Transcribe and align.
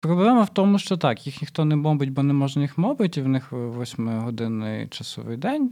Проблема 0.00 0.42
в 0.42 0.48
тому, 0.48 0.78
що 0.78 0.96
так, 0.96 1.26
їх 1.26 1.42
ніхто 1.42 1.64
не 1.64 1.76
бомбить, 1.76 2.12
бо 2.12 2.22
не 2.22 2.32
можна 2.32 2.62
їх 2.62 2.78
мобити, 2.78 3.22
в 3.22 3.28
них 3.28 3.52
восьмигодинний 3.52 4.88
часовий 4.88 5.36
день, 5.36 5.70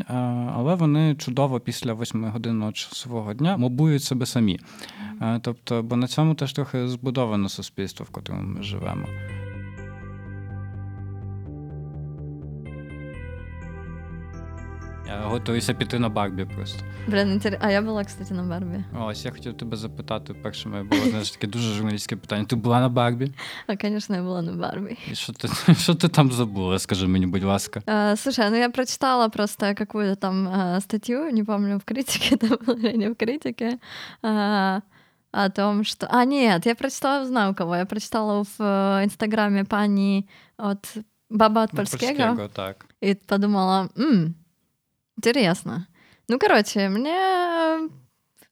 але 0.55 0.75
вони 0.75 1.15
чудово 1.15 1.61
після 1.61 1.93
восьмигодинного 1.93 2.73
часового 2.73 3.35
дня 3.35 3.57
мобують 3.57 4.03
себе 4.03 4.27
самі. 4.27 4.61
Тобто, 5.41 5.83
бо 5.83 5.97
на 5.97 6.07
цьому 6.07 6.35
теж 6.35 6.53
трохи 6.53 6.89
збудовано 6.89 7.49
суспільство, 7.49 8.07
в 8.09 8.11
котрому 8.11 8.43
ми 8.43 8.63
живемо. 8.63 9.07
Я 15.08 15.22
готуюся 15.22 15.74
піти 15.74 16.00
на 16.00 16.10
Барбі 16.10 16.46
просто. 16.46 16.84
Блін, 17.08 17.32
інтер... 17.32 17.58
а 17.62 17.72
я 17.72 17.82
була, 17.82 18.04
кстати, 18.04 18.34
на 18.34 18.44
Барбі. 18.44 18.84
Ось 19.00 19.26
я 19.26 19.32
хотів 19.32 19.58
тебе 19.58 19.78
запитати. 19.78 20.34
Перше 20.34 20.70
моє 20.70 20.84
було 20.84 21.02
знаєш, 21.02 21.32
таке 21.32 21.48
дуже 21.48 21.74
журналістське 21.74 22.16
питання. 22.16 22.46
Ти 22.46 22.56
була 22.56 22.80
на 22.80 22.90
Барбі? 22.90 23.32
А, 23.68 23.74
звісно, 23.82 24.16
я 24.16 24.24
була 24.24 24.42
на 24.42 24.54
Барбі. 24.54 24.98
І 25.12 25.16
що 25.16 25.34
ти 25.34 25.50
що 25.74 25.96
ти 25.96 26.08
там 26.08 26.32
забула? 26.32 26.80
Скажи 26.80 27.08
мені, 27.08 27.28
будь 27.28 27.44
ласка. 27.44 27.82
А, 27.86 28.16
слушай, 28.16 28.50
ну 28.50 28.58
я 28.58 28.70
прочитала 28.70 29.30
просто 29.30 29.76
какую-то 29.76 30.16
там 30.16 30.48
а, 30.48 30.82
статью, 30.82 31.32
не 31.32 31.44
помню, 31.44 31.78
в 31.78 31.84
критике 31.84 32.36
это 32.36 32.66
было 32.66 32.78
или 32.78 32.98
не 32.98 33.10
в 33.10 33.16
критике, 33.16 33.80
а, 34.22 34.80
о 35.32 35.50
том, 35.50 35.84
что... 35.84 36.08
А, 36.12 36.26
нет, 36.26 36.66
я 36.66 36.76
прочитала, 36.76 37.26
знаю 37.26 37.56
кого, 37.56 37.76
я 37.76 37.86
прочитала 37.86 38.44
в 38.44 38.60
э, 38.60 39.04
инстаграме 39.04 39.64
пани 39.64 40.28
от 40.58 40.98
Баба 41.30 41.64
от 41.64 41.72
Польского. 41.72 42.08
Польского 42.08 42.50
так. 42.50 42.86
И 43.04 43.16
подумала, 43.16 43.90
м 43.98 44.36
Интересно. 45.18 45.88
Ну, 46.30 46.40
короче, 46.40 46.90
мне 46.90 47.18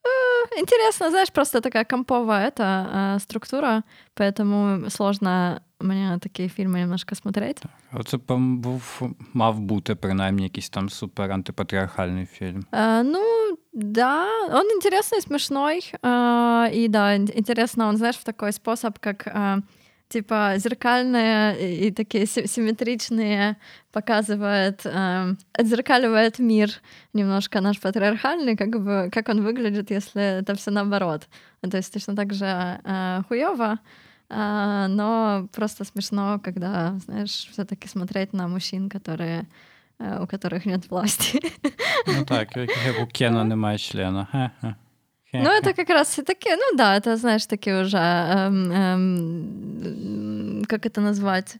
э, 0.04 0.60
интересно, 0.60 1.10
знаешь, 1.10 1.32
просто 1.32 1.60
такая 1.60 1.84
комповая 1.84 2.48
эта 2.48 3.16
э, 3.16 3.20
структура, 3.20 3.82
поэтому 4.16 4.90
сложно 4.90 5.60
мені 5.80 6.18
такі 6.18 6.48
фільми 6.48 6.78
немножко 6.78 7.14
смотреть. 7.14 7.62
Оце 7.92 8.18
був 8.26 9.02
мав 9.32 9.60
бути 9.60 9.94
принаймні 9.94 10.42
якийсь 10.42 10.70
там 10.70 10.88
супер 10.88 11.32
антипатріархальний 11.32 12.26
фільм. 12.26 12.64
А, 12.70 13.02
ну, 13.02 13.20
да, 13.72 14.26
он 14.48 14.66
интересный, 14.66 15.20
смешной, 15.20 15.92
а, 16.02 16.68
и 16.72 16.88
да, 16.88 17.14
интересно, 17.16 17.88
он, 17.88 17.96
знаешь, 17.96 18.18
в 18.18 18.24
такой 18.24 18.52
способ, 18.52 18.98
как 18.98 19.26
а, 19.26 19.58
типа 20.10 20.54
зеркальные 20.58 21.86
и 21.86 21.90
такие 21.92 22.26
симметричные 22.26 23.56
показывает, 23.92 24.84
э, 24.84 25.34
отзеркаливает 25.52 26.40
мир 26.40 26.70
немножко 27.14 27.60
наш 27.60 27.78
патриархальный, 27.78 28.56
как 28.56 28.70
бы 28.70 29.08
как 29.12 29.28
он 29.28 29.42
выглядит, 29.42 29.90
если 29.90 30.40
это 30.40 30.54
все 30.54 30.70
наоборот. 30.70 31.28
То 31.70 31.76
есть 31.76 31.92
точно 31.92 32.16
так 32.16 32.34
же 32.34 32.44
э, 32.84 33.22
хуево, 33.28 33.78
э, 34.28 34.86
но 34.88 35.48
просто 35.52 35.84
смешно, 35.84 36.40
когда, 36.44 36.98
знаешь, 37.04 37.48
все-таки 37.52 37.88
смотреть 37.88 38.32
на 38.32 38.48
мужчин, 38.48 38.88
которые 38.88 39.46
э, 40.00 40.22
у 40.22 40.26
которых 40.26 40.66
нет 40.66 40.90
власти. 40.90 41.40
Ну 42.06 42.24
так, 42.24 42.56
як 42.56 43.02
у 43.02 43.06
Кена 43.06 43.44
немає 43.44 43.78
члена. 43.78 44.26
Ха-ха. 44.32 44.74
Ну, 45.34 45.50
это 45.50 45.74
как 45.74 45.88
раз 45.90 46.18
и 46.18 46.22
такие, 46.22 46.56
ну 46.56 46.76
да, 46.76 46.96
это, 46.96 47.16
знаешь, 47.16 47.46
такие 47.46 47.82
уже, 47.82 47.98
эм, 47.98 48.72
эм, 48.72 50.64
как 50.66 50.86
это 50.86 51.00
назвать, 51.00 51.56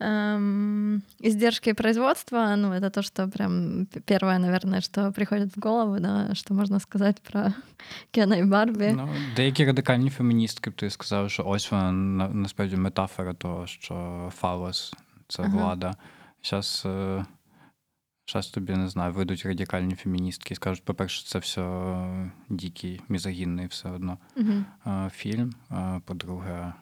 эм, 0.00 1.02
издержки 1.18 1.74
производства, 1.74 2.56
ну, 2.56 2.72
это 2.72 2.90
то, 2.90 3.02
что 3.02 3.28
прям 3.28 3.86
первое, 4.06 4.38
наверное, 4.38 4.80
что 4.80 5.12
приходит 5.12 5.56
в 5.56 5.60
голову, 5.60 6.00
да, 6.00 6.34
что 6.34 6.54
можна 6.54 6.80
сказати 6.80 7.20
про 7.30 7.52
Кена 8.10 8.36
і 8.36 8.44
Барбі. 8.44 8.92
Ну, 8.96 9.08
Деякі 9.36 9.64
радикальні 9.64 10.10
феміністки, 10.10 10.70
ти 10.70 10.90
сказав, 10.90 11.30
що 11.30 11.44
ось 11.46 11.70
вона 11.70 11.92
насправді 12.32 12.76
метафора 12.76 13.34
того, 13.34 13.66
що 13.66 14.28
фалос 14.36 14.94
це 15.28 15.42
ага. 15.42 15.56
влада. 15.56 15.94
Зараз 16.42 16.82
е, 16.86 17.24
Зараз 18.27 18.47
тобі 18.47 18.73
не 18.73 18.89
знаю, 18.89 19.13
вийдуть 19.13 19.45
радикальні 19.45 19.95
феміністки 19.95 20.53
і 20.53 20.55
скажуть, 20.55 20.85
по-перше, 20.85 21.25
це 21.25 21.39
все 21.39 21.61
дикий, 22.49 23.01
мізогінний 23.09 23.67
все 23.67 23.89
одно 23.89 24.17
uh-huh. 24.37 25.09
фільм. 25.09 25.53
По-друге, 26.05 26.73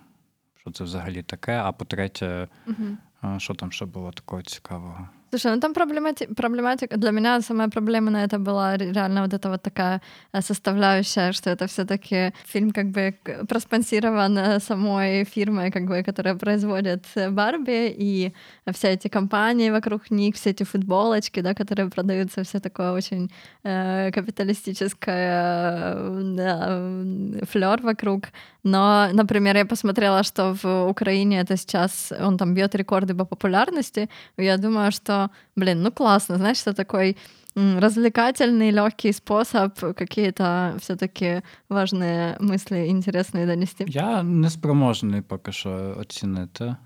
що 0.55 0.71
це 0.71 0.83
взагалі 0.83 1.23
таке? 1.23 1.57
А 1.57 1.71
по-третє, 1.71 2.47
uh-huh. 2.67 3.39
що 3.39 3.53
там 3.53 3.71
ще 3.71 3.85
було 3.85 4.11
такого 4.11 4.41
цікавого? 4.41 5.09
Слушай, 5.33 5.55
ну 5.55 5.59
там 5.59 5.73
проблематика, 5.73 6.33
проблематика, 6.35 6.97
для 6.97 7.11
меня 7.11 7.41
самая 7.41 7.67
проблема 7.67 8.11
на 8.11 8.23
это 8.23 8.37
была 8.37 8.77
реально 8.77 9.23
вот 9.23 9.33
эта 9.33 9.49
вот 9.49 9.63
такая 9.63 9.99
э, 10.33 10.41
составляющая, 10.41 11.31
что 11.33 11.49
это 11.49 11.65
все 11.65 11.85
таки 11.85 12.33
фильм 12.45 12.71
как 12.71 12.91
бы 12.91 13.15
проспонсирован 13.49 14.37
э, 14.37 14.59
самой 14.59 15.23
фирмой, 15.25 15.71
как 15.71 15.85
бы, 15.87 16.03
которая 16.03 16.35
производит 16.35 17.05
э, 17.15 17.31
Барби, 17.31 17.95
и 17.99 18.31
все 18.73 18.89
эти 18.89 19.07
компании 19.07 19.71
вокруг 19.71 20.11
них, 20.11 20.35
все 20.35 20.51
эти 20.51 20.63
футболочки, 20.65 21.41
да, 21.41 21.55
которые 21.55 21.89
продаются, 21.89 22.43
все 22.43 22.59
такое 22.59 22.91
очень 22.91 23.31
э, 23.63 24.11
капиталистическое 24.11 25.95
да, 26.35 27.45
флер 27.49 27.81
вокруг. 27.81 28.25
Но, 28.63 29.09
например, 29.13 29.57
я 29.57 29.65
посмотрела, 29.65 30.23
что 30.23 30.55
в 30.63 30.89
Украине 30.89 31.41
это 31.41 31.57
сейчас, 31.57 32.13
он 32.19 32.37
там 32.37 32.53
бьет 32.53 32.75
рекорды 32.75 33.13
по 33.13 33.25
популярности. 33.25 34.09
Я 34.37 34.57
думаю, 34.57 34.91
что, 34.91 35.22
блин, 35.56 35.82
ну 35.82 35.92
классно, 35.92 36.36
знаешь, 36.36 36.58
что 36.58 36.72
такой 36.72 37.16
развлекательный, 37.54 38.70
легкий 38.70 39.12
способ 39.12 39.78
какие-то 39.96 40.76
все-таки 40.80 41.42
важные 41.68 42.36
мысли 42.40 42.88
интересные 42.88 43.46
донести. 43.46 43.84
Я 43.88 44.22
не 44.22 44.50
спроможний 44.50 45.20
поки 45.20 45.52
що 45.52 45.96
оцінити. 46.00 46.76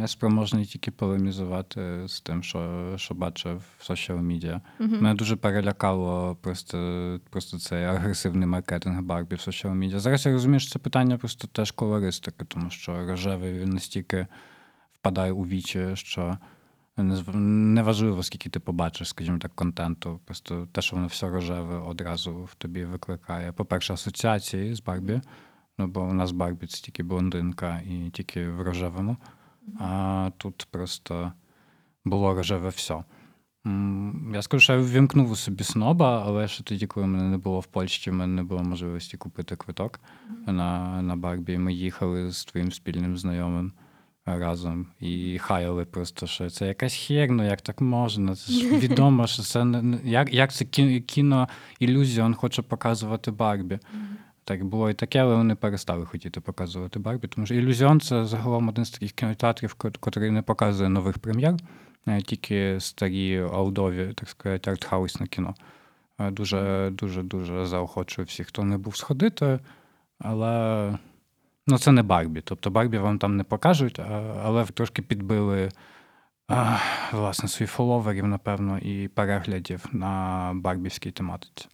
Я 0.00 0.06
спроможний 0.06 0.64
тільки 0.64 0.90
полемізувати 0.90 2.08
з 2.08 2.20
тим, 2.20 2.42
що 2.42 2.92
що 2.96 3.14
бачив 3.14 3.62
в 3.78 3.84
соціал 3.84 4.18
медіа. 4.18 4.60
Uh-huh. 4.80 5.00
Мене 5.00 5.14
дуже 5.14 5.36
перелякало 5.36 6.36
просто 6.40 7.20
просто 7.30 7.58
цей 7.58 7.84
агресивний 7.84 8.48
маркетинг 8.48 9.02
Барбі 9.02 9.36
в 9.36 9.40
соціал 9.40 9.74
медіа. 9.74 9.98
Зараз 9.98 10.26
я 10.26 10.32
розумію, 10.32 10.60
що 10.60 10.70
це 10.72 10.78
питання 10.78 11.18
просто 11.18 11.48
теж 11.48 11.70
колористики, 11.70 12.44
тому 12.44 12.70
що 12.70 13.06
рожевий 13.06 13.58
він 13.58 13.70
настільки 13.70 14.26
впадає 15.00 15.32
у 15.32 15.42
вічі, 15.42 15.86
що. 15.94 16.38
Неважливо, 16.97 18.23
скільки 18.23 18.49
ти 18.49 18.59
побачиш, 18.59 19.09
скажімо 19.09 19.37
так, 19.37 19.55
контенту. 19.55 20.19
Просто 20.25 20.67
те, 20.71 20.81
що 20.81 20.95
воно 20.95 21.07
все 21.07 21.29
рожеве 21.29 21.77
одразу 21.77 22.43
в 22.43 22.55
тобі 22.55 22.85
викликає. 22.85 23.51
По-перше, 23.51 23.93
асоціації 23.93 24.75
з 24.75 24.81
Барбі. 24.81 25.21
Ну, 25.77 25.87
бо 25.87 26.01
у 26.01 26.13
нас 26.13 26.31
Барбі 26.31 26.67
це 26.67 26.81
тільки 26.81 27.03
блондинка 27.03 27.81
і 27.85 28.09
тільки 28.09 28.49
в 28.49 28.61
рожевому. 28.61 29.17
А 29.79 30.31
тут 30.37 30.67
просто 30.71 31.33
було 32.05 32.33
рожеве 32.33 32.69
все. 32.69 33.03
Я 34.33 34.41
скажу, 34.41 34.61
що 34.61 34.73
я 34.73 34.79
ввімкнув 34.79 35.31
у 35.31 35.35
собі 35.35 35.63
сноба, 35.63 36.23
але 36.25 36.47
ще 36.47 36.63
тоді, 36.63 36.87
коли 36.87 37.07
мене 37.07 37.29
не 37.29 37.37
було 37.37 37.59
в 37.59 37.65
Польщі, 37.65 38.11
в 38.11 38.13
мене 38.13 38.33
не 38.33 38.43
було 38.43 38.63
можливості 38.63 39.17
купити 39.17 39.55
квиток 39.55 39.99
на 40.47 41.01
на 41.01 41.15
Барбі. 41.15 41.57
Ми 41.57 41.73
їхали 41.73 42.31
з 42.31 42.45
твоїм 42.45 42.71
спільним 42.71 43.17
знайомим 43.17 43.73
разом 44.25 44.87
і 44.99 45.37
хаяли 45.37 45.85
просто, 45.85 46.27
що 46.27 46.49
це 46.49 46.67
якась 46.67 46.95
херня, 46.95 47.45
як 47.45 47.61
так 47.61 47.81
можна. 47.81 48.35
Це 48.35 48.51
ж 48.51 48.77
відомо, 48.77 49.27
що 49.27 49.43
це 49.43 49.63
не 49.63 49.97
як 50.03 50.33
як 50.33 50.53
це 50.53 50.65
кіно 50.99 51.49
ілюзіон 51.79 52.33
хоче 52.33 52.61
показувати 52.61 53.31
Барбі. 53.31 53.79
Так 54.45 54.65
було 54.65 54.89
і 54.89 54.93
таке, 54.93 55.19
але 55.19 55.35
вони 55.35 55.55
перестали 55.55 56.05
хотіти 56.05 56.39
показувати 56.39 56.99
Барбі. 56.99 57.27
Тому 57.27 57.45
що 57.45 57.55
ілюзіон 57.55 58.01
це 58.01 58.25
загалом 58.25 58.69
один 58.69 58.85
з 58.85 58.89
таких 58.89 59.11
кінотеатрів, 59.11 59.75
який 60.05 60.31
не 60.31 60.41
показує 60.41 60.89
нових 60.89 61.19
прем'єр, 61.19 61.55
тільки 62.25 62.79
старі 62.79 63.39
аудові, 63.53 64.13
так 64.15 64.29
сказати, 64.29 64.71
артхаусне 64.71 65.27
кіно. 65.27 65.55
Дуже 66.19 66.89
дуже 66.93 67.23
дуже 67.23 67.65
заохочую 67.65 68.25
всіх, 68.25 68.47
хто 68.47 68.63
не 68.63 68.77
був 68.77 68.97
сходити, 68.97 69.59
але. 70.19 70.97
Ну, 71.67 71.77
це 71.77 71.91
не 71.91 72.03
Барбі. 72.03 72.41
Тобто 72.41 72.71
Барбі 72.71 72.97
вам 72.97 73.19
там 73.19 73.37
не 73.37 73.43
покажуть, 73.43 73.99
але 74.43 74.65
трошки 74.65 75.01
підбили 75.01 75.69
власне 77.11 77.49
свої 77.49 77.67
фоловерів, 77.67 78.27
напевно, 78.27 78.79
і 78.79 79.07
переглядів 79.07 79.85
на 79.91 80.51
барбівській 80.55 81.11
тематиці. 81.11 81.67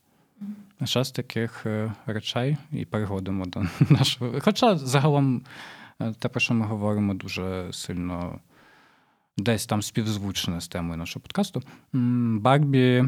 Ще 0.84 1.04
з 1.04 1.12
таких 1.12 1.66
е, 1.66 1.94
речей 2.06 2.58
і 2.72 2.86
переходимо 2.86 3.46
до 3.46 3.66
нашого. 3.90 4.40
Хоча 4.42 4.78
загалом 4.78 5.42
е, 6.02 6.14
те, 6.20 6.30
про 6.30 6.40
що 6.40 6.54
ми 6.54 6.66
говоримо, 6.66 7.14
дуже 7.14 7.74
сильно 7.74 8.40
десь 9.38 9.66
там 9.66 9.82
співзвучне 9.82 10.62
з 10.62 10.68
темою 10.68 10.98
нашого 10.98 11.22
подкасту. 11.22 11.62
Барбі 11.94 13.04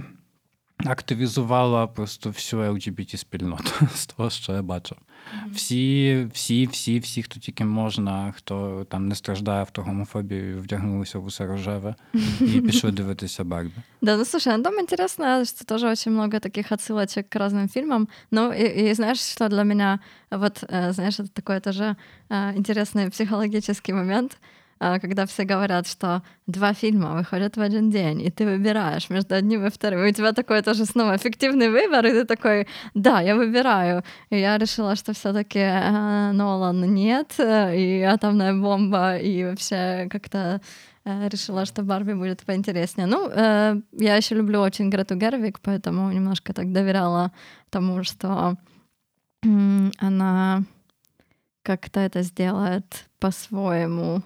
активізувала 0.77 1.87
просто 1.87 2.29
всю 2.29 2.61
lgbt 2.61 3.17
спільноту 3.17 3.71
з 3.95 4.05
того, 4.05 4.29
що 4.29 4.53
я 4.53 4.61
бачив. 4.61 4.97
Всі, 5.52 6.28
всі, 6.32 6.66
всі, 6.66 6.98
всі, 6.98 7.22
хто 7.22 7.40
тільки 7.40 7.64
можна, 7.64 8.34
хто 8.36 8.86
там 8.88 9.08
не 9.08 9.14
страждає 9.14 9.60
автогомофобією, 9.60 10.60
вдягнулися 10.60 11.18
в 11.18 11.24
усе 11.24 11.46
рожеве 11.46 11.94
и 12.40 12.60
пішли 12.60 12.92
дивитися 12.92 13.44
Барби. 13.44 13.70
Да, 14.02 14.16
ну 14.16 14.24
слушай, 14.24 14.56
ну 14.56 14.62
там 14.62 14.80
интересно, 14.80 15.44
что 15.44 15.64
тоже 15.64 15.88
очень 15.88 16.12
много 16.12 16.40
таких 16.40 16.72
отсылочек 16.72 17.28
к 17.28 17.38
разным 17.38 17.68
фильмам. 17.68 18.08
Ну 18.30 18.52
и, 18.52 18.90
и 18.90 18.94
знаешь, 18.94 19.20
что 19.20 19.48
для 19.48 19.64
меня, 19.64 20.00
вот, 20.30 20.64
знаешь, 20.90 21.20
это 21.20 21.28
такой 21.28 21.60
тоже 21.60 21.96
интересный 22.30 23.10
психологический 23.10 23.94
момент — 23.94 24.40
а, 24.40 24.59
Когда 24.81 25.25
все 25.25 25.43
говорят, 25.43 25.87
что 25.87 26.23
два 26.47 26.73
фильма 26.73 27.13
выходят 27.13 27.55
в 27.55 27.61
один 27.61 27.91
день, 27.91 28.21
и 28.21 28.31
ты 28.31 28.45
выбираешь 28.45 29.09
между 29.09 29.35
одним 29.35 29.65
и 29.65 29.69
вторым. 29.69 30.03
И 30.03 30.09
у 30.09 30.13
тебя 30.13 30.33
такой 30.33 30.61
тоже 30.63 30.85
снова 30.85 31.15
эффективный 31.15 31.69
выбор, 31.69 32.05
и 32.05 32.11
ты 32.11 32.25
такой, 32.25 32.67
да, 32.95 33.21
я 33.21 33.35
выбираю. 33.35 34.03
И 34.31 34.39
я 34.39 34.57
решила, 34.57 34.95
что 34.95 35.13
все-таки 35.13 35.59
э, 35.59 36.31
Нолан 36.31 36.81
нет, 36.93 37.35
э, 37.37 37.77
и 37.77 38.01
атомная 38.01 38.55
бомба, 38.55 39.17
и 39.17 39.43
вообще 39.43 40.07
как-то 40.09 40.61
э, 41.05 41.29
решила, 41.29 41.65
что 41.65 41.83
Барби 41.83 42.13
будет 42.13 42.41
поинтереснее. 42.41 43.05
Ну, 43.05 43.29
э, 43.29 43.75
я 43.91 44.15
еще 44.15 44.33
люблю 44.33 44.61
очень 44.61 44.89
Грету 44.89 45.15
Гервик, 45.15 45.59
поэтому 45.59 46.11
немножко 46.11 46.53
так 46.53 46.71
доверяла 46.71 47.31
тому, 47.69 48.03
что 48.03 48.57
она 49.43 50.63
как-то 51.63 51.99
это 51.99 52.21
сделает 52.23 53.05
по-своему. 53.19 54.23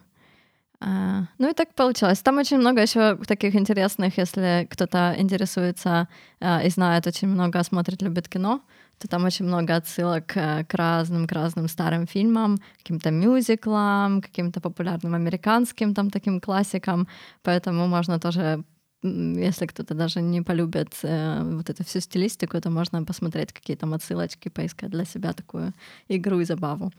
А, 0.80 1.24
Ну 1.38 1.50
и 1.50 1.54
так 1.54 1.74
получилось. 1.74 2.20
Там 2.20 2.38
очень 2.38 2.58
много 2.58 2.82
еще 2.82 3.18
таких 3.28 3.56
интересных, 3.56 4.18
если 4.18 4.68
кто-то 4.70 5.16
интересуется 5.18 6.08
а, 6.40 6.62
и 6.64 6.70
знает 6.70 7.08
очень 7.08 7.28
много, 7.28 7.64
смотрит, 7.64 8.02
любит 8.02 8.28
кино, 8.28 8.62
то 8.98 9.08
там 9.08 9.26
очень 9.26 9.46
много 9.46 9.76
отсылок 9.76 10.38
э, 10.38 10.64
к 10.64 10.74
разным, 10.74 11.28
к 11.28 11.32
разным 11.32 11.68
старым 11.68 12.08
фильмам, 12.08 12.58
каким-то 12.78 13.12
мюзиклам, 13.12 14.22
каким-то 14.22 14.62
популярным 14.62 15.14
американским 15.14 15.94
там 15.94 16.10
таким 16.10 16.40
классикам. 16.40 17.08
Поэтому 17.42 17.88
можно 17.88 18.20
тоже, 18.20 18.64
если 19.02 19.66
кто-то 19.66 19.94
даже 19.94 20.22
не 20.22 20.42
полюбит 20.42 20.94
э, 21.04 21.42
вот 21.44 21.70
эту 21.70 21.84
всю 21.84 22.00
стилистику, 22.00 22.62
то 22.62 22.70
можно 22.70 23.04
посмотреть 23.04 23.52
какие 23.52 23.76
там 23.76 23.94
отсылочки, 23.94 24.50
поискать 24.50 24.92
для 24.92 25.06
себя 25.06 25.34
такую 25.34 25.74
игру 26.08 26.40
и 26.40 26.46
забаву. 26.46 26.92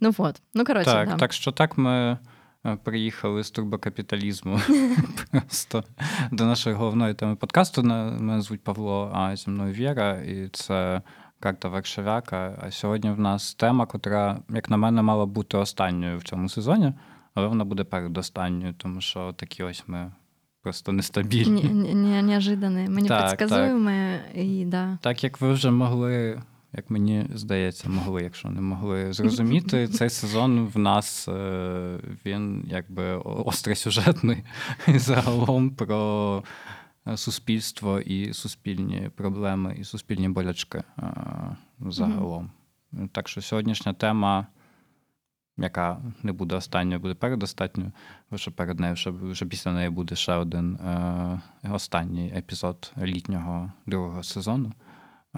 Ну 0.00 0.12
вот. 0.18 0.36
Ну, 0.54 0.64
короче, 0.64 0.90
Так, 0.90 1.08
да. 1.08 1.16
так 1.16 1.32
що 1.32 1.52
так 1.52 1.78
е, 1.78 2.18
приїхали 2.83 3.43
з 3.43 3.51
турбокапіталізму 3.51 4.59
просто 5.31 5.83
до 6.31 6.45
нашої 6.45 6.75
головної 6.75 7.13
теми 7.13 7.35
подкасту. 7.35 7.83
На- 7.83 8.11
Мене 8.11 8.41
звуть 8.41 8.63
Павло, 8.63 9.11
а 9.13 9.35
зі 9.35 9.49
мною 9.49 9.73
Віра, 9.73 10.21
і 10.21 10.47
це 10.53 11.01
карта 11.39 11.69
Варшавяка. 11.69 12.59
А 12.61 12.71
сьогодні 12.71 13.11
в 13.11 13.19
нас 13.19 13.53
тема, 13.55 13.85
котра, 13.85 14.39
як 14.49 14.69
на 14.69 14.77
мене, 14.77 15.01
мала 15.01 15.25
бути 15.25 15.57
останньою 15.57 16.17
в 16.17 16.23
цьому 16.23 16.49
сезоні, 16.49 16.93
але 17.33 17.47
вона 17.47 17.65
буде 17.65 17.83
передостанньою, 17.83 18.73
тому 18.77 19.01
що 19.01 19.33
такі 19.33 19.63
ось 19.63 19.83
ми 19.87 20.11
просто 20.61 20.91
нестабільні. 20.91 21.63
Не, 21.63 21.93
не, 21.93 22.21
неожиданные, 22.21 22.87
мы 22.89 23.07
Так, 23.07 23.39
непредсказуемые, 23.41 24.19
и 24.37 24.65
да. 24.65 24.97
Так 25.01 25.23
як 25.23 25.41
ви 25.41 25.53
вже 25.53 25.71
могли, 25.71 26.41
як 26.72 26.90
мені 26.90 27.26
здається, 27.34 27.88
могли, 27.88 28.22
якщо 28.22 28.50
не 28.50 28.60
могли 28.60 29.12
зрозуміти, 29.12 29.88
цей 29.98 30.10
сезон 30.10 30.66
в 30.66 30.78
нас 30.78 31.28
е, 31.28 31.98
він 32.26 32.64
якби 32.68 33.16
остросюжетний 33.16 34.44
загалом 34.86 35.70
про 35.70 36.42
суспільство 37.16 38.00
і 38.00 38.32
суспільні 38.32 39.10
проблеми, 39.16 39.76
і 39.78 39.84
суспільні 39.84 40.28
болячки 40.28 40.82
е, 40.98 41.02
загалом. 41.80 42.50
Так 43.12 43.28
що 43.28 43.42
сьогоднішня 43.42 43.92
тема. 43.92 44.46
Яка 45.60 46.00
не 46.22 46.32
буде 46.32 46.54
останньою, 46.56 47.00
буде 47.00 47.14
передостатньою, 47.14 47.92
бо 48.30 48.38
що 48.38 48.52
перед 48.52 48.80
нею 48.80 48.94
вже, 48.94 49.10
вже 49.10 49.46
після 49.46 49.72
неї 49.72 49.90
буде 49.90 50.14
ще 50.14 50.34
один 50.34 50.74
е, 50.74 51.40
останній 51.70 52.32
епізод 52.36 52.92
літнього 53.02 53.72
другого 53.86 54.22
сезону. 54.22 54.72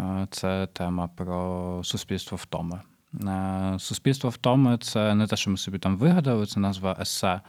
Е, 0.01 0.27
Це 0.31 0.67
тема 0.67 1.09
про 1.09 1.81
суспільство 1.85 2.37
втоми. 2.37 2.81
Е, 3.15 3.77
Суспільство 3.79 4.31
втоми 4.31 4.79
це 4.79 5.15
не 5.15 5.27
те, 5.27 5.37
що 5.37 5.51
ми 5.51 5.57
собі 5.57 5.79
там 5.79 5.97
вигадали, 5.97 6.47
це 6.47 6.61
назва 6.61 6.97
есе 7.01 7.41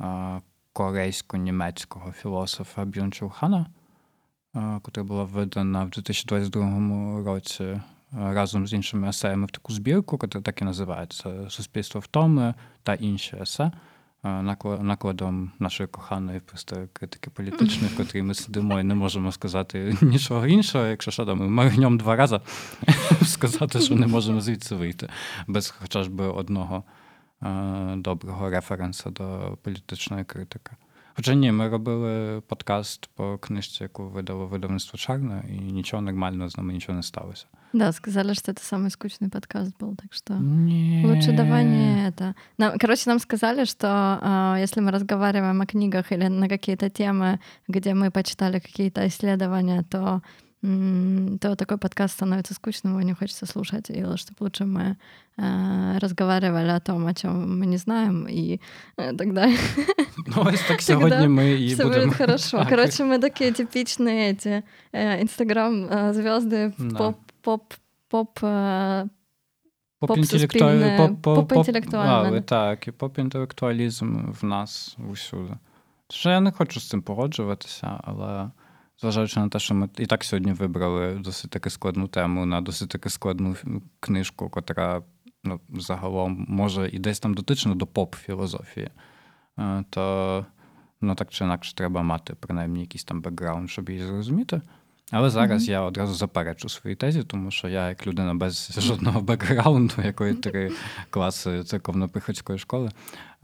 е, 0.00 0.40
корейсько-німецького 0.72 2.12
філософа 2.12 2.84
Бюнчул 2.84 3.30
Хана, 3.30 3.66
е, 4.56 4.80
яка 4.86 5.04
була 5.04 5.24
видана 5.24 5.84
в 5.84 5.90
2022 5.90 7.24
році 7.24 7.80
разом 8.12 8.66
з 8.66 8.72
іншими 8.72 9.08
есеями 9.08 9.46
в 9.46 9.50
таку 9.50 9.72
збірку, 9.72 10.18
яка 10.22 10.40
так 10.40 10.62
і 10.62 10.64
називається 10.64 11.50
Суспільство 11.50 12.00
втоми 12.00 12.54
та 12.82 12.94
інші 12.94 13.36
есе. 13.36 13.72
Накла- 14.28 14.82
Накладом 14.82 15.52
нашої 15.58 15.86
коханої 15.86 16.40
просто 16.40 16.88
критики 16.92 17.30
політичної, 17.30 17.94
в 17.94 17.96
котрій 17.96 18.22
ми 18.22 18.34
сидимо 18.34 18.80
і 18.80 18.82
не 18.82 18.94
можемо 18.94 19.32
сказати 19.32 19.96
нічого 20.02 20.46
іншого, 20.46 20.86
якщо 20.86 21.10
що 21.10 21.26
там, 21.26 21.38
ми 21.38 21.48
моргнем 21.48 21.98
два 21.98 22.16
рази 22.16 22.40
сказати, 23.24 23.80
що 23.80 23.94
не 23.94 24.06
можемо 24.06 24.40
звідси 24.40 24.74
вийти, 24.74 25.08
без 25.46 25.70
хоча 25.70 26.04
б 26.04 26.20
одного 26.20 26.84
доброго 27.96 28.50
референсу 28.50 29.10
до 29.10 29.58
політичної 29.62 30.24
критики. 30.24 30.70
Хоча 31.16 31.34
ні, 31.34 31.52
ми 31.52 31.68
робили 31.68 32.40
подкаст 32.40 33.10
по 33.14 33.38
книжці, 33.38 33.82
яку 33.82 34.08
видало 34.08 34.46
видавництво 34.46 34.98
Чарна, 34.98 35.42
і 35.48 35.52
нічого 35.52 36.02
нормального 36.02 36.50
з 36.50 36.56
нами 36.56 36.72
нічого 36.72 36.96
не 36.96 37.02
сталося. 37.02 37.46
Да, 37.73 37.91
сказали, 37.91 38.33
что 38.33 38.51
это 38.51 38.61
самый 38.63 38.89
скучный 38.89 39.29
подкаст 39.29 39.73
был, 39.79 39.95
так 39.95 40.11
что 40.13 40.33
Ні. 40.33 41.03
лучше 41.05 41.31
давай 41.31 41.65
не 41.65 42.07
это. 42.09 42.33
Нам, 42.57 42.79
короче, 42.79 43.03
нам 43.09 43.19
сказали, 43.19 43.65
что 43.65 43.87
а, 44.21 44.57
если 44.59 44.81
мы 44.81 44.91
разговариваем 44.91 45.61
о 45.61 45.65
книгах 45.65 46.11
или 46.11 46.27
на 46.29 46.47
какие-то 46.49 46.89
темы, 46.89 47.39
где 47.67 47.93
мы 47.93 48.09
почитали 48.11 48.59
какие-то 48.59 49.05
исследования, 49.07 49.83
то 49.89 50.21
м, 50.63 51.37
то 51.39 51.55
такой 51.55 51.77
подкаст 51.77 52.13
становится 52.13 52.53
скучным, 52.55 52.93
его 52.93 53.01
не 53.03 53.13
хочется 53.13 53.45
слушать, 53.45 53.89
и 53.91 54.03
чтобы 54.17 54.37
лучше 54.39 54.65
мы 54.65 54.97
э, 55.37 55.97
разговаривали 55.99 56.71
о 56.71 56.79
том, 56.79 57.05
о 57.07 57.13
чем 57.13 57.59
мы 57.59 57.65
не 57.67 57.77
знаем, 57.77 58.25
и 58.27 58.59
э, 58.97 59.15
тогда 59.15 59.47
Ну, 60.27 60.43
ось 60.53 60.61
так 60.67 60.81
сьогодні 60.81 61.27
ми 61.27 61.51
і 61.51 61.67
все 61.73 61.83
будемо. 61.83 62.05
будет 62.05 62.17
хорошо. 62.17 62.57
Так. 62.57 62.69
Короче, 62.69 63.03
мы 63.03 63.19
такие 63.19 63.51
типичные 63.51 64.29
эти 64.31 64.63
э, 64.93 65.21
инстаграм 65.21 65.85
звезды, 66.13 66.73
Да. 66.77 66.97
поп, 66.97 67.15
поп, 67.44 67.72
поп, 68.08 68.38
э, 68.42 69.08
Поп-інтелектуалі- 70.00 70.80
поп-суспільне- 70.80 70.96
поп- 70.96 71.20
поп- 71.22 71.48
поп-інтелектуальне. 71.48 72.42
Так, 72.42 72.88
і 72.88 72.90
поп-інтелектуалізм 72.90 74.30
в 74.32 74.44
нас 74.44 74.96
усюди. 75.10 75.58
Що 76.10 76.30
я 76.30 76.40
не 76.40 76.52
хочу 76.52 76.80
з 76.80 76.88
цим 76.88 77.02
погоджуватися, 77.02 78.00
але 78.04 78.50
зважаючи 79.00 79.40
на 79.40 79.48
те, 79.48 79.58
що 79.58 79.74
ми 79.74 79.88
і 79.98 80.06
так 80.06 80.24
сьогодні 80.24 80.52
вибрали 80.52 81.14
досить 81.14 81.50
таки 81.50 81.70
складну 81.70 82.08
тему 82.08 82.46
на 82.46 82.60
досить 82.60 82.88
таки 82.88 83.08
складну 83.10 83.56
книжку, 84.00 84.48
котра 84.50 85.02
ну, 85.44 85.60
загалом 85.68 86.46
може 86.48 86.88
і 86.88 86.98
десь 86.98 87.20
там 87.20 87.34
дотична 87.34 87.74
до 87.74 87.86
поп-філософії, 87.86 88.90
е, 89.58 89.84
то 89.90 90.46
ну, 91.00 91.14
так 91.14 91.30
чи 91.30 91.44
інакше 91.44 91.74
треба 91.74 92.02
мати 92.02 92.34
принаймні 92.34 92.80
якийсь 92.80 93.04
там 93.04 93.20
бекграунд, 93.20 93.70
щоб 93.70 93.90
її 93.90 94.02
зрозуміти. 94.02 94.60
Але 95.13 95.29
зараз 95.29 95.67
я 95.67 95.81
одразу 95.81 96.13
заперечу 96.13 96.69
свої 96.69 96.95
тезі, 96.95 97.23
тому 97.23 97.51
що 97.51 97.67
я, 97.67 97.89
як 97.89 98.07
людина 98.07 98.33
без 98.33 98.79
жодного 98.79 99.21
бекграунду, 99.21 99.93
якої 100.03 100.33
три 100.33 100.71
класи 101.09 101.63
церковно-приходської 101.63 102.57
школи, 102.57 102.91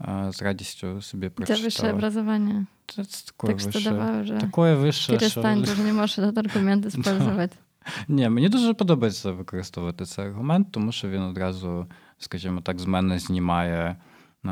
е, 0.00 0.28
з 0.32 0.42
радістю 0.42 1.02
собі 1.02 1.26
у 1.26 1.30
тебя 1.30 1.54
высшее 1.54 1.60
прочитав. 1.62 1.94
образование. 1.94 2.66
Це, 2.86 3.04
це 3.04 3.26
такое 3.26 3.50
Так 3.50 3.60
что 3.60 3.70
вище, 3.70 3.90
давай 3.90 4.22
уже 4.22 4.38
такое 4.38 4.74
вище, 4.74 5.12
перестань, 5.12 5.62
ты 5.62 5.72
уже 5.72 5.82
не 5.82 5.92
можешь 5.92 6.18
этот 6.18 6.38
аргумент 6.38 6.86
использовать. 6.86 7.52
Ні, 8.08 8.28
мені 8.28 8.48
дуже 8.48 8.74
подобається 8.74 9.30
використовувати 9.30 10.04
цей 10.04 10.24
аргумент, 10.24 10.68
тому 10.70 10.92
що 10.92 11.08
він 11.08 11.22
одразу, 11.22 11.86
скажімо 12.18 12.60
так, 12.60 12.78
з 12.78 12.86
мене 12.86 13.18
знімає 13.18 13.76
на 13.78 13.96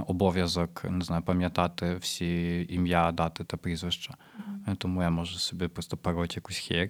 обов'язок, 0.08 0.86
не 0.90 1.06
знаю, 1.06 1.24
пам'ятати 1.24 1.96
всі 1.96 2.66
ім'я, 2.70 3.12
дати 3.12 3.44
та 3.44 3.58
прізвища. 3.58 4.14
Тому 4.78 5.04
я 5.04 5.10
можу 5.10 5.38
собі 5.38 5.68
просто 5.68 5.98
пароть 5.98 6.36
якусь 6.36 6.58
хір. 6.58 6.90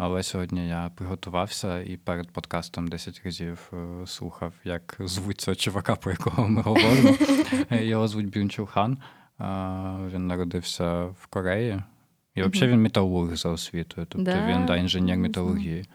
Але 0.00 0.22
сьогодні 0.22 0.68
я 0.68 0.90
приготувався 0.94 1.80
і 1.80 1.96
перед 1.96 2.30
подкастом 2.30 2.88
10 2.88 3.20
разів 3.24 3.72
е, 3.72 4.06
слухав, 4.06 4.52
як 4.64 4.96
звуть 5.00 5.40
цього 5.40 5.54
чувака, 5.54 5.96
про 5.96 6.10
якого 6.10 6.48
ми 6.48 6.62
говоримо. 6.62 7.14
Е, 7.70 7.84
Його 7.84 8.08
звуть 8.08 8.30
Бюнчул 8.34 8.66
Хан. 8.66 8.98
Він 10.14 10.26
народився 10.26 11.04
в 11.04 11.26
Кореї. 11.30 11.82
І 12.34 12.42
взагалі 12.42 12.72
він 12.72 12.82
металург 12.82 13.36
за 13.36 13.48
освітою. 13.48 14.06
Тобто 14.10 14.30
Да? 14.30 14.46
він 14.46 14.66
да, 14.66 14.76
інженер 14.76 15.16
Не 15.16 15.22
металургії. 15.22 15.86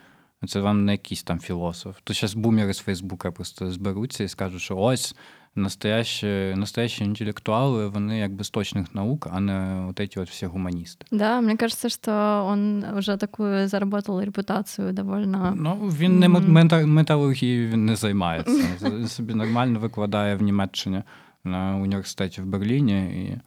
Це 0.47 0.59
вам 0.59 0.85
не 0.85 0.91
якийсь 0.91 1.23
там 1.23 1.39
філософ. 1.39 1.97
То 2.03 2.13
зараз 2.13 2.33
бумери 2.33 2.73
з 2.73 2.79
Фейсбука 2.79 3.31
просто 3.31 3.71
зберуться 3.71 4.23
і 4.23 4.27
скажуть, 4.27 4.61
що 4.61 4.77
ось 4.77 5.15
настоящі, 5.55 6.53
настоящі 6.55 7.03
інтелектуали, 7.03 7.87
вони 7.87 8.17
якби 8.19 8.43
з 8.43 8.49
точних 8.49 8.95
наук, 8.95 9.27
а 9.31 9.39
не 9.39 9.85
от 9.89 10.11
ці 10.13 10.19
от 10.19 10.29
всі 10.29 10.45
гуманісти. 10.45 11.05
Да, 11.11 11.41
мне 11.41 11.57
кажется, 11.57 11.89
что 11.89 12.11
он 12.47 12.83
уже 12.97 13.17
такую 13.17 13.67
заработал 13.67 14.21
репутацию 14.21 14.93
довольно... 14.93 15.53
Ну, 15.57 15.75
він 15.75 16.19
не 16.19 16.27
мета- 16.29 16.85
металургією 16.85 17.69
він 17.69 17.85
не 17.85 17.95
займається. 17.95 18.63
Він 18.81 19.07
собі 19.07 19.33
нормально 19.33 19.79
викладає 19.79 20.35
в 20.35 20.41
Німеччині 20.41 21.03
на 21.43 21.75
університеті 21.75 22.41
в 22.41 22.45
Берліні. 22.45 23.01
І 23.01 23.37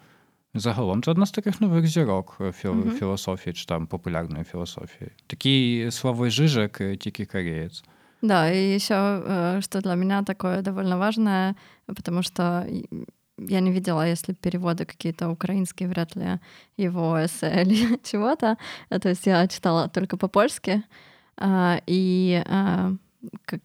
загалом 0.58 1.02
це 1.02 1.10
одна 1.10 1.26
з 1.26 1.30
таких 1.30 1.60
нових 1.60 1.86
зірок 1.86 2.36
філ- 2.40 2.72
Мгм. 2.74 2.90
філософії 2.90 3.54
чи 3.54 3.64
там 3.66 3.86
популярної 3.86 4.44
філософії. 4.44 5.10
Такий 5.26 5.90
Славой 5.90 6.30
Жижик, 6.30 6.80
е, 6.80 6.96
тільки 6.96 7.24
кореєць. 7.24 7.84
Да, 8.22 8.52
и 8.52 8.74
еще, 8.74 8.94
э, 8.94 9.60
что 9.62 9.80
для 9.80 9.94
меня 9.94 10.22
такое 10.22 10.62
довольно 10.62 10.98
важное, 10.98 11.54
потому 11.86 12.22
что 12.22 12.66
я 13.38 13.60
не 13.60 13.70
видела, 13.70 14.08
если 14.08 14.32
переводы 14.32 14.86
какие-то 14.86 15.28
украинские, 15.28 15.88
вряд 15.88 16.16
ли 16.16 16.40
его 16.76 17.24
эссе 17.24 17.62
или 17.62 17.98
чего-то. 18.02 18.56
То 18.88 19.08
есть 19.08 19.26
я 19.26 19.46
читала 19.46 19.88
только 19.88 20.16
по-польски. 20.16 20.82
И 21.86 22.42
как 23.44 23.60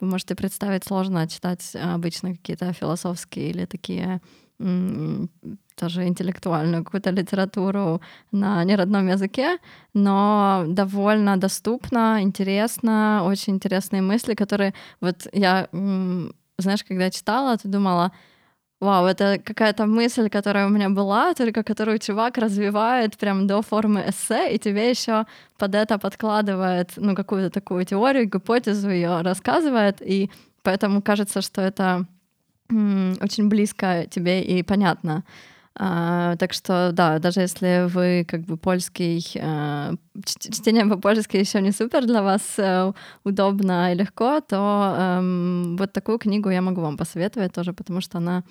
вы 0.00 0.08
можете 0.08 0.34
представить, 0.34 0.84
сложно 0.84 1.28
читать 1.28 1.76
обычно 1.76 2.32
какие-то 2.32 2.72
философские 2.72 3.50
или 3.50 3.64
такие 3.66 4.20
тоже 4.58 6.06
интеллектуальную 6.06 6.84
какую-то 6.84 7.10
литературу 7.10 8.00
на 8.32 8.64
неродном 8.64 9.08
языке, 9.08 9.58
но 9.94 10.64
довольно 10.68 11.36
доступно, 11.36 12.18
интересно, 12.22 13.22
очень 13.24 13.54
интересные 13.54 14.02
мысли, 14.02 14.34
которые 14.34 14.74
вот 15.00 15.26
я, 15.32 15.68
знаешь, 16.58 16.84
когда 16.84 17.10
читала, 17.10 17.56
ты 17.56 17.68
думала, 17.68 18.12
вау, 18.80 19.06
это 19.06 19.38
какая-то 19.44 19.86
мысль, 19.86 20.28
которая 20.28 20.66
у 20.66 20.70
меня 20.70 20.90
была, 20.90 21.34
только 21.34 21.62
которую 21.62 21.98
чувак 21.98 22.38
развивает 22.38 23.16
прям 23.16 23.46
до 23.46 23.62
формы 23.62 24.04
эссе, 24.08 24.54
и 24.54 24.58
тебе 24.58 24.90
еще 24.90 25.24
под 25.58 25.74
это 25.74 25.98
подкладывает, 25.98 26.92
ну, 26.96 27.14
какую-то 27.14 27.50
такую 27.50 27.84
теорию, 27.84 28.26
гипотезу 28.26 28.90
ее 28.90 29.22
рассказывает, 29.22 30.02
и 30.02 30.30
поэтому 30.62 31.00
кажется, 31.00 31.42
что 31.42 31.60
это 31.62 32.06
очень 32.70 33.48
близко 33.48 34.06
тебе 34.10 34.42
и 34.42 34.62
понятно. 34.62 35.24
А, 35.74 36.36
так 36.36 36.52
что, 36.52 36.90
да, 36.92 37.18
даже 37.18 37.40
если 37.40 37.86
вы 37.88 38.26
как 38.28 38.42
бы 38.42 38.58
польский, 38.58 39.24
а, 39.40 39.94
чтение 40.24 40.84
по-польски 40.84 41.38
еще 41.38 41.62
не 41.62 41.72
супер 41.72 42.04
для 42.04 42.22
вас 42.22 42.42
а, 42.58 42.92
удобно 43.24 43.92
и 43.92 43.96
легко, 43.96 44.40
то 44.40 44.56
а, 44.58 45.20
вот 45.78 45.92
такую 45.92 46.18
книгу 46.18 46.50
я 46.50 46.60
могу 46.60 46.82
вам 46.82 46.98
посоветовать 46.98 47.54
тоже, 47.54 47.72
потому 47.72 48.02
что 48.02 48.18
она 48.18 48.44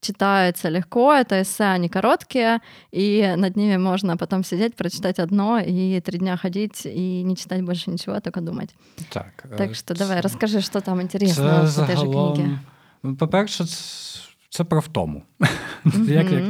читается 0.00 0.68
легко, 0.68 1.12
это 1.12 1.42
эссе, 1.42 1.64
они 1.64 1.88
короткие, 1.88 2.60
и 2.90 3.34
над 3.36 3.56
ними 3.56 3.76
можно 3.76 4.16
потом 4.16 4.44
сидеть, 4.44 4.74
прочитать 4.74 5.18
одно 5.18 5.58
и 5.58 6.00
три 6.00 6.18
дня 6.18 6.36
ходить 6.36 6.82
и 6.84 7.22
не 7.22 7.36
читать 7.36 7.62
больше 7.62 7.90
ничего, 7.90 8.16
а 8.16 8.20
только 8.20 8.40
думать. 8.40 8.70
Так, 9.12 9.46
так 9.56 9.74
что 9.74 9.94
давай, 9.94 10.20
расскажи, 10.20 10.60
что 10.60 10.80
там 10.80 11.00
интересного 11.00 11.66
в 11.66 11.78
этой 11.78 11.96
же 11.96 12.06
книге. 12.06 12.58
По-перше, 13.18 13.64
це 14.50 14.64
про 14.64 14.80
втому. 14.80 15.22
Mm-hmm. 15.84 16.10
Як, 16.10 16.32
як, 16.32 16.44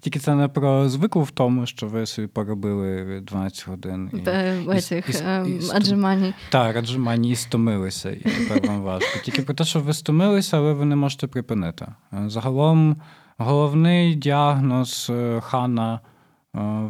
Тільки 0.00 0.18
це 0.18 0.34
не 0.34 0.48
про 0.48 0.88
звиклу 0.88 1.22
втому, 1.22 1.66
що 1.66 1.86
ви 1.86 2.06
собі 2.06 2.28
поробили 2.28 3.20
12 3.20 3.68
годин. 3.68 4.10
І, 4.12 4.16
Этих, 4.16 5.46
і, 5.46 5.50
і, 5.50 5.70
аджиманій. 5.70 6.34
Так, 6.50 6.76
аджимані 6.76 7.30
і 7.30 7.36
стомилися, 7.36 8.10
і 8.10 8.20
тепер 8.20 8.68
вам 8.68 8.82
важко. 8.82 9.18
Тільки 9.24 9.42
про 9.42 9.54
те, 9.54 9.64
що 9.64 9.80
ви 9.80 9.92
стомилися, 9.92 10.56
але 10.56 10.72
ви 10.72 10.84
не 10.84 10.96
можете 10.96 11.26
припинити. 11.26 11.86
Загалом 12.26 12.96
головний 13.38 14.14
діагноз 14.14 15.06
е, 15.10 15.40
хана 15.40 15.94
е, 15.94 16.00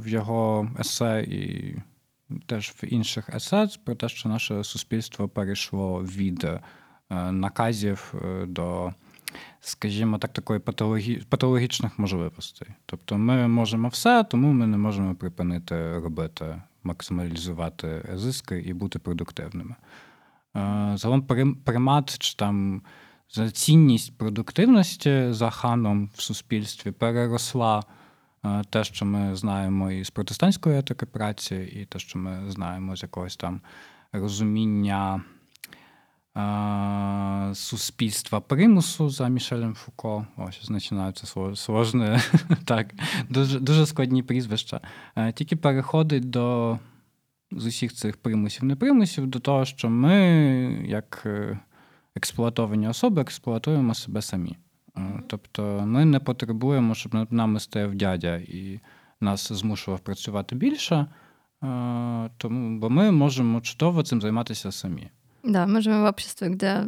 в 0.04 0.08
його 0.08 0.70
есе 0.80 1.24
і 1.28 1.74
теж 2.46 2.68
в 2.68 2.84
інших 2.84 3.28
есе 3.34 3.68
про 3.84 3.94
те, 3.94 4.08
що 4.08 4.28
наше 4.28 4.64
суспільство 4.64 5.28
перейшло 5.28 6.02
від 6.02 6.44
е, 6.44 6.60
наказів 7.32 8.14
до 8.46 8.94
скажімо 9.60 10.18
так, 10.18 10.32
такої 10.32 10.60
патологі... 10.60 11.22
патологічних 11.28 11.98
можливостей. 11.98 12.68
Тобто 12.86 13.18
ми 13.18 13.48
можемо 13.48 13.88
все, 13.88 14.24
тому 14.24 14.52
ми 14.52 14.66
не 14.66 14.76
можемо 14.76 15.14
припинити 15.14 15.98
робити, 15.98 16.62
максималізувати 16.82 18.08
зиски 18.14 18.58
і 18.58 18.72
бути 18.72 18.98
продуктивними. 18.98 19.74
Загалом 20.94 21.22
примат 21.64 22.18
чи 22.18 22.36
там 22.36 22.82
цінність 23.52 24.18
продуктивності 24.18 25.26
за 25.30 25.50
ханом 25.50 26.10
в 26.14 26.22
суспільстві 26.22 26.90
переросла 26.90 27.82
те, 28.70 28.84
що 28.84 29.04
ми 29.04 29.36
знаємо 29.36 29.90
із 29.90 30.10
протестантської 30.10 30.78
етики 30.78 31.06
праці, 31.06 31.54
і 31.54 31.84
те, 31.84 31.98
що 31.98 32.18
ми 32.18 32.50
знаємо 32.50 32.96
з 32.96 33.02
якогось 33.02 33.36
там 33.36 33.60
розуміння 34.12 35.22
суспільства 37.54 38.40
примусу 38.40 39.08
за 39.08 39.28
Мішелем 39.28 39.74
Фуко. 39.74 40.26
Ось 40.36 40.56
починаються 40.68 41.54
сложні, 41.54 42.18
так, 42.64 42.94
дуже 43.28 43.60
дуже 43.60 43.86
складні 43.86 44.22
прізвища. 44.22 44.80
Тільки 45.34 45.56
переходить 45.56 46.30
до 46.30 46.78
з 47.50 47.66
усіх 47.66 47.92
цих 47.92 48.16
примусів, 48.16 48.64
не 48.64 48.76
примусів, 48.76 49.26
до 49.26 49.40
того, 49.40 49.64
що 49.64 49.90
ми, 49.90 50.16
як 50.86 51.22
е, 51.26 51.58
експлуатовані 52.16 52.88
особи, 52.88 53.22
експлуатуємо 53.22 53.94
себе 53.94 54.22
самі. 54.22 54.56
Тобто 55.26 55.82
ми 55.86 56.04
не 56.04 56.20
потребуємо, 56.20 56.94
щоб 56.94 57.14
над 57.14 57.32
нами 57.32 57.60
стояв 57.60 57.94
дядя 57.94 58.36
і 58.36 58.80
нас 59.20 59.52
змушував 59.52 60.00
працювати 60.00 60.56
більше, 60.56 61.06
тому, 62.36 62.78
бо 62.78 62.90
ми 62.90 63.10
можемо 63.10 63.60
чудово 63.60 64.02
цим 64.02 64.20
займатися 64.20 64.72
самі. 64.72 65.10
Да, 65.48 65.64
мы 65.68 65.80
живем 65.80 66.02
в 66.02 66.08
обществе, 66.08 66.48
где 66.48 66.82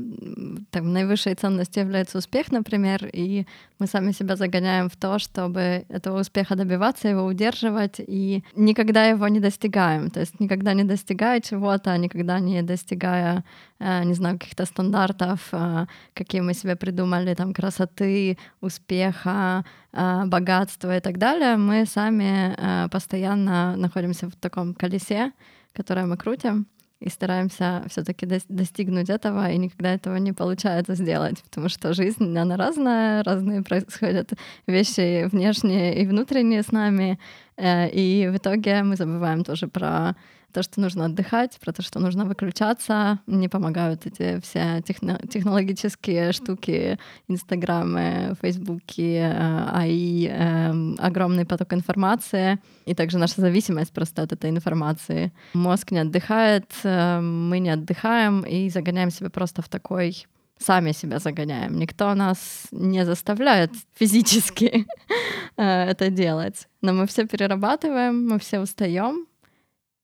там, 0.72 0.92
наивысшей 0.92 1.34
ценностью 1.34 1.84
является 1.84 2.18
успех, 2.18 2.50
например, 2.50 3.06
и 3.06 3.46
мы 3.78 3.86
сами 3.86 4.10
себя 4.10 4.34
загоняем 4.34 4.88
в 4.88 4.96
то, 4.96 5.20
чтобы 5.20 5.84
этого 5.88 6.18
успеха 6.20 6.56
добиваться, 6.56 7.06
его 7.06 7.24
удерживать, 7.24 8.00
и 8.00 8.42
никогда 8.56 9.04
его 9.04 9.28
не 9.28 9.38
достигаем. 9.38 10.10
То 10.10 10.18
есть 10.18 10.40
никогда 10.40 10.74
не 10.74 10.82
достигая 10.82 11.40
чего-то, 11.40 11.96
никогда 11.98 12.40
не 12.40 12.62
достигая, 12.62 13.44
э, 13.78 14.02
не 14.02 14.14
знаю, 14.14 14.40
каких-то 14.40 14.64
стандартов, 14.64 15.48
э, 15.52 15.86
какие 16.14 16.40
мы 16.40 16.52
себе 16.52 16.74
придумали, 16.74 17.34
там, 17.34 17.54
красоты, 17.54 18.38
успеха, 18.60 19.64
э, 19.92 20.24
богатства 20.26 20.96
и 20.96 21.00
так 21.00 21.18
далее, 21.18 21.56
мы 21.56 21.86
сами 21.86 22.88
постоянно 22.88 23.76
находимся 23.76 24.26
в 24.26 24.34
таком 24.34 24.74
колесе, 24.74 25.30
которое 25.72 26.06
мы 26.06 26.16
крутим 26.16 26.66
и 27.00 27.08
стараемся 27.08 27.84
все-таки 27.88 28.26
достигнуть 28.48 29.08
этого, 29.08 29.50
и 29.50 29.58
никогда 29.58 29.94
этого 29.94 30.16
не 30.16 30.32
получается 30.32 30.94
сделать, 30.94 31.42
потому 31.44 31.68
что 31.68 31.92
жизнь, 31.92 32.36
она 32.36 32.56
разная, 32.56 33.22
разные 33.22 33.62
происходят 33.62 34.32
вещи 34.66 35.26
внешние 35.26 36.02
и 36.02 36.06
внутренние 36.06 36.62
с 36.62 36.72
нами, 36.72 37.18
э, 37.56 37.88
и 37.90 38.28
в 38.28 38.36
итоге 38.36 38.82
мы 38.82 38.96
забываем 38.96 39.44
тоже 39.44 39.68
про 39.68 40.16
то, 40.52 40.62
что 40.62 40.80
нужно 40.80 41.06
отдыхать, 41.06 41.58
про 41.60 41.72
то, 41.72 41.82
что 41.82 42.00
нужно 42.00 42.24
выключаться. 42.24 43.18
Не 43.26 43.48
помогают 43.48 44.06
эти 44.06 44.40
все 44.40 44.80
техно- 44.80 45.26
технологические 45.28 46.32
штуки, 46.32 46.98
Инстаграмы, 47.28 48.34
Фейсбуки, 48.40 49.16
э, 49.16 49.68
АИ, 49.72 50.28
э, 50.28 50.94
огромный 50.98 51.44
поток 51.44 51.72
информации 51.74 52.58
и 52.86 52.94
также 52.94 53.18
наша 53.18 53.40
зависимость 53.40 53.92
просто 53.92 54.22
от 54.22 54.32
этой 54.32 54.50
информации. 54.50 55.32
Мозг 55.54 55.90
не 55.90 55.98
отдыхает, 55.98 56.70
э, 56.82 57.20
мы 57.20 57.58
не 57.58 57.70
отдыхаем 57.70 58.42
и 58.42 58.70
загоняем 58.70 59.10
себя 59.10 59.30
просто 59.30 59.62
в 59.62 59.68
такой 59.68 60.26
сами 60.58 60.92
себя 60.92 61.18
загоняем. 61.18 61.78
Никто 61.78 62.14
нас 62.14 62.66
не 62.72 63.04
заставляет 63.04 63.70
физически 63.94 64.86
это 65.56 66.10
делать. 66.10 66.66
Но 66.82 66.92
мы 66.92 67.06
все 67.06 67.26
перерабатываем, 67.26 68.28
мы 68.28 68.38
все 68.38 68.60
устаем, 68.60 69.27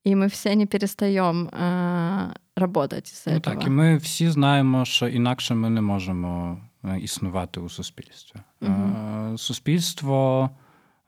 і 0.04 0.16
ми 0.16 0.26
всі 0.26 0.56
не 0.56 0.66
перестаємо 0.66 1.50
е, 1.50 2.34
работать 2.56 3.06
з 3.06 3.26
ну, 3.26 3.40
Так, 3.40 3.66
і 3.66 3.70
ми 3.70 3.96
всі 3.96 4.30
знаємо, 4.30 4.84
що 4.84 5.08
інакше 5.08 5.54
ми 5.54 5.70
не 5.70 5.80
можемо 5.80 6.60
е, 6.84 6.98
існувати 7.00 7.60
у 7.60 7.68
суспільстві. 7.68 8.40
Угу. 8.60 9.38
Суспільство 9.38 10.50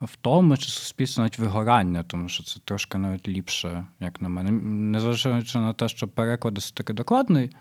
в 0.01 0.15
тому, 0.15 0.57
чи 0.57 0.69
суспільство 0.69 1.21
навіть 1.21 1.39
вигорання, 1.39 2.03
тому 2.03 2.29
що 2.29 2.43
це 2.43 2.59
трошки 2.65 2.97
навіть 2.97 3.27
ліпше, 3.27 3.85
як 3.99 4.21
на 4.21 4.29
мене. 4.29 4.51
Незважаючи 4.51 5.59
на 5.59 5.73
те, 5.73 5.87
що 5.87 6.07
переклад 6.07 6.53
досить 6.53 6.75
таки 6.75 6.93
докладний 6.93 7.55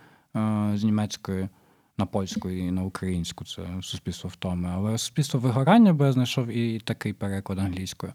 з 0.74 0.84
німецької 0.84 1.48
на 1.98 2.06
польську 2.06 2.50
і 2.50 2.70
на 2.70 2.82
українську, 2.82 3.44
це 3.44 3.62
суспільство 3.82 4.30
втоми, 4.30 4.70
але 4.74 4.98
суспільство 4.98 5.40
вигорання, 5.40 5.92
бо 5.92 6.04
я 6.04 6.12
знайшов 6.12 6.48
і 6.48 6.80
такий 6.80 7.12
переклад 7.12 7.58
англійською 7.58 8.12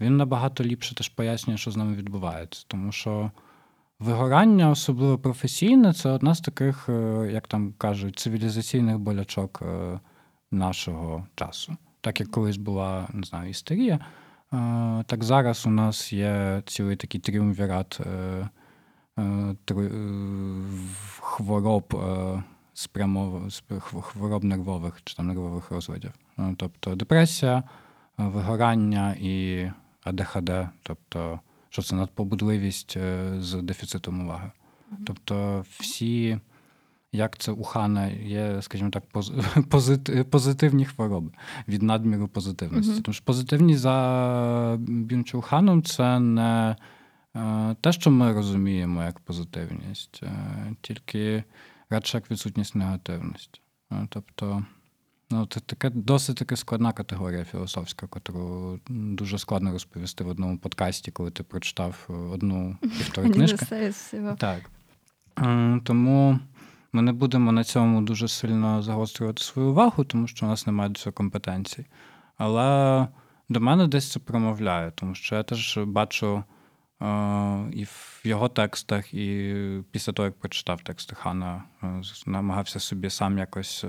він 0.00 0.16
набагато 0.16 0.64
ліпше 0.64 0.94
теж 0.94 1.08
пояснює, 1.08 1.56
що 1.56 1.70
з 1.70 1.76
нами 1.76 1.94
відбувається. 1.94 2.64
Тому 2.66 2.92
що 2.92 3.30
вигорання, 3.98 4.70
особливо 4.70 5.18
професійне, 5.18 5.92
це 5.92 6.10
одна 6.10 6.34
з 6.34 6.40
таких, 6.40 6.88
е, 6.88 7.30
як 7.32 7.46
там 7.46 7.74
кажуть, 7.78 8.18
цивілізаційних 8.18 8.98
болячок 8.98 9.62
е, 9.62 10.00
нашого 10.50 11.26
часу. 11.34 11.76
Так 12.00 12.20
як 12.20 12.30
колись 12.30 12.56
була, 12.56 13.08
не 13.12 13.26
знаю, 13.26 13.50
істерія, 13.50 13.94
е, 13.94 14.00
так 15.06 15.24
зараз 15.24 15.66
у 15.66 15.70
нас 15.70 16.12
є 16.12 16.62
цілий 16.66 16.96
такий 16.96 17.20
тріумвірат 17.20 18.00
хвороб 21.20 22.02
спрямов... 22.74 23.48
хвороб 24.00 24.44
нервових 24.44 25.00
чи 25.04 25.16
там 25.16 25.26
нервових 25.26 25.70
розладів. 25.70 26.12
Тобто 26.56 26.94
депресія, 26.94 27.62
вигорання 28.18 29.14
і 29.20 29.66
АДХД, 30.08 30.50
тобто, 30.82 31.40
що 31.68 31.82
це 31.82 31.96
надпобудливість 31.96 32.96
е, 32.96 33.34
з 33.38 33.62
дефіцитом 33.62 34.24
уваги. 34.24 34.50
Тобто 35.06 35.64
всі 35.78 36.38
як 37.12 37.38
це 37.38 37.52
у 37.52 37.62
Хана 37.62 38.06
є, 38.06 38.62
скажімо 38.62 38.90
так, 38.90 39.04
позитивні 40.30 40.84
хвороби 40.84 41.30
від 41.68 41.82
надміру 41.82 42.28
позитивності. 42.28 43.00
Тому 43.02 43.12
що 43.12 43.24
позитивність 43.24 43.80
за 43.80 44.76
Бюнчул 44.80 45.42
Ханом 45.42 45.82
це 45.82 46.20
не 46.20 46.76
е, 47.36 47.76
те, 47.80 47.92
що 47.92 48.10
ми 48.10 48.32
розуміємо 48.32 49.02
як 49.02 49.18
позитивність, 49.18 50.20
е, 50.22 50.74
тільки 50.80 51.44
радше 51.90 52.16
як 52.16 52.30
відсутність 52.30 52.74
негативності. 52.74 53.60
Тобто, 54.08 54.64
ну, 55.30 55.46
це 55.46 55.60
таке 55.60 55.90
досить 55.90 56.36
таки 56.36 56.56
складна 56.56 56.92
категорія 56.92 57.44
філософська, 57.44 58.08
яку 58.14 58.80
дуже 58.88 59.38
складно 59.38 59.72
розповісти 59.72 60.24
в 60.24 60.28
одному 60.28 60.58
подкасті, 60.58 61.10
коли 61.10 61.30
ти 61.30 61.42
прочитав 61.42 62.06
е, 62.10 62.12
одну 62.12 62.76
півтори 62.80 63.30
книжки. 63.30 63.92
Так. 64.38 64.70
Тому 65.84 66.38
ми 66.92 67.02
не 67.02 67.12
будемо 67.12 67.52
на 67.52 67.64
цьому 67.64 68.02
дуже 68.02 68.28
сильно 68.28 68.82
загострювати 68.82 69.42
свою 69.42 69.68
увагу, 69.68 70.04
тому 70.04 70.26
що 70.26 70.46
у 70.46 70.48
нас 70.48 70.66
немає 70.66 70.90
до 70.90 71.00
цього 71.00 71.12
компетенцій. 71.12 71.86
Але 72.36 73.08
до 73.48 73.60
мене 73.60 73.86
десь 73.86 74.12
це 74.12 74.20
промовляє, 74.20 74.90
тому 74.90 75.14
що 75.14 75.34
я 75.34 75.42
теж 75.42 75.78
бачу 75.78 76.44
е, 77.02 77.70
і 77.72 77.84
в 77.84 78.20
його 78.24 78.48
текстах, 78.48 79.14
і 79.14 79.54
після 79.90 80.12
того, 80.12 80.26
як 80.26 80.38
прочитав 80.38 80.80
тексти 80.82 81.14
Хана, 81.14 81.64
е, 81.82 82.02
намагався 82.26 82.80
собі 82.80 83.10
сам 83.10 83.38
якось. 83.38 83.84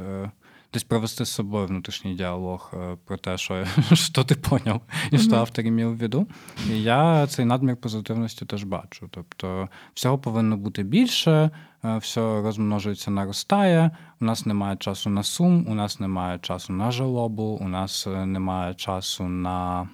Десь 0.74 0.84
провести 0.84 1.26
з 1.26 1.30
собою 1.30 1.68
внутрішній 1.68 2.16
діалог 2.16 2.72
е, 2.74 2.98
про 3.06 3.18
те, 3.18 3.38
що, 3.38 3.66
що 3.94 4.24
ти 4.24 4.36
поняв, 4.36 4.82
і 5.12 5.18
що 5.18 5.36
автор 5.36 5.66
імів 5.66 5.90
в 5.90 5.98
виду. 5.98 6.28
І 6.70 6.84
я 6.84 7.28
цей 7.28 7.46
надмір 7.46 7.78
позитивності 7.78 8.46
теж 8.46 8.64
бачу. 8.64 9.08
Тобто, 9.12 9.70
всього 9.94 10.18
повинно 10.18 10.58
бути 10.58 10.84
більше, 10.84 11.52
е, 11.86 11.98
все 11.98 12.22
розмножується, 12.22 13.12
наростає. 13.12 13.92
У 14.22 14.26
нас 14.26 14.46
немає 14.46 14.78
часу 14.78 15.10
на 15.10 15.24
сум, 15.24 15.66
у 15.68 15.74
нас 15.74 16.00
немає 16.00 16.40
часу 16.40 16.74
на 16.74 16.92
жалобу, 16.92 17.44
у 17.44 17.68
нас 17.68 18.08
е, 18.08 18.26
немає 18.26 18.74
часу 18.74 19.24
на, 19.24 19.90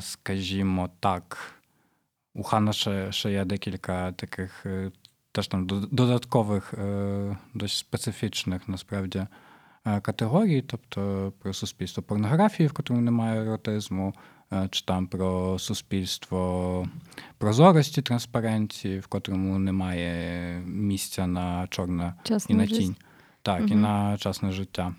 скажімо 0.00 0.90
так, 1.00 1.38
у 2.34 2.42
Хана 2.42 2.72
ще, 2.72 3.12
ще 3.12 3.32
є 3.32 3.44
декілька 3.44 4.12
таких 4.12 4.66
теж 5.32 5.48
там 5.48 5.66
додаткових, 5.66 6.74
е, 6.74 7.36
досить 7.54 7.78
специфічних 7.78 8.68
насправді 8.68 9.26
категорій, 10.02 10.62
тобто 10.62 11.32
про 11.38 11.52
суспільство 11.52 12.02
порнографії, 12.02 12.66
в 12.66 12.72
котрому 12.72 13.02
немає 13.02 13.40
еротизму, 13.40 14.14
чи 14.70 14.84
там 14.84 15.06
про 15.06 15.58
суспільство 15.58 16.88
прозорості, 17.38 18.02
транспаренції, 18.02 18.98
в 18.98 19.06
котрому 19.06 19.58
немає 19.58 20.60
місця 20.66 21.26
на 21.26 21.66
чорне 21.70 22.14
і 22.48 22.54
на 22.54 22.66
тінь. 22.66 22.96
Так, 23.42 23.70
і 23.70 23.74
на 23.74 24.18
часне 24.18 24.52
життя. 24.52 24.94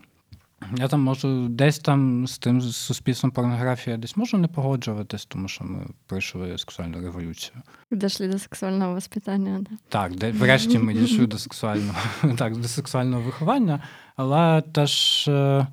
Я 0.77 0.87
там 0.87 1.01
можу 1.01 1.47
десь 1.47 1.79
там 1.79 2.27
з 2.27 2.37
тим 2.37 2.61
з 2.61 2.75
суспільством 2.75 3.31
порнографії 3.31 3.91
я 3.91 3.97
десь 3.97 4.17
можу 4.17 4.37
не 4.37 4.47
погоджуватись, 4.47 5.25
тому 5.25 5.47
що 5.47 5.63
ми 5.63 5.85
пройшли 6.07 6.57
сексуальну 6.57 7.01
революцію. 7.01 7.55
Дошли 7.91 8.27
до 8.27 8.39
сексуального 8.39 8.93
воспитания, 8.93 9.59
да. 9.69 9.77
Так, 9.89 10.15
де 10.15 10.31
врешті 10.31 10.79
ми 10.79 10.93
дійшли 10.93 11.27
до 11.27 11.37
сексуального, 11.37 11.97
так, 12.37 12.57
до 12.57 12.67
сексуального 12.67 13.21
виховання, 13.21 13.83
але 14.15 14.61
теж 14.61 15.27
е, 15.27 15.67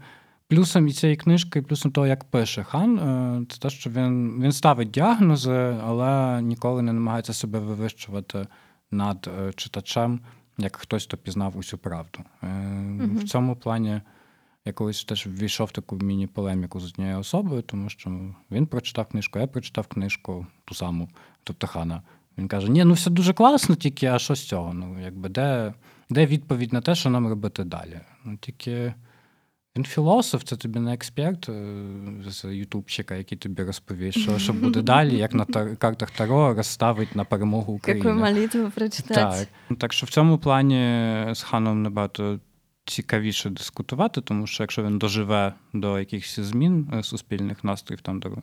плюсом 0.49 0.89
і 0.89 0.93
цієї 0.93 1.17
книжки, 1.17 1.59
і 1.59 1.63
плюсом 1.63 1.93
того, 1.93 2.07
як 2.07 2.25
пише 2.25 2.63
хан, 2.63 2.99
е, 2.99 3.47
це 3.49 3.59
те, 3.59 3.71
що 3.71 3.91
він, 3.91 4.43
він 4.43 4.53
ставить 4.53 4.91
діагнози, 4.91 5.77
але 5.85 6.43
ніколи 6.43 6.83
не 6.83 6.93
намагається 6.93 7.33
себе 7.33 7.59
вивищувати 7.59 8.47
над 8.91 9.31
е, 9.41 9.53
читачем, 9.53 10.21
як 10.59 10.77
хтось, 10.77 11.05
хто 11.05 11.17
пізнав 11.17 11.57
усю 11.57 11.79
правду. 11.79 12.19
В 12.99 13.25
цьому 13.25 13.57
плані 13.57 14.01
я 14.65 14.73
колись 14.73 15.05
теж 15.05 15.27
ввійшов 15.27 15.67
в 15.67 15.73
таку 15.73 15.97
міні-полеміку 15.97 16.81
з 16.81 16.85
однією 16.85 17.19
особою, 17.19 17.63
тому 17.63 17.89
що 17.89 18.35
він 18.51 18.67
прочитав 18.67 19.07
книжку, 19.07 19.39
я 19.39 19.47
прочитав 19.47 19.87
книжку 19.87 20.47
ту 20.65 20.75
саму, 20.75 21.09
тобто 21.45 21.67
хана. 21.67 22.03
Він 22.39 22.49
каже: 22.49 22.69
Ні, 22.69 22.85
ну 22.85 22.95
все 22.95 23.11
дуже 23.11 23.33
класно, 23.33 23.75
тільки 23.75 24.07
а 24.07 24.19
що 24.19 24.35
з 24.35 24.49
цього? 24.49 24.73
Ну, 24.73 25.01
якби 25.03 25.29
де, 25.29 25.75
де 26.11 26.27
відповідь 26.27 26.73
на 26.73 26.81
те, 26.81 26.95
що 26.95 27.11
нам 27.11 27.29
робити 27.29 27.65
далі? 27.65 28.01
Ну, 28.25 28.37
тільки 28.37 28.95
він 29.77 29.85
філософ, 29.85 30.45
це 30.45 30.57
тобі 30.57 30.79
не 30.79 30.95
експерт 30.95 31.49
е, 31.49 31.85
з 32.29 32.45
ютубчика, 32.55 33.15
який 33.15 33.39
тобі 33.39 33.63
розповість, 33.63 34.19
що, 34.19 34.39
що 34.39 34.53
буде 34.53 34.83
далі, 34.83 35.17
як 35.17 35.35
на 35.35 35.45
тар- 35.45 35.77
картах 35.77 36.11
Таро 36.11 36.55
розставить 36.55 37.17
на 37.17 37.25
перемогу 37.25 37.73
України. 37.73 38.03
Какую 38.05 38.25
молитву 38.25 38.71
прочитать? 38.75 39.15
Так. 39.17 39.49
Ну, 39.71 39.77
Так 39.77 39.93
що 39.93 40.07
в 40.07 40.11
цьому 40.11 40.39
плані 40.39 40.77
з 41.35 41.43
ханом 41.43 41.83
набагато 41.83 42.41
цікавіше 42.91 43.51
дискутувати, 43.51 44.21
тому 44.21 44.47
що 44.47 44.63
якщо 44.63 44.83
він 44.83 44.99
доживе 44.99 45.55
до 45.73 45.99
якихось 45.99 46.41
змін 46.41 46.91
е, 46.95 47.03
суспільних 47.03 47.65
настроїв, 47.65 48.01
там 48.01 48.21
до 48.21 48.37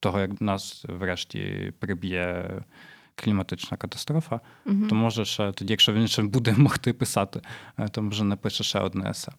того, 0.00 0.20
як 0.20 0.40
нас 0.40 0.84
врешті 0.88 1.72
приб'є 1.78 2.50
кліматична 3.14 3.76
катастрофа, 3.76 4.40
Мгм. 4.64 4.88
то 4.88 4.94
може 4.94 5.24
ще 5.24 5.52
тоді, 5.52 5.72
якщо 5.72 5.92
він 5.92 6.08
ще 6.08 6.22
буде 6.22 6.54
могти 6.58 6.92
писати, 6.92 7.40
е, 7.78 7.88
то 7.88 8.02
може 8.02 8.24
напише 8.24 8.64
ще 8.64 8.78
одне 8.80 9.10
есе. 9.10 9.32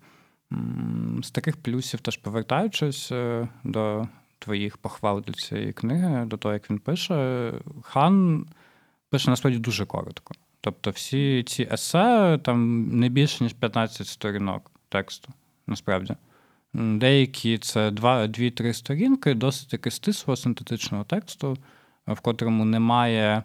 З 1.23 1.31
таких 1.31 1.57
плюсів, 1.57 1.99
теж 1.99 2.17
повертаючись 2.17 3.11
е, 3.11 3.47
до 3.63 4.07
твоїх 4.39 4.77
похвал 4.77 5.21
для 5.21 5.33
цієї 5.33 5.73
книги, 5.73 6.25
до 6.25 6.37
того, 6.37 6.53
як 6.53 6.69
він 6.69 6.79
пише, 6.79 7.51
хан 7.81 8.45
пише 9.09 9.29
насправді 9.29 9.59
дуже 9.59 9.85
коротко. 9.85 10.33
Тобто, 10.61 10.91
всі 10.91 11.43
ці 11.43 11.69
есе 11.71 12.39
там 12.43 12.89
не 12.99 13.09
більше, 13.09 13.43
ніж 13.43 13.53
15 13.53 14.07
сторінок 14.07 14.71
тексту, 14.89 15.29
насправді. 15.67 16.15
Деякі 16.73 17.57
це 17.57 17.89
2-3 17.89 18.73
сторінки, 18.73 19.33
досить 19.33 19.69
таки 19.69 19.91
стислого 19.91 20.35
синтетичного 20.35 21.03
тексту, 21.03 21.57
в 22.07 22.19
котрому 22.19 22.65
немає, 22.65 23.43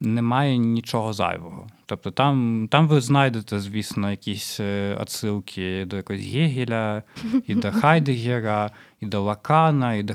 немає 0.00 0.58
нічого 0.58 1.12
зайвого. 1.12 1.66
Тобто 1.86 2.10
там, 2.10 2.68
там 2.70 2.88
ви 2.88 3.00
знайдете, 3.00 3.58
звісно, 3.58 4.10
якісь 4.10 4.60
е, 4.60 4.96
отсилки 5.00 5.84
до 5.84 5.96
якогось 5.96 6.22
Гегеля, 6.22 7.02
і 7.46 7.54
до 7.54 7.72
Хайдегера, 7.80 8.70
і 9.00 9.06
до 9.06 9.22
Лакана, 9.22 9.94
і 9.94 10.02
до 10.02 10.14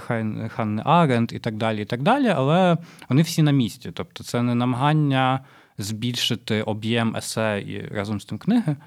Ханни 0.50 0.82
Аренд, 0.86 1.34
і 1.34 1.40
так 1.40 1.56
далі, 1.56 1.82
і 1.82 1.86
так 1.86 2.02
далі. 2.02 2.28
Але 2.28 2.78
вони 3.10 3.22
всі 3.22 3.42
на 3.42 3.52
місці. 3.52 3.92
Тобто, 3.94 4.24
це 4.24 4.42
не 4.42 4.56
намагання 4.56 5.40
збільшити 5.78 6.62
об'єм 6.62 7.16
есе 7.16 7.64
і 7.68 7.82
разом 7.82 8.20
з 8.22 8.26
тим 8.26 8.38
книги 8.38 8.72
е, 8.72 8.78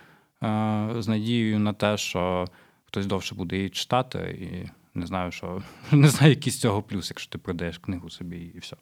з 0.99 1.09
надією 1.09 1.59
на 1.59 1.73
те, 1.73 1.97
що 1.97 2.47
хтось 2.85 3.07
довше 3.07 3.35
буде 3.35 3.57
її 3.57 3.71
читати, 3.71 4.19
і 4.41 4.71
не 4.99 5.07
знаю, 5.07 5.33
що 5.33 5.63
не 5.93 6.09
знаю, 6.09 6.33
який 6.33 6.53
з 6.53 6.61
цього 6.61 6.83
плюс, 6.83 7.11
якщо 7.11 7.31
ти 7.31 7.39
продаєш 7.39 7.79
книгу 7.79 8.11
собі 8.11 8.37
і 8.37 8.59
все. 8.59 8.77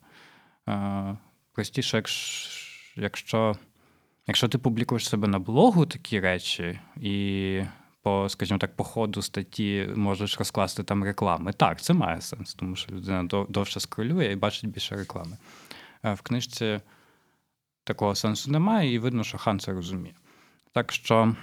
Е, 0.69 1.17
Простіше, 1.53 1.97
якщо, 2.97 3.57
якщо, 4.27 4.49
ти 4.49 4.59
публікуєш 4.59 5.09
себе 5.09 5.29
на 5.29 5.39
блогу 5.39 5.87
такі 5.87 6.21
речі, 6.21 6.81
і 7.01 7.63
по, 8.03 8.29
скажімо 8.29 8.59
так, 8.59 8.77
по 8.77 8.85
ходу 8.85 9.23
статті 9.23 9.89
можеш 9.97 10.39
розкласти 10.39 10.83
там 10.83 11.05
реклами. 11.05 11.53
Так, 11.53 11.81
це 11.81 11.93
має 11.95 12.21
сенс, 12.21 12.55
тому 12.55 12.77
що 12.77 12.93
людина 12.93 13.45
довше 13.49 13.81
скролює 13.81 14.33
і 14.33 14.37
бачить 14.37 14.71
більше 14.71 14.97
реклами. 14.97 15.37
Е, 16.05 16.15
В 16.15 16.21
книжці 16.21 16.81
такого 17.84 18.16
сенсу 18.16 18.52
немає, 18.52 18.94
і 18.94 19.00
видно, 19.00 19.24
що 19.24 19.38
хан 19.38 19.60
це 19.60 19.72
розуміє. 19.72 20.14
Так 20.74 20.92
що, 20.92 21.36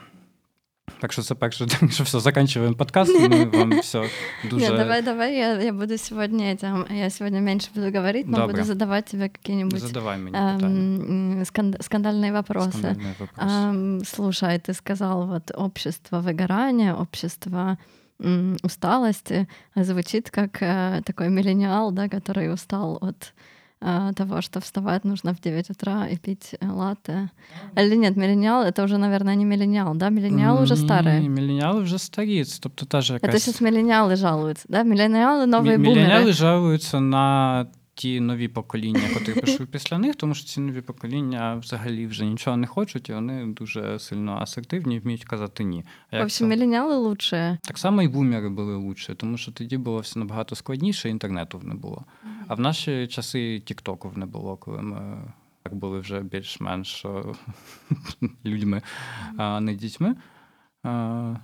так 1.00 1.12
що 1.12 1.22
це 1.22 1.34
перше, 1.34 1.66
так 1.66 1.92
що 1.92 2.04
все, 2.04 2.20
заканчиваємо 2.20 2.76
подкаст. 2.76 3.20
Ми 3.28 3.44
вам 3.44 3.80
все 3.80 4.08
дуже. 4.50 4.68
Нет, 4.68 4.76
давай, 4.78 5.02
давай, 5.02 5.36
я, 5.36 5.62
я 5.62 5.72
буду 5.72 5.98
сегодня 5.98 6.44
этим, 6.54 6.94
я 6.94 7.10
сегодня 7.10 7.40
меньше 7.40 7.68
буду 7.74 7.90
говорить, 7.98 8.26
но 8.26 8.36
Добре. 8.36 8.52
буду 8.54 8.64
задавать 8.64 9.04
тебе 9.04 9.28
какие-нибудь 9.28 9.80
Задавай 9.80 10.18
мені 10.18 10.30
питання. 10.30 10.66
эм, 10.66 11.10
м, 11.10 11.42
сканд- 11.42 11.78
скандальные 11.78 12.32
вопросы. 12.42 12.70
Скандальний 12.70 13.14
вопрос. 13.18 13.52
Ам, 13.52 14.00
слушай, 14.04 14.58
ты 14.58 14.74
сказал 14.74 15.26
вот 15.26 15.50
общество 15.54 16.20
выгорания, 16.20 17.00
общество 17.00 17.76
м, 18.24 18.56
усталости 18.62 19.46
звучит 19.76 20.30
как 20.30 20.62
э, 20.62 21.02
такой 21.02 21.28
миллениал, 21.28 21.92
да, 21.92 22.08
который 22.08 22.52
устал 22.54 22.98
от 23.00 23.16
э, 23.16 23.30
того, 24.16 24.40
что 24.40 24.60
вставать 24.60 25.04
нужно 25.04 25.32
в 25.34 25.40
9 25.40 25.70
утра 25.70 26.06
и 26.12 26.16
пить 26.16 26.54
э, 26.60 26.66
латте. 26.66 27.28
Или 27.78 27.96
нет, 27.96 28.16
миллениал 28.16 28.62
это 28.64 28.82
уже, 28.84 28.96
наверное, 28.98 29.34
не 29.36 29.44
миллениал, 29.44 29.94
да? 29.94 30.08
Миллениал 30.08 30.62
уже 30.62 30.74
Ні, 30.74 30.80
старый. 30.88 31.28
Міленіали 31.28 31.82
вже 31.82 31.98
старі. 31.98 32.44
Це, 32.44 32.58
Тобто 32.62 32.86
теж 32.86 33.10
Это 33.10 33.14
якась... 33.26 33.42
сейчас 33.44 33.60
миллениалы 33.60 34.16
жалуются, 34.16 34.64
да? 34.68 34.82
Миллениалы 34.82 35.46
новые 35.46 35.76
Мі- 35.76 35.78
бумеры. 35.78 35.94
Міленіали 35.94 36.32
жалуються 36.32 37.00
на 37.00 37.66
ті 38.01 38.19
нові 38.19 38.47
покоління, 38.47 39.01
котрі 39.13 39.41
пішли 39.41 39.65
після 39.65 39.97
них, 39.97 40.15
тому 40.15 40.33
що 40.33 40.47
ці 40.47 40.59
нові 40.59 40.81
покоління 40.81 41.55
взагалі 41.55 42.07
вже 42.07 42.25
нічого 42.25 42.57
не 42.57 42.67
хочуть, 42.67 43.09
і 43.09 43.13
вони 43.13 43.45
дуже 43.45 43.99
сильно 43.99 44.37
асертивні 44.37 44.95
і 44.95 44.99
вміють 44.99 45.25
казати 45.25 45.63
ні. 45.63 45.83
А 46.09 46.17
як 46.17 46.31
це? 46.31 46.45
миллениалы 46.45 46.95
лучшие. 46.95 47.57
Так 47.63 47.77
само 47.77 48.01
і 48.01 48.07
бумери 48.07 48.49
були 48.49 48.75
лучше, 48.75 49.15
тому 49.15 49.37
що 49.37 49.51
тоді 49.51 49.77
було 49.77 49.99
все 49.99 50.19
набагато 50.19 50.55
складніше, 50.55 51.09
інтернету 51.09 51.61
не 51.63 51.75
було. 51.75 52.05
А 52.47 52.55
в 52.55 52.59
наші 52.59 53.07
часи 53.07 53.59
Тіктоку 53.59 54.13
не 54.15 54.25
було, 54.25 54.57
коли 54.57 54.81
ми 54.81 55.31
були 55.71 55.99
вже 55.99 56.21
більш-менш 56.21 57.05
людьми, 58.45 58.81
а 59.37 59.59
не 59.59 59.75
дітьми. 59.75 60.15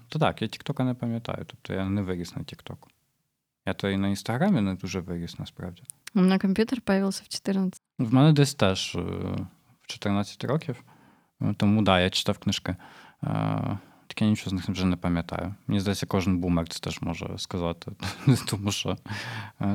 То 0.10 0.20
так, 0.20 0.42
я 0.42 0.48
Тіктока 0.48 0.84
не 0.84 0.94
пам'ятаю, 0.94 1.46
тобто 1.48 1.74
я 1.74 1.90
не 1.90 2.02
виріс 2.02 2.36
на 2.36 2.44
Тіктоку. 2.44 2.90
Я 3.66 3.74
то 3.74 3.90
і 3.90 3.98
на 3.98 4.08
інстаграмі 4.08 4.62
не 4.62 4.74
дуже 4.74 5.00
виріс 5.00 5.40
насправді. 5.40 5.84
У 6.16 6.20
меня 6.20 6.40
компьютер 6.40 6.82
появился 6.82 7.24
в 7.24 7.28
14. 7.28 7.82
В 8.00 8.14
мене 8.14 8.34
десь 8.34 8.56
теж 8.56 8.96
е, 8.96 9.00
в 9.82 9.88
14 9.88 10.44
років, 10.44 10.84
Е, 11.42 11.54
тому 11.58 11.82
да, 11.82 12.00
я 12.00 12.10
читав 12.10 12.38
книжки. 12.38 12.76
Е, 13.24 13.78
Так 14.08 14.22
я 14.22 14.28
нічого 14.28 14.50
з 14.50 14.54
них 14.54 14.70
вже 14.70 14.86
не 14.86 14.96
пам'ятаю. 14.96 15.56
Мені 15.68 15.80
здається, 15.80 16.06
кожен 16.06 16.38
бумер 16.38 16.70
це 16.70 16.80
теж 16.80 17.02
може 17.02 17.38
сказати, 17.38 17.92
тому 18.48 18.72
що 18.72 18.98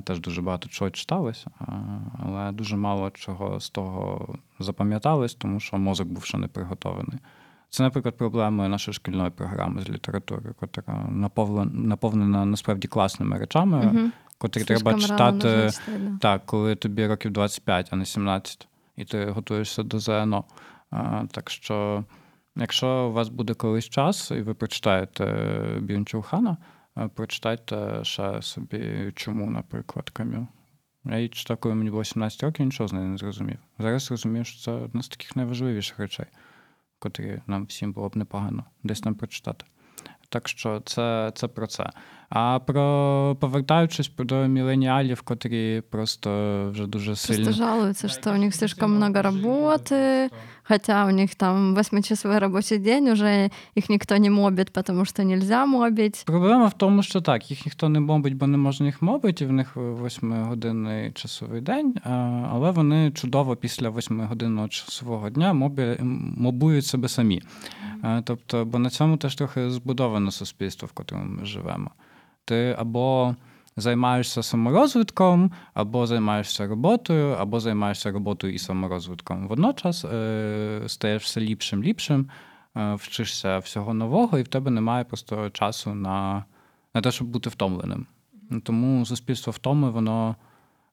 теж 0.05 0.21
дуже 0.21 0.43
багато 0.43 0.69
чого 0.69 0.91
читалось, 0.91 1.47
але 2.19 2.53
дуже 2.53 2.77
мало 2.77 3.11
чого 3.11 3.61
з 3.61 3.71
того 3.71 4.29
запам'яталось, 4.59 5.35
тому 5.35 5.61
що 5.61 5.79
мозок 5.79 6.09
був 6.09 6.25
ще 6.25 6.39
не 6.39 6.47
приготований. 6.49 7.19
Це, 7.71 7.83
наприклад, 7.83 8.17
проблема 8.17 8.69
нашої 8.69 8.95
шкільної 8.95 9.31
програми 9.31 9.83
з 9.83 9.89
літератури, 9.91 10.55
яка 10.77 10.93
наповнена, 11.73 12.45
насправді 12.45 12.89
класними 12.89 13.39
речами, 13.39 13.83
Мгм. 13.85 14.13
Котрі 14.43 14.65
треба 14.65 14.95
читати. 14.95 15.71
да. 15.89 16.19
Так, 16.21 16.47
коли 16.47 16.75
тобі 16.75 17.07
років 17.07 17.31
25, 17.31 17.89
а 17.91 17.97
не 17.97 18.07
17, 18.07 18.69
і 18.97 19.05
ти 19.05 19.25
готуєшся 19.25 19.83
до 19.83 19.99
ЗНО. 19.99 20.45
А, 20.91 21.25
так 21.31 21.51
що, 21.51 22.05
якщо 22.57 22.89
у 22.89 23.13
вас 23.13 23.29
буде 23.29 23.55
колись 23.55 23.89
час, 23.89 24.31
і 24.31 24.43
ви 24.43 24.55
прочитаєте 24.55 25.25
Бюнчул 25.81 26.23
Хана, 26.23 26.57
прочитайте 27.15 28.01
ще 28.03 28.43
собі 28.43 29.13
чому, 29.15 29.51
наприклад, 29.51 30.11
Камю. 30.11 30.47
Я 31.05 31.17
її 31.17 31.29
читав, 31.29 31.57
коли 31.57 31.75
мені 31.75 31.91
було 31.91 32.05
17 32.05 32.43
років, 32.43 32.67
нічого 32.67 32.89
з 32.89 32.93
нею 32.93 33.09
не 33.09 33.17
зрозумів. 33.17 33.59
Зараз 33.79 34.11
розумію, 34.11 34.45
що 34.45 34.61
це 34.61 34.73
одна 34.73 35.03
з 35.03 35.09
таких 35.09 35.37
найважливіших 35.37 35.99
речей, 35.99 36.27
котрі 36.99 37.43
нам 37.47 37.65
всім 37.67 37.93
було 37.93 38.09
б 38.09 38.17
непогано 38.17 38.65
десь 38.83 39.01
там 39.01 39.15
прочитати. 39.15 39.65
Так 40.29 40.49
що 40.49 40.81
це, 40.81 41.33
це 41.35 41.49
про 41.49 41.67
це. 41.67 41.91
А 42.35 42.59
про 42.59 43.37
повертаючись 43.41 44.11
до 44.19 44.35
міленіалів, 44.35 45.23
котрі 45.23 45.83
просто 45.91 46.31
вже 46.71 46.87
дуже 46.87 47.17
сильно. 47.17 47.45
Просто 47.45 47.65
жалуются, 47.65 48.09
что 48.09 48.33
у 48.33 48.37
них 48.37 48.55
слишком 48.55 48.97
много 48.97 49.23
работы, 49.23 50.31
хотя 50.63 51.07
у 51.07 51.11
них 51.11 51.35
там 51.35 51.75
восьмичасовой 51.75 52.39
рабочий 52.39 52.79
день, 52.79 53.09
уже 53.09 53.51
их 53.79 53.91
никто 53.91 54.17
не 54.17 54.31
мобит, 54.31 54.73
потому 54.73 55.05
что 55.05 55.25
нельзя 55.25 55.67
мобить. 55.67 56.23
Проблема 56.27 56.67
в 56.67 56.73
тому, 56.73 57.03
що 57.03 57.21
так, 57.21 57.51
їх 57.51 57.67
ніхто 57.67 57.89
не 57.89 58.01
мобить, 58.01 58.37
бо 58.37 58.47
не 58.47 58.57
можна 58.57 58.87
їх 58.87 59.03
мобити, 59.03 59.45
і 59.45 59.47
в 59.47 59.53
них 59.53 59.77
восьмигодинний 59.77 61.13
часовий 61.13 61.61
день, 61.61 61.95
але 62.51 62.71
вони 62.71 63.11
чудово 63.11 63.57
після 63.57 63.89
восьмигодинного 63.89 64.69
часового 64.69 65.31
дня 65.31 65.53
мобі, 65.53 65.97
мобують 66.37 66.87
себе 66.87 67.09
самі. 67.09 67.43
Тобто, 68.25 68.65
бо 68.65 68.79
на 68.79 68.91
цьому 68.91 69.17
теж 69.17 69.35
трохи 69.35 69.71
збудовано 69.71 70.31
суспільство, 70.31 70.89
в 70.89 70.93
котрому 70.93 71.25
ми 71.25 71.45
живемо. 71.47 71.91
Ти 72.45 72.77
або 72.79 73.37
займаєшся 73.77 74.43
саморозвитком, 74.43 75.53
або 75.75 76.07
займаєшся 76.07 76.67
роботою, 76.67 77.37
або 77.39 77.61
займаєшся 77.61 78.13
роботою 78.13 78.55
і 78.55 78.59
саморозвитком. 78.59 79.49
Водночас 79.49 80.05
е, 80.05 80.83
стаєш 80.87 81.23
все 81.23 81.41
ліпшим, 81.41 81.83
ліпшим, 81.83 82.29
е, 82.77 82.95
вчишся 82.95 83.59
всього 83.59 83.95
нового, 83.95 84.39
і 84.39 84.43
в 84.43 84.49
тебе 84.49 84.71
немає 84.71 85.05
просто 85.05 85.51
часу 85.51 85.95
на, 85.95 86.45
на 86.95 87.01
те, 87.01 87.11
щоб 87.11 87.29
бути 87.29 87.51
втомленим. 87.51 88.07
Тому 88.63 89.07
суспільство 89.07 89.51
втоми, 89.51 89.91
воно 89.91 90.37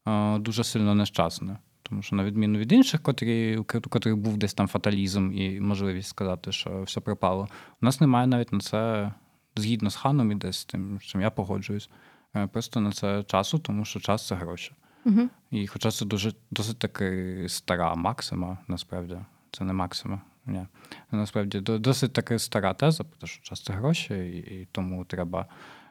е, 0.08 0.40
дуже 0.40 0.64
сильно 0.64 0.96
нещасне. 0.96 1.58
Тому 1.84 2.02
що, 2.02 2.16
на 2.16 2.24
відміну 2.24 2.60
від 2.60 2.72
інших, 2.72 3.02
котрі, 3.02 3.58
у 3.58 3.64
котрих 3.64 4.18
був 4.18 4.38
десь 4.38 4.54
там 4.54 4.68
фаталізм 4.68 5.32
і 5.34 5.60
можливість 5.60 6.10
сказати, 6.10 6.52
що 6.52 6.82
все 6.84 7.00
пропало, 7.00 7.48
у 7.82 7.86
нас 7.86 8.02
немає 8.02 8.28
навіть 8.28 8.54
на 8.54 8.60
це, 8.60 9.12
згідно 9.60 9.90
з 9.90 9.96
ханом 9.96 10.32
і 10.32 10.36
десь 10.36 10.58
з 10.58 10.66
тим, 10.66 11.00
чим 11.02 11.22
я 11.22 11.30
погоджуюсь, 11.30 11.90
е, 12.36 12.48
просто 12.48 12.80
на 12.80 12.92
це 12.92 13.24
часу, 13.24 13.60
тому 13.60 13.86
що 13.86 14.00
час 14.00 14.28
це 14.28 14.36
гроші. 14.36 14.72
Мгм. 15.06 15.30
І 15.52 15.68
хоча 15.68 15.92
це 15.92 16.06
дуже 16.06 16.34
досить 16.52 16.80
таки 16.80 17.46
стара 17.50 17.96
максима, 17.96 18.58
насправді, 18.68 19.18
це 19.52 19.64
не 19.64 19.74
максима. 19.74 20.22
Ні. 20.46 20.68
Насправді 21.12 21.60
досить 21.60 22.14
таки 22.14 22.40
стара 22.40 22.74
теза, 22.74 23.04
тому 23.04 23.28
що 23.28 23.44
час 23.44 23.64
це 23.64 23.74
гроші, 23.74 24.14
і, 24.28 24.68
тому 24.72 25.06
треба 25.06 25.46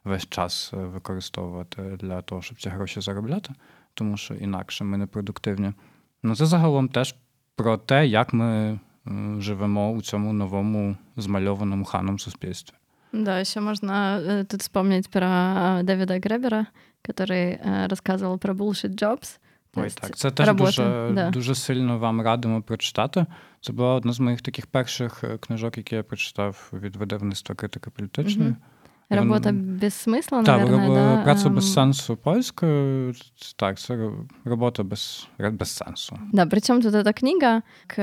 весь 0.04 0.28
час 0.28 0.70
е, 0.74 0.76
використовувати 0.76 1.82
для 1.82 2.22
того, 2.22 2.42
щоб 2.42 2.60
ці 2.60 2.68
гроші 2.68 3.00
заробляти, 3.00 3.54
тому 3.94 4.16
що 4.16 4.34
інакше 4.34 4.84
ми 4.84 4.96
не 4.96 5.06
продуктивні. 5.06 5.72
Ну, 6.22 6.36
це 6.36 6.46
загалом 6.46 6.88
теж 6.88 7.14
про 7.56 7.76
те, 7.76 8.06
як 8.06 8.32
ми 8.32 8.80
живемо 9.38 9.90
у 9.90 10.02
цьому 10.02 10.32
новому 10.32 10.96
змальованому 11.16 11.84
ханом 11.84 12.18
суспільстві. 12.18 12.74
Да, 13.11 13.39
еще 13.39 13.59
можно 13.59 14.19
э, 14.21 14.43
тут 14.45 14.61
вспомнить 14.61 15.09
про 15.09 15.79
э, 15.79 15.83
Дэвида 15.83 16.19
Гребера, 16.19 16.65
который 17.03 17.59
э, 17.63 17.87
рассказывал 17.87 18.37
про 18.39 18.53
bullshit 18.53 18.95
jobs. 18.95 19.37
То 19.73 19.81
Ой, 19.81 19.85
есть 19.87 20.01
так. 20.01 20.15
Це 20.15 20.31
теж 20.31 20.47
робота, 20.47 20.71
дуже, 20.71 21.11
да. 21.15 21.29
дуже 21.29 21.55
сильно 21.55 21.99
вам 21.99 22.21
радимо 22.21 22.61
прочитати. 22.61 23.25
Це 23.61 23.73
була 23.73 23.93
одна 23.93 24.13
з 24.13 24.19
моїх 24.19 24.41
таких 24.41 24.67
перших 24.67 25.23
е, 25.23 25.37
книжок, 25.37 25.77
які 25.77 25.95
я 25.95 26.03
прочитав 26.03 26.69
від 26.73 26.95
видавництва 26.95 27.55
критики 27.55 27.89
політичної. 27.89 28.49
Мгм. 28.49 28.57
І 29.11 29.15
вон- 29.15 29.23
Работа 29.23 29.51
без 29.51 30.07
смысла, 30.07 30.43
Так, 30.43 30.47
наверное, 30.59 30.87
роб- 30.89 31.15
да? 31.17 31.23
праця 31.23 31.47
Ем, 31.47 31.55
без 31.55 31.73
сенсу 31.73 32.15
польською. 32.15 33.13
Це- 33.13 33.53
Так, 33.55 33.79
це 33.79 33.93
ро- 33.95 34.27
робота 34.45 34.83
без, 34.83 35.27
без 35.39 35.69
сенсу. 35.71 36.19
Да, 36.33 36.45
причем 36.45 36.81
тут 36.81 36.93
эта 36.93 37.19
книга 37.19 37.61
к, 37.87 38.01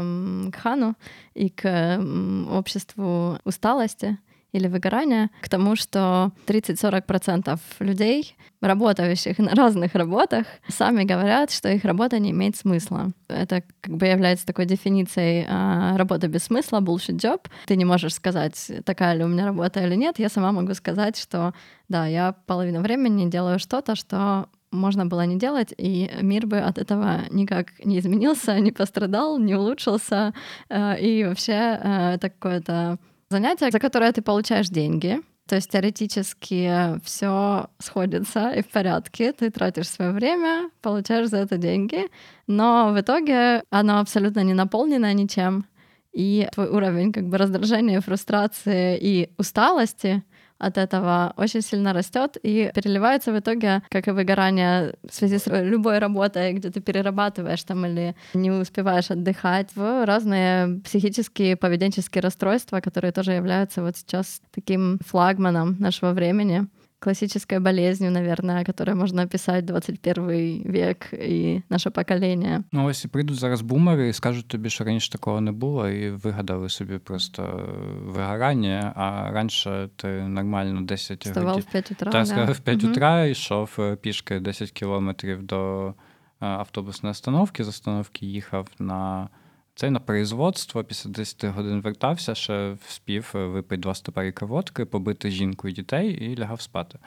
м, 0.00 0.50
к 0.52 0.58
Хану 0.60 0.94
и 1.36 1.48
к 1.48 1.68
м, 1.68 2.48
обществу 2.52 3.38
усталости 3.44 4.16
Или 4.53 4.67
выгорания, 4.67 5.29
к 5.41 5.49
тому, 5.49 5.75
что 5.75 6.31
30-40% 6.45 7.59
людей, 7.79 8.35
работающих 8.61 9.39
на 9.39 9.51
разных 9.51 9.95
работах, 9.95 10.45
сами 10.67 11.03
говорят, 11.03 11.51
что 11.51 11.69
их 11.69 11.83
работа 11.83 12.19
не 12.19 12.31
имеет 12.31 12.55
смысла. 12.55 13.11
Это 13.27 13.63
как 13.81 13.97
бы 13.97 14.05
является 14.05 14.45
такой 14.45 14.65
дефиницией 14.65 15.45
а, 15.49 15.97
работы 15.97 16.27
без 16.27 16.43
смысла, 16.43 16.79
bullshit 16.79 17.17
job. 17.17 17.41
Ты 17.65 17.75
не 17.75 17.85
можешь 17.85 18.13
сказать, 18.13 18.71
такая 18.85 19.15
ли 19.15 19.23
у 19.23 19.27
меня 19.27 19.45
работа 19.45 19.83
или 19.83 19.95
нет. 19.95 20.19
Я 20.19 20.29
сама 20.29 20.51
могу 20.51 20.73
сказать, 20.75 21.17
что 21.17 21.53
да, 21.89 22.05
я 22.05 22.35
половину 22.45 22.81
времени 22.81 23.29
делаю 23.29 23.59
что-то, 23.59 23.95
что 23.95 24.47
можно 24.71 25.05
было 25.05 25.25
не 25.25 25.37
делать, 25.37 25.73
и 25.77 26.09
мир 26.21 26.47
бы 26.47 26.57
от 26.57 26.77
этого 26.79 27.21
никак 27.29 27.67
не 27.85 27.99
изменился, 27.99 28.59
не 28.59 28.71
пострадал, 28.71 29.37
не 29.37 29.55
улучшился. 29.55 30.33
Э, 30.69 30.99
И 30.99 31.23
вообще 31.23 31.79
это 32.13 32.29
какое-то 32.29 32.97
занятие, 33.33 33.71
за 33.71 33.79
которое 33.79 34.11
ты 34.11 34.21
получаешь 34.21 34.69
деньги. 34.69 35.19
То 35.47 35.55
есть 35.55 35.71
теоретически 35.71 36.99
все 37.03 37.67
сходится 37.79 38.51
и 38.51 38.61
в 38.61 38.69
порядке. 38.69 39.33
Ты 39.33 39.49
тратишь 39.49 39.89
свое 39.89 40.11
время, 40.11 40.69
получаешь 40.81 41.29
за 41.29 41.37
это 41.37 41.57
деньги, 41.57 42.07
но 42.47 42.93
в 42.93 43.01
итоге 43.01 43.63
оно 43.69 43.99
абсолютно 43.99 44.43
не 44.43 44.53
наполнено 44.53 45.13
ничем. 45.13 45.65
И 46.13 46.47
твой 46.53 46.69
уровень 46.69 47.11
как 47.11 47.27
бы 47.27 47.37
раздражения, 47.37 47.99
фрустрации 47.99 48.97
и 49.01 49.29
усталости 49.37 50.23
от 50.63 50.77
этого 50.77 51.33
очень 51.37 51.61
сильно 51.61 51.93
растет 51.93 52.37
и 52.41 52.71
переливается 52.73 53.31
в 53.31 53.39
итоге, 53.39 53.83
как 53.89 54.07
и 54.07 54.11
выгорание 54.11 54.95
в 55.07 55.13
связи 55.13 55.37
с 55.37 55.47
любой 55.47 55.99
работой, 55.99 56.53
где 56.53 56.69
ты 56.69 56.79
перерабатываешь 56.79 57.63
там 57.63 57.85
или 57.85 58.15
не 58.33 58.51
успеваешь 58.51 59.11
отдыхать, 59.11 59.69
в 59.75 60.05
разные 60.05 60.79
психические, 60.81 61.55
поведенческие 61.55 62.21
расстройства, 62.21 62.79
которые 62.79 63.11
тоже 63.11 63.33
являются 63.33 63.81
вот 63.81 63.97
сейчас 63.97 64.41
таким 64.51 64.99
флагманом 65.05 65.75
нашего 65.79 66.11
времени 66.11 66.67
классической 67.03 67.59
болезнью, 67.59 68.11
наверное, 68.11 68.63
которой 68.63 68.95
можно 68.95 69.23
описать 69.23 69.65
21 69.65 70.63
век 70.71 71.09
и 71.13 71.61
наше 71.69 71.89
поколение. 71.91 72.63
Ну, 72.71 72.85
ось 72.85 73.05
і 73.05 73.07
прийдуть 73.07 73.35
зараз 73.37 73.61
бумери 73.61 74.09
і 74.09 74.13
скажуть 74.13 74.47
тобі, 74.47 74.69
що 74.69 74.83
раніше 74.83 75.11
такого 75.11 75.41
не 75.41 75.51
було, 75.51 75.89
і 75.89 76.09
вигадали 76.09 76.69
собі 76.69 76.97
просто 76.97 77.69
вигорання, 78.05 78.93
а 78.95 79.31
раніше 79.31 79.89
ти 79.95 80.07
нормально 80.07 80.81
10 80.81 81.25
Вставал 81.25 81.49
годин. 81.49 81.65
в 81.69 81.71
5 81.71 81.91
утра. 81.91 82.11
Так, 82.11 82.27
да. 82.27 82.51
в 82.51 82.59
5 82.59 82.83
Мгм. 82.83 82.91
утра 82.91 83.25
йшов 83.25 83.75
е, 83.79 83.95
пішки 83.95 84.39
10 84.39 84.71
кілометрів 84.71 85.43
до 85.43 85.87
е, 85.87 85.93
автобусної 86.39 87.11
остановки, 87.11 87.63
з 87.63 87.67
остановки 87.67 88.25
їхав 88.25 88.67
на 88.79 89.29
це 89.74 89.90
на 89.90 90.00
производство, 90.00 90.84
після 90.84 91.10
10 91.10 91.44
годин 91.44 91.80
вертався, 91.80 92.34
ще 92.34 92.76
вспів 92.86 93.32
е, 93.34 93.46
випити 93.46 93.82
два 93.82 93.94
стопаріка 93.94 94.46
водки, 94.46 94.84
побити 94.84 95.30
жінку 95.30 95.68
і 95.68 95.72
дітей 95.72 96.10
і 96.10 96.38
лягав 96.38 96.60
спати. 96.60 96.98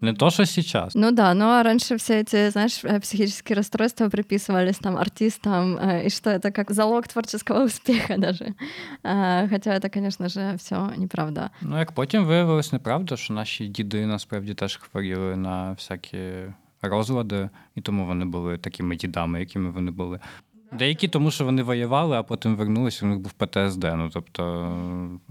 Не 0.00 0.12
то, 0.12 0.30
що 0.30 0.44
зараз. 0.44 0.96
Ну 0.96 1.12
да, 1.12 1.34
но 1.34 1.62
раньше 1.62 1.94
все 1.94 2.20
эти, 2.20 2.50
знаешь, 2.50 2.84
э, 2.84 3.00
психические 3.00 3.56
расстройства 3.56 4.08
приписывались 4.08 4.78
там 4.78 4.96
артистам, 4.96 5.78
э, 5.78 6.06
и 6.06 6.10
что 6.10 6.30
это 6.30 6.52
как 6.52 6.72
залог 6.72 7.08
творческого 7.08 7.64
успеха 7.64 8.16
даже. 8.18 8.54
А, 9.02 9.48
Хотя 9.48 9.74
это, 9.74 9.90
конечно 9.94 10.28
же, 10.28 10.54
все 10.56 10.90
неправда. 10.96 11.50
Ну, 11.62 11.78
як 11.78 11.92
потім 11.92 12.24
виявилось, 12.24 12.72
неправда, 12.72 13.16
що 13.16 13.34
наші 13.34 13.66
діди 13.66 14.06
насправді 14.06 14.54
теж 14.54 14.76
хворіли 14.76 15.36
на 15.36 15.72
всякі 15.72 16.18
розлади, 16.82 17.50
і 17.74 17.80
тому 17.80 18.06
вони 18.06 18.24
були 18.24 18.58
такими 18.58 18.96
дідами, 18.96 19.40
якими 19.40 19.70
вони 19.70 19.90
були. 19.90 20.20
Деякі 20.71 21.07
тому, 21.07 21.31
що 21.31 21.45
вони 21.45 21.63
воювали, 21.63 22.17
а 22.17 22.23
потім 22.23 22.55
вернулися, 22.55 23.05
у 23.05 23.09
них 23.09 23.19
був 23.19 23.31
ПТСД. 23.31 23.83
Ну 23.83 24.09
тобто, 24.13 24.41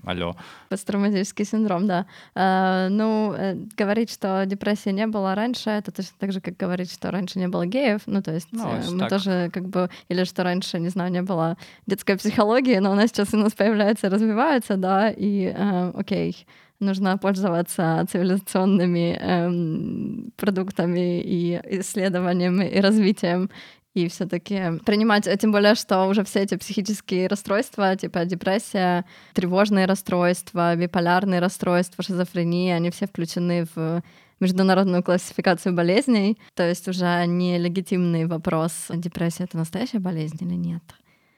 алло. 0.04 0.34
Посттравматический 0.68 1.46
синдром, 1.46 1.86
да. 1.86 2.04
А, 2.34 2.88
ну, 2.90 3.32
э, 3.32 3.56
говорить, 3.80 4.10
что 4.10 4.44
депрессии 4.46 4.92
не 4.92 5.06
было 5.06 5.34
раньше, 5.34 5.70
это 5.70 5.90
точно 5.92 6.16
так 6.18 6.32
же, 6.32 6.40
как 6.40 6.56
говорить, 6.56 6.92
что 6.92 7.10
раньше 7.10 7.38
не 7.38 7.48
было 7.48 7.66
геев. 7.66 8.00
Ну, 8.06 8.22
то 8.22 8.32
есть 8.32 8.48
Ну, 8.52 8.68
э, 8.68 8.90
мы 8.90 8.98
так. 8.98 9.08
тоже 9.08 9.50
как 9.52 9.68
бы... 9.68 9.88
Или 10.10 10.24
что 10.24 10.42
раньше, 10.42 10.80
не 10.80 10.88
знаю, 10.90 11.12
не 11.12 11.22
было 11.22 11.56
детской 11.86 12.16
психологии, 12.16 12.78
но 12.80 12.92
она 12.92 13.06
сейчас 13.06 13.34
у 13.34 13.36
нас 13.36 13.52
появляется, 13.52 14.10
развивается, 14.10 14.76
да, 14.76 15.10
и 15.10 15.54
э, 15.56 15.92
окей, 15.94 16.46
нужно 16.80 17.18
пользоваться 17.18 18.06
цивилизационными 18.10 19.18
эм, 19.20 20.32
продуктами 20.36 21.20
и 21.20 21.60
исследованиями 21.80 22.64
и 22.68 22.80
развитием 22.80 23.50
и 23.97 24.07
все-таки 24.07 24.79
принимать, 24.85 25.27
а 25.27 25.37
тем 25.37 25.51
более, 25.51 25.75
что 25.75 26.07
уже 26.07 26.23
все 26.23 26.41
эти 26.41 26.55
психические 26.55 27.27
расстройства, 27.27 27.95
типа 27.95 28.25
депрессия, 28.25 29.05
тревожные 29.33 29.85
расстройства, 29.85 30.75
биполярные 30.75 31.39
расстройства, 31.39 32.03
шизофрения, 32.03 32.75
они 32.75 32.89
все 32.89 33.05
включены 33.05 33.67
в 33.75 34.01
международную 34.39 35.03
классификацию 35.03 35.75
болезней. 35.75 36.37
То 36.55 36.67
есть 36.67 36.87
уже 36.87 37.25
не 37.27 37.59
легитимный 37.59 38.25
вопрос, 38.25 38.87
депрессия — 38.89 39.45
это 39.45 39.57
настоящая 39.57 39.99
болезнь 39.99 40.37
или 40.41 40.55
нет. 40.55 40.83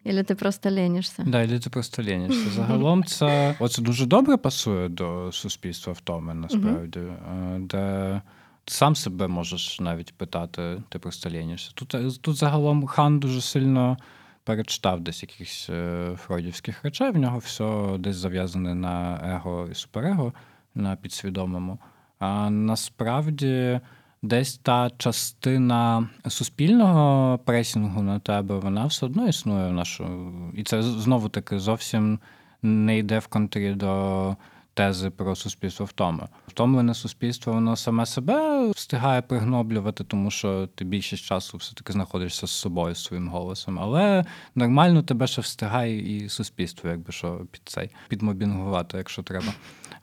Или 0.05 0.23
ти 0.23 0.35
просто 0.35 0.71
ленишся? 0.71 1.23
Да, 1.27 1.41
і 1.41 1.59
ти 1.59 1.69
просто 1.69 2.03
ленишся. 2.03 2.49
Загалом 2.49 3.03
це 3.03 3.55
оце 3.59 3.81
дуже 3.81 4.05
добре 4.05 4.37
пасує 4.37 4.89
до 4.89 5.31
суспільства 5.31 5.93
втоми, 5.93 6.33
насправді, 6.33 6.99
е, 6.99 7.59
де 7.59 7.77
ти 7.77 8.21
сам 8.70 8.96
себе 8.96 9.28
можеш 9.28 9.80
навіть 9.80 10.14
питати, 10.14 10.82
ти 10.88 10.98
просто 10.98 11.30
ленишся. 11.30 11.70
Тут, 11.74 11.94
е, 11.94 12.10
тут 12.20 12.36
загалом 12.36 12.86
хан 12.86 13.20
дуже 13.20 13.40
сильно 13.40 13.96
перечитав 14.44 15.00
десь 15.00 15.22
якихось 15.22 15.66
е, 15.70 16.12
фройдівських 16.16 16.84
речей. 16.84 17.10
В 17.10 17.16
нього 17.16 17.38
все 17.38 17.96
десь 17.98 18.16
зав'язане 18.16 18.74
на 18.74 19.20
его 19.36 19.68
і 19.72 19.74
суперего, 19.74 20.32
на 20.74 20.96
підсвідомому. 20.96 21.78
А 22.18 22.50
насправді 22.50 23.80
десь 24.22 24.58
та 24.58 24.90
частина 24.98 26.08
суспільного 26.28 27.38
пресінгу 27.38 28.02
на 28.02 28.18
тебе, 28.18 28.58
вона 28.58 28.86
все 28.86 29.06
одно 29.06 29.28
існує 29.28 29.68
в 29.68 29.72
нашу. 29.72 30.32
І 30.54 30.62
це 30.62 30.82
знову 30.82 31.28
таки 31.28 31.58
зовсім 31.58 32.18
не 32.62 32.98
йде 32.98 33.18
в 33.18 33.26
контрі 33.26 33.74
до 33.74 34.36
тези 34.74 35.10
про 35.10 35.36
суспільство 35.36 35.86
втоми. 35.86 36.28
Втомлене 36.48 36.94
суспільство, 36.94 37.52
воно 37.52 37.76
саме 37.76 38.06
себе 38.06 38.68
встигає 38.70 39.22
пригноблювати, 39.22 40.04
тому 40.04 40.30
що 40.30 40.66
ти 40.66 40.84
більшість 40.84 41.24
часу 41.24 41.58
все-таки 41.58 41.92
знаходишся 41.92 42.46
з 42.46 42.50
собою, 42.50 42.94
з 42.94 43.04
своїм 43.04 43.28
голосом. 43.28 43.78
Але 43.80 44.24
нормально 44.54 45.02
тебе 45.02 45.26
ще 45.26 45.40
встигає 45.40 46.16
і 46.16 46.28
суспільство, 46.28 46.90
якби 46.90 47.12
що 47.12 47.46
під 47.50 47.62
цей 47.64 47.90
підмобінгувати, 48.08 48.96
якщо 48.96 49.22
треба. 49.22 49.52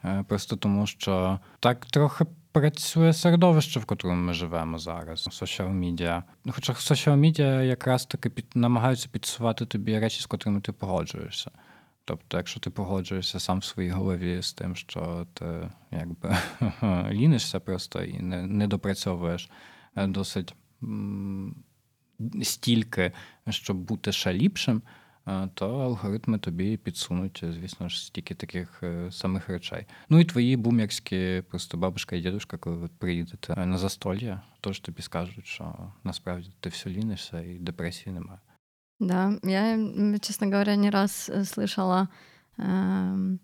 Е, 0.04 0.24
Просто 0.28 0.56
тому, 0.56 0.86
що 0.86 1.38
так 1.60 1.86
трохи 1.86 2.24
працює 2.52 3.12
середовище, 3.12 3.80
в 3.80 3.84
котрому 3.84 4.22
ми 4.22 4.32
живемо 4.32 4.78
зараз. 4.78 5.22
Соціал 5.30 5.68
медіа. 5.68 6.22
Ну, 6.44 6.52
Хоча 6.54 6.74
соціал 6.74 7.16
медіа 7.16 7.62
якраз 7.62 8.06
таки 8.06 8.30
під 8.30 8.46
намагаються 8.54 9.08
підсувати 9.12 9.66
тобі 9.66 9.98
речі, 9.98 10.20
з 10.20 10.26
котрими 10.26 10.60
ти 10.60 10.72
погоджуєшся. 10.72 11.50
Тобто, 12.08 12.36
якщо 12.36 12.60
ти 12.60 12.70
погоджуєшся 12.70 13.40
сам 13.40 13.58
в 13.58 13.64
своїй 13.64 13.90
голові 13.90 14.42
з 14.42 14.52
тим, 14.52 14.76
що 14.76 15.26
ти 15.34 15.70
якби 15.90 16.36
лінишся 17.10 17.60
просто 17.60 18.02
і 18.02 18.20
не, 18.20 18.46
не 18.46 18.66
допрацьовуєш 18.66 19.50
е, 19.96 20.06
досить 20.06 20.54
стільки, 22.42 23.12
щоб 23.48 23.76
бути 23.76 24.12
ще 24.12 24.32
ліпшим, 24.32 24.82
е, 25.26 25.48
то 25.54 25.78
алгоритми 25.78 26.38
тобі 26.38 26.76
підсунуть, 26.76 27.44
звісно 27.50 27.88
ж, 27.88 28.06
стільки 28.06 28.34
таких 28.34 28.82
е, 28.82 29.12
самих 29.12 29.48
речей. 29.48 29.86
Ну 30.08 30.20
і 30.20 30.24
твої 30.24 30.56
бумерські 30.56 31.42
просто 31.48 31.76
бабушка 31.76 32.16
і 32.16 32.20
дідушка, 32.20 32.56
коли 32.56 32.76
ви 32.76 32.88
приїдете 32.98 33.66
на 33.66 33.78
застолья, 33.78 34.42
теж 34.60 34.80
тобі 34.80 35.02
скажуть, 35.02 35.46
що 35.46 35.92
насправді 36.04 36.50
ти 36.60 36.68
все 36.68 36.90
лінишся 36.90 37.40
і 37.40 37.54
депресії 37.54 38.14
немає. 38.14 38.40
Да, 38.99 39.39
я, 39.43 39.73
м, 39.73 40.19
честно 40.19 40.47
говоря, 40.47 40.75
не 40.75 40.89
раз 40.89 41.29
э, 41.33 41.39
слышала 41.43 42.07
эм, 42.57 43.39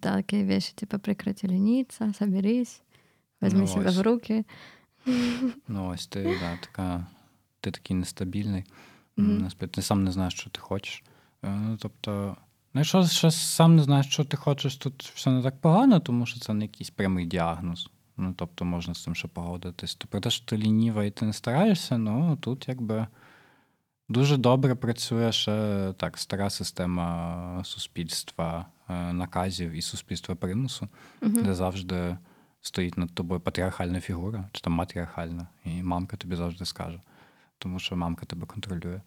такие 0.00 0.44
вещи, 0.44 0.72
типа 0.74 0.98
прекрати 0.98 1.46
лениться, 1.48 2.12
соберись, 2.18 2.82
возьми 3.40 3.60
Ну, 3.60 3.66
себя 3.66 3.88
ось. 3.90 3.96
в 3.96 4.00
руки. 4.02 4.44
Ну, 5.68 5.88
ось 5.88 6.06
ти, 6.06 6.22
да, 6.40 6.56
така, 6.60 7.06
ти 7.60 7.70
такий 7.70 7.96
нестабільний. 7.96 8.64
Мгм. 9.16 9.38
Насправді 9.38 9.74
ти 9.74 9.82
сам 9.82 10.04
не 10.04 10.12
знаєш, 10.12 10.34
що 10.34 10.50
ти 10.50 10.60
хочеш. 10.60 11.04
Е, 11.42 11.48
Ну, 11.50 11.76
тобто, 11.80 12.36
ну, 12.74 12.80
якщо 12.80 13.06
ще 13.06 13.30
сам 13.30 13.76
не 13.76 13.82
знаєш, 13.82 14.06
що 14.06 14.24
ти 14.24 14.36
хочеш, 14.36 14.76
тут 14.76 15.12
все 15.14 15.30
не 15.30 15.42
так 15.42 15.60
погано, 15.60 16.00
тому 16.00 16.26
що 16.26 16.40
це 16.40 16.54
не 16.54 16.64
якийсь 16.64 16.90
прямий 16.90 17.26
діагноз. 17.26 17.90
Ну, 18.16 18.34
тобто 18.36 18.64
можна 18.64 18.94
з 18.94 19.02
цим 19.02 19.14
ще 19.14 19.28
погодитись. 19.28 19.94
То 19.94 20.08
про 20.08 20.20
те, 20.20 20.30
що 20.30 20.46
ти 20.46 20.56
лініва 20.56 21.04
і 21.04 21.10
ти 21.10 21.24
не 21.24 21.32
стараєшся, 21.32 21.98
ну 21.98 22.36
тут 22.40 22.68
якби 22.68 23.06
дуже 24.11 24.37
добре 24.37 24.75
працює 24.75 25.31
ще 25.31 25.93
так, 25.97 26.17
стара 26.17 26.49
система 26.49 27.61
суспільства, 27.63 28.65
е, 28.89 29.13
наказів 29.13 29.71
і 29.71 29.81
суспільства 29.81 30.35
примусу, 30.35 30.87
Мгм. 31.21 31.43
де 31.43 31.55
завжди 31.55 32.17
стоїть 32.61 32.97
над 32.97 33.13
тобою 33.13 33.39
патріархальна 33.39 33.99
фігура, 33.99 34.49
чи 34.51 34.61
там 34.61 34.73
матріархальна, 34.73 35.47
і 35.65 35.83
мамка 35.83 36.17
тобі 36.17 36.35
завжди 36.35 36.65
скаже, 36.65 37.01
тому 37.57 37.79
що 37.79 37.95
мамка 37.95 38.25
тебе 38.25 38.45
контролює. 38.45 39.01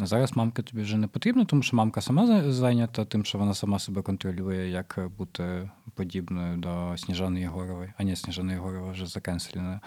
А 0.00 0.06
зараз 0.06 0.36
мамка 0.36 0.62
тобі 0.62 0.82
вже 0.82 0.96
не 0.96 1.06
потрібна, 1.06 1.44
тому 1.44 1.62
що 1.62 1.76
мамка 1.76 2.00
сама 2.00 2.52
зайнята 2.52 3.04
тим, 3.04 3.24
що 3.24 3.38
вона 3.38 3.54
сама 3.54 3.78
себе 3.78 4.02
контролює, 4.02 4.68
як 4.68 4.98
бути 5.18 5.70
подібною 5.94 6.56
до 6.56 6.96
Сніжани 6.96 7.40
Єгорової. 7.40 7.92
А 7.96 8.02
ні, 8.02 8.16
Сніжана 8.16 8.52
Єгорова 8.52 8.92
вже 8.92 9.06
закенселена. 9.06 9.80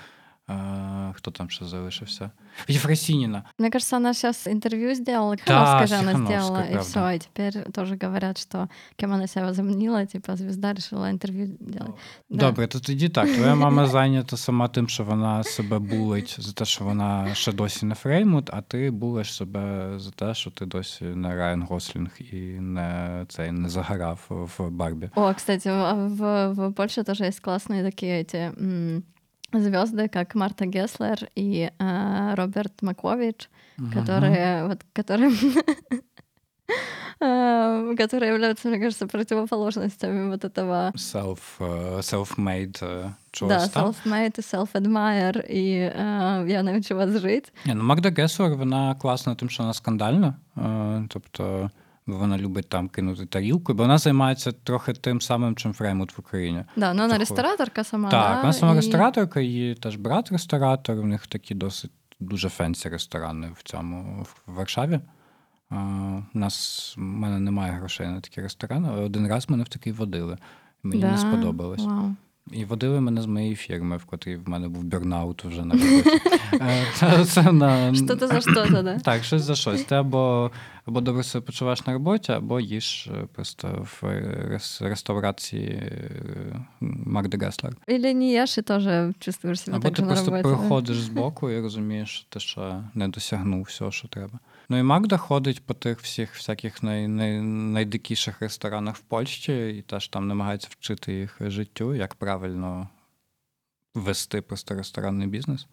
А, 0.51 1.31
там 1.31 1.49
ще 1.49 1.65
залишився? 1.65 2.31
Єфросініна. 2.67 3.43
Мне 3.57 3.69
кажется, 3.69 3.97
она 3.97 4.13
сейчас 4.13 4.47
интервью 4.47 4.95
сделала, 4.95 5.35
Да, 5.47 5.87
же 5.87 5.95
она 5.95 6.13
сделала, 6.13 6.61
и 6.71 6.77
все, 6.77 7.15
и 7.15 7.19
теперь 7.19 7.71
тоже 7.71 7.95
говорят, 7.95 8.37
что 8.37 8.67
кем 8.95 9.13
она 9.13 9.27
себя 9.27 9.45
возомнила, 9.45 10.05
типа 10.05 10.35
звезда 10.35 10.73
решила 10.73 11.09
интервью 11.09 11.47
делать. 11.59 11.91
Да. 12.29 12.47
Добре, 12.47 12.67
то 12.67 12.79
тоді 12.79 13.09
так. 13.09 13.33
Твоя 13.33 13.55
мама 13.55 13.87
зайнята 13.87 14.37
сама 14.37 14.67
тим, 14.67 14.87
що 14.87 15.03
вона 15.03 15.43
себе 15.43 15.79
булить 15.79 16.35
за 16.39 16.53
те, 16.53 16.65
що 16.65 16.85
вона 16.85 17.35
ще 17.35 17.51
досі 17.51 17.85
не 17.85 17.95
Фреймут, 17.95 18.49
а 18.53 18.61
ти 18.61 18.91
булиш 18.91 19.33
себе 19.33 19.93
за 19.97 20.11
те, 20.11 20.33
що 20.33 20.51
ти 20.51 20.65
досі 20.65 21.05
не 21.05 21.35
Райан 21.35 21.63
Гослінг 21.63 22.11
і 22.19 22.35
не 22.59 23.25
цей 23.27 23.51
не 23.51 23.69
загорав 23.69 24.19
в 24.29 24.69
Барбі. 24.69 25.09
О, 25.15 25.33
кстати, 25.33 25.71
в, 25.71 26.07
в, 26.07 26.51
в 26.51 26.73
Польше 26.73 27.03
тоже 27.03 27.25
есть 27.25 27.39
классные 27.39 27.83
такие 27.83 28.19
эти 28.19 28.51
звезды, 29.52 30.08
как 30.08 30.34
Марта 30.34 30.66
Геслер 30.66 31.28
и 31.34 31.70
э, 31.78 32.34
Роберт 32.34 32.82
Макович, 32.82 33.48
которые, 33.92 34.66
вот, 34.66 34.80
которые, 34.92 35.32
э, 37.20 37.94
которые 37.96 38.32
являются, 38.32 38.68
мне 38.68 38.78
кажется, 38.78 39.06
противоположностями 39.06 40.30
вот 40.30 40.44
этого 40.44 40.92
Self, 40.96 41.38
е, 41.60 42.00
self-made 42.00 42.84
е, 42.84 43.02
да, 43.02 43.14
чогось. 43.32 43.68
так? 43.68 43.84
self-made 43.84 44.38
и 44.38 44.42
self-admire, 44.42 45.46
и 45.48 45.92
э, 45.96 46.48
я 46.48 46.62
навчу 46.62 46.96
вас 46.96 47.10
жити. 47.10 47.50
Ні, 47.66 47.74
ну 47.74 47.82
Магда 47.84 48.10
Геслер, 48.10 48.54
вона 48.54 48.94
класна 48.94 49.34
тим, 49.34 49.50
що 49.50 49.62
вона 49.62 49.74
скандальна. 49.74 50.34
Е, 50.56 51.06
Тобто 52.05 52.19
вона 52.19 52.37
любить 52.37 52.69
там 52.69 52.89
кинути 52.89 53.25
тарілку, 53.25 53.73
бо 53.73 53.83
вона 53.83 53.97
займається 53.97 54.51
трохи 54.51 54.93
тим 54.93 55.21
самим, 55.21 55.55
чим 55.55 55.73
Фреймут 55.73 56.17
в 56.17 56.19
Україні. 56.19 56.65
Да, 56.75 56.93
но 56.93 57.03
она 57.03 57.17
рестораторка 57.17 57.83
сама, 57.83 58.09
Так, 58.09 58.35
да, 58.35 58.41
вона 58.41 58.53
сама 58.53 58.73
и- 58.73 58.75
рестораторка, 58.75 59.39
її 59.41 59.75
теж 59.75 59.95
брат 59.95 60.31
ресторатор. 60.31 60.97
У 60.97 61.05
них 61.05 61.27
такі 61.27 61.55
досить 61.55 61.91
дуже 62.19 62.49
fancy 62.49 62.89
ресторани 62.89 63.51
в 63.55 63.63
цьому 63.63 64.23
в 64.23 64.53
Варшаві. 64.53 64.99
У 65.71 66.39
нас 66.39 66.93
в 66.97 67.01
мене 67.01 67.39
немає 67.39 67.71
грошей 67.71 68.07
на 68.07 68.21
такі 68.21 68.41
ресторани, 68.41 68.89
але 68.91 69.03
один 69.03 69.27
раз 69.27 69.49
мене 69.49 69.63
в 69.63 69.69
такий 69.69 69.93
водили. 69.93 70.37
Мені 70.83 71.01
да? 71.01 71.11
не 71.11 71.17
сподобалось. 71.17 71.85
Вау. 71.85 72.15
І 72.51 72.65
водили 72.65 73.01
мене 73.01 73.21
з 73.21 73.25
моєї 73.25 73.55
фірми, 73.55 73.97
в 73.97 74.05
котрій 74.05 74.35
в 74.35 74.49
мене 74.49 74.67
був 74.67 74.83
burnout 74.83 75.45
вже 75.45 75.65
на 75.65 75.73
роботі. 75.75 76.09
Е, 76.61 76.85
це- 76.95 77.25
це 77.25 77.51
на- 77.51 77.95
Что-то 77.95 78.27
за 78.27 78.41
что-то, 78.41 78.81
да? 78.81 78.99
Так, 78.99 79.23
щось 79.23 79.41
за 79.43 79.55
щось. 79.55 79.83
Ти 79.83 79.95
або, 79.95 80.51
або 80.85 81.01
добре 81.01 81.23
себе 81.23 81.45
почуваєш 81.45 81.85
на 81.87 81.93
роботі, 81.93 82.31
або 82.31 82.59
їш 82.59 83.07
е, 83.07 83.27
просто 83.33 83.67
в 84.01 84.05
рес- 84.51 84.83
реставрації 84.89 85.67
е, 85.69 86.65
Магди 87.05 87.37
Геслер. 87.45 87.73
Или 87.89 88.13
не 88.13 88.33
ешь 88.43 88.57
и 88.57 88.61
тоже 88.61 89.13
чувствуешь 89.19 89.61
себя 89.61 89.77
Або 89.77 89.83
так 89.89 89.95
ти 89.95 90.03
просто 90.03 90.31
работе. 90.31 90.43
да? 90.49 90.55
проходиш 90.55 90.97
збоку 91.01 91.49
і 91.49 91.61
розумієш, 91.61 92.09
що 92.09 92.25
ти 92.29 92.39
ще 92.39 92.83
не 92.93 93.07
досягнув 93.07 93.61
всього, 93.61 93.91
що 93.91 94.07
треба. 94.07 94.39
Ну 94.71 94.77
і 94.77 94.83
Магда 94.83 95.17
ходить 95.17 95.65
по 95.65 95.73
тих 95.73 95.99
всіх 95.99 96.35
всяких 96.35 96.83
най, 96.83 97.07
най, 97.07 97.41
найдикіших 97.41 98.41
ресторанах 98.41 98.95
в 98.95 98.99
Польщі 98.99 99.69
і 99.69 99.81
теж 99.81 100.07
там 100.07 100.27
намагається 100.27 100.67
вчити 100.71 101.13
їх 101.13 101.37
життю, 101.39 101.95
як 101.95 102.15
правильно 102.15 102.89
вести 103.95 104.41
просто 104.41 104.75
ресторанний 104.75 105.27
бізнес. 105.27 105.67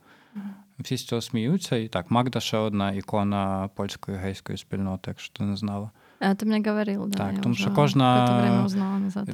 Всі 0.79 0.97
з 0.97 1.05
цього 1.05 1.23
сміються. 1.23 1.77
І 1.77 1.89
так, 1.89 2.11
Магда 2.11 2.41
ще 2.41 2.57
одна 2.57 2.93
ікона 2.93 3.71
польської 3.75 4.19
гейської 4.19 4.59
спільноти, 4.59 5.11
якщо 5.11 5.33
ти 5.33 5.45
не 5.45 5.57
знала. 5.57 5.91
А, 6.21 6.35
Ты 6.35 6.45
мне 6.45 6.71
говорил, 6.71 7.07
да. 7.07 7.19
Так, 7.19 7.33
я 7.33 7.41
тому 7.41 7.53
уже 7.53 7.63
що 7.63 7.73
кожна-. 7.73 8.69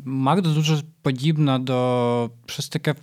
Магда 0.04 0.54
дуже 0.54 0.82
подібна 1.02 1.58
до 1.58 2.30
щось 2.46 2.68
таке 2.68 2.94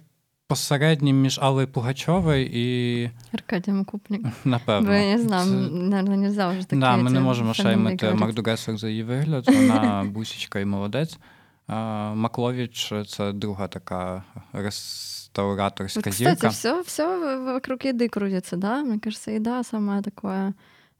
посереднє 0.50 1.12
між 1.12 1.38
Аллою 1.42 1.68
Пугачовою 1.68 2.46
і 2.52 3.10
Аркадий 3.32 3.84
Купник. 3.84 4.22
напевно. 4.44 4.88
Бо 4.88 4.94
я 4.94 5.16
не 5.16 5.22
знаю, 5.22 5.44
Це- 5.44 5.70
наверное, 5.74 6.16
нельзя 6.16 6.50
уже 6.50 6.64
такі 6.64 6.80
Да, 6.80 6.96
ми 6.96 7.10
не 7.10 7.16
ці 7.16 7.22
можемо 7.22 7.54
фамілії 7.54 7.74
шеймити 7.76 8.06
говорити. 8.06 8.24
Магду 8.26 8.42
Гесер 8.50 8.78
за 8.78 8.88
її 8.88 9.02
вигляд. 9.02 9.44
Вона 9.48 10.04
бусічка 10.14 10.60
і 10.60 10.64
молодець. 10.64 11.18
А, 11.66 12.12
Макловіч 12.14 12.92
це 13.08 13.32
друга 13.32 13.68
така 13.68 14.22
реставраторська 14.52 16.00
Вот, 16.00 16.04
кстати, 16.14 16.16
зірка. 16.34 16.48
все, 16.48 16.80
все 16.80 17.36
вокруг 17.38 17.78
еды 17.78 18.08
крутится, 18.08 18.56
да? 18.56 18.82
Мне 18.82 18.98
кажется, 18.98 19.32
еда 19.32 19.64
самое 19.64 20.02
такое 20.02 20.52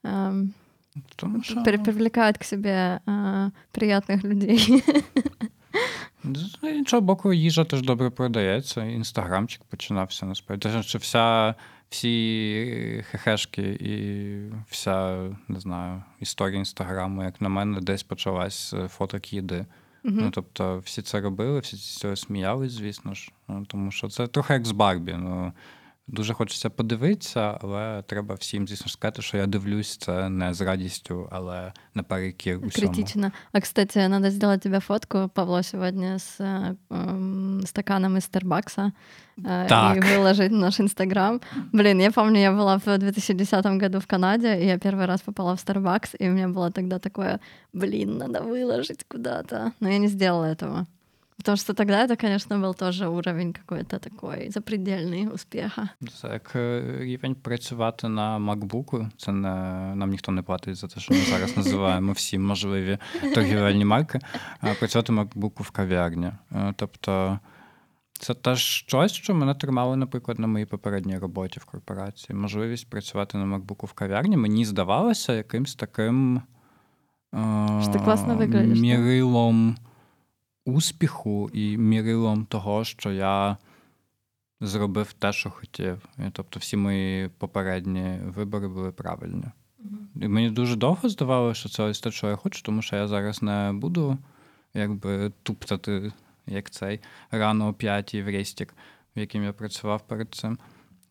эм, 0.05 0.49
Тому 1.17 1.43
що 1.43 1.55
пер- 1.55 1.85
привлекает 1.85 2.39
к 2.39 2.45
себе 2.45 3.01
э, 3.07 3.51
приятных 3.75 4.25
людей. 4.25 4.85
з 6.24 6.58
іншого 6.64 7.02
боку, 7.02 7.34
їжа 7.34 7.66
теж 7.66 7.82
добре 7.82 8.10
продається. 8.10 8.84
Інстаграмчик 8.86 9.62
починався 9.64 10.26
насправді. 10.26 10.70
Що 10.82 10.98
вся, 10.98 11.56
всі 11.90 13.06
хехешки 13.12 13.62
і 13.62 13.94
вся, 14.70 15.18
не 15.48 15.60
знаю, 15.60 16.04
історія 16.20 16.60
інстаграму, 16.60 17.24
як 17.24 17.42
на 17.42 17.50
мене, 17.50 17.82
десь 17.82 18.04
почалась 18.04 18.74
фоток 18.90 19.34
їди. 19.34 19.66
Ну, 20.04 20.32
тобто, 20.32 20.80
всі 20.86 21.02
це 21.02 21.22
робили, 21.22 21.60
всі 21.60 21.78
з 21.78 21.98
цього 21.98 22.16
сміялись, 22.16 22.72
звісно 22.72 23.14
ж. 23.14 23.32
Ну, 23.48 23.66
тому 23.66 23.92
що 23.92 24.10
це 24.10 24.28
трохи 24.28 24.54
як 24.54 24.66
з 24.66 24.72
Барбі. 24.72 25.16
Ну, 25.18 25.54
дуже 26.11 26.35
хочеться 26.35 26.71
подивитися, 26.71 27.59
але 27.63 28.03
треба 28.07 28.35
всім, 28.35 28.69
звісно 28.69 28.87
ж, 28.87 28.93
сказати, 28.93 29.23
що 29.23 29.37
я 29.37 29.47
дивлюсь 29.47 29.97
це 29.97 30.29
не 30.29 30.55
з 30.55 30.61
радістю, 30.61 31.29
але 31.33 31.73
наперекір 31.95 32.57
усьому. 32.57 32.93
Критично. 32.93 33.33
А, 33.53 33.61
кстати, 33.61 34.09
надо 34.09 34.31
сделать 34.31 34.61
тебе 34.61 34.81
фотку, 34.81 35.31
Павло, 35.35 35.63
сегодня 35.63 36.19
с 36.19 36.41
э, 36.41 36.77
м, 36.93 37.63
стаканом 37.67 38.17
из 38.17 38.25
Старбакса 38.25 38.93
э, 39.39 39.69
Так. 39.69 39.97
и 39.97 40.01
выложить 40.01 40.53
в 40.53 40.57
наш 40.57 40.81
Инстаграм. 40.81 41.41
Блин, 41.73 42.01
я 42.01 42.11
помню, 42.13 42.41
я 42.41 42.53
была 42.53 42.79
в 42.79 42.99
2010 42.99 43.67
году 43.67 43.99
в 43.99 44.07
Канаде, 44.07 44.61
и 44.63 44.67
я 44.67 44.79
первый 44.79 45.07
раз 45.07 45.21
попала 45.21 45.55
в 45.57 45.59
Starbucks, 45.59 46.17
и 46.21 46.29
у 46.29 46.33
меня 46.33 46.49
было 46.49 46.71
тогда 46.71 46.99
такое, 46.99 47.41
блин, 47.73 48.19
надо 48.19 48.43
выложить 48.43 49.05
куда-то. 49.09 49.73
Но 49.81 49.89
я 49.89 49.99
не 49.99 50.09
сделала 50.09 50.45
этого. 50.45 50.87
Потому 51.41 51.57
что 51.57 51.75
тогда 51.75 52.05
это, 52.05 52.17
конечно, 52.17 52.59
был 52.59 52.75
тоже 52.75 53.09
уровень 53.09 53.53
какой-то 53.53 53.99
такой 53.99 54.49
запредельный 54.51 55.35
успеха. 55.35 55.89
Це 56.21 56.29
як 56.29 56.53
е, 56.57 56.97
рівень 56.99 57.35
працювати 57.35 58.09
на 58.09 58.39
MacBook. 58.39 59.11
Це 59.17 59.33
не 59.33 59.49
нам 59.95 60.11
ніхто 60.11 60.33
не 60.33 60.43
платить 60.43 60.77
за 60.77 60.87
те, 60.87 61.01
що 61.01 61.15
ми 61.15 61.21
зараз 61.21 61.57
називаємо 61.57 62.13
всі 62.13 62.39
можливі 62.39 62.99
торгівельні 63.35 63.85
марки. 63.85 64.19
А 64.61 64.75
працювати 64.75 65.13
MacBook 65.13 65.63
в 65.63 65.71
кав'ярні. 65.71 66.33
Е, 66.53 66.73
Тобто. 66.77 67.39
Це 68.19 68.35
теж 68.35 68.61
щось, 68.61 69.13
що 69.13 69.35
мене 69.35 69.55
тримало, 69.55 69.97
наприклад, 69.97 70.39
на 70.39 70.47
моїй 70.47 70.65
попередній 70.67 71.19
роботі 71.19 71.61
в 71.61 71.65
корпорації. 71.65 72.37
Можливість 72.39 72.91
працювати 72.91 73.39
на 73.39 73.57
MacBook 73.57 73.87
в 73.87 73.93
кав'ярні 73.93 74.37
мені 74.37 74.65
здавалося 74.65 75.33
якимсь 75.33 75.75
таким 75.75 76.37
е- 77.35 77.79
Що 77.83 77.93
ти 77.93 77.99
класно 77.99 78.35
виглядиш, 78.37 78.79
так? 78.97 78.99
Успіху 80.66 81.50
і 81.54 81.78
мірилом 81.78 82.46
того, 82.46 82.84
що 82.84 83.12
я 83.12 83.58
зробив 84.62 85.14
те, 85.14 85.34
що 85.34 85.50
хотів. 85.50 86.06
І, 86.18 86.22
тобто 86.32 86.60
всі 86.60 86.78
мої 86.78 87.30
попередні 87.38 88.20
вибори 88.26 88.68
були 88.68 88.92
правильні. 88.92 89.46
І 90.16 90.28
мені 90.28 90.50
дуже 90.50 90.76
довго 90.76 91.10
здавалося, 91.10 91.60
що 91.60 91.70
це 91.70 91.84
ось 91.84 92.00
те, 92.00 92.12
що 92.12 92.28
я 92.28 92.36
хочу, 92.36 92.62
тому 92.64 92.82
що 92.82 92.96
я 92.96 93.08
зараз 93.08 93.42
не 93.42 93.74
буду 93.74 94.18
якби 94.74 95.32
туптати, 95.44 96.14
як 96.48 96.70
цей 96.70 97.00
рано 97.32 97.68
о 97.68 97.74
п'ятій 97.74 98.24
в 98.24 98.26
рейстік, 98.26 98.74
в 99.16 99.20
яким 99.20 99.44
я 99.44 99.54
працював 99.54 100.08
перед 100.08 100.36
цим. 100.36 100.58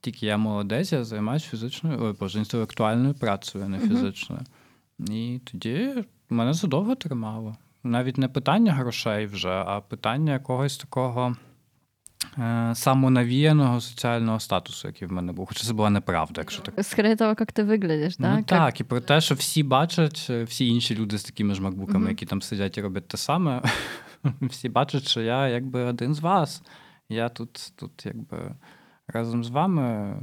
Тільки 0.01 0.27
я 0.27 0.37
молодець, 0.37 0.93
я 0.93 1.05
займаюся 1.05 1.49
фізичною, 1.49 2.03
ой, 2.03 2.15
боже, 2.21 2.39
інтелектуальною 2.39 3.15
працею, 3.15 3.65
а 3.65 3.69
не 3.69 3.79
фізичною. 3.79 4.43
І 4.99 5.41
тоді 5.45 6.05
мене 6.31 6.53
задовго 6.53 6.95
тримало. 6.95 7.57
Навіть 7.85 8.19
не 8.19 8.29
питання 8.29 8.73
грошей 8.73 9.27
вже, 9.27 9.49
а 9.67 9.81
питання 9.81 10.33
якогось 10.33 10.79
такого 10.79 11.37
е, 12.39 12.73
самонавіяного 12.75 13.81
соціального 13.81 14.41
статусу, 14.41 14.89
який 14.89 15.09
в 15.09 15.13
мене 15.13 15.33
був. 15.33 15.47
Хоча 15.47 15.65
це 15.65 15.73
була 15.73 15.91
неправда, 15.91 16.41
якщо 16.41 16.63
так. 16.63 16.85
Скорее 16.85 17.17
того, 17.17 17.33
ты 17.33 17.65
выглядишь, 17.67 18.15
да? 18.19 18.31
Ну 18.31 18.37
Как- 18.37 18.45
так, 18.47 18.81
і 18.81 18.85
про 18.85 19.01
те, 19.01 19.21
що 19.21 19.35
всі 19.35 19.63
бачать, 19.63 20.27
е, 20.31 20.45
всі 20.45 20.67
інші 20.69 20.95
люди 20.97 21.19
з 21.19 21.25
такими 21.25 21.55
ж 21.55 21.63
макбуками, 21.63 21.99
Мгм. 21.99 22.09
які 22.09 22.27
там 22.27 22.43
сидять 22.43 22.79
і 22.79 22.81
роблять 22.83 23.09
те 23.09 23.17
саме, 23.17 23.63
всі 24.43 24.69
бачать, 24.69 25.09
що 25.09 25.21
я 25.21 25.49
якби 25.49 25.85
один 25.85 26.15
з 26.15 26.21
вас. 26.21 26.63
Я 27.09 27.29
тут, 27.29 27.73
тут 27.77 28.07
якби 28.07 28.55
разом 29.09 29.45
з 29.45 29.51
вами 29.51 30.17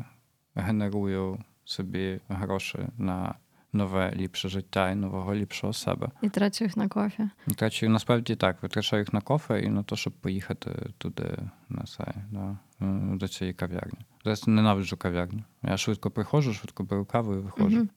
генерую 0.55 1.43
собі 1.65 2.19
гроші 2.29 2.79
на 2.97 3.35
нове 3.77 4.13
ліпше 4.15 4.49
життя 4.49 4.89
і 4.89 4.95
нового 4.95 5.35
ліпшого 5.35 5.73
себе. 5.73 6.09
И 6.23 6.29
трачу 6.29 6.65
их 6.65 6.77
на 6.77 6.87
кофе. 6.87 7.29
Витрачаю 7.47 7.89
насправді 7.91 8.35
так, 8.35 8.63
витрачаю 8.63 9.01
їх 9.01 9.13
на 9.13 9.21
кофе 9.21 9.61
і 9.61 9.69
на 9.69 9.83
те, 9.83 9.95
щоб 9.95 10.13
поїхати 10.13 10.71
туди 10.97 11.37
на 11.69 11.85
сай, 11.85 12.13
да, 12.31 12.57
е, 12.81 13.15
до 13.15 13.27
цієї 13.27 13.53
кав'ярні. 13.53 13.99
Зараз 14.23 14.47
ненавиджу 14.47 14.97
кав'ярню. 14.97 15.43
Я 15.63 15.77
швидко 15.77 16.11
приходжу, 16.11 16.53
швидко 16.53 16.83
беру 16.83 17.05
каву 17.05 17.33
і 17.33 17.37
виходжу. 17.37 17.77
Мгм. 17.77 17.89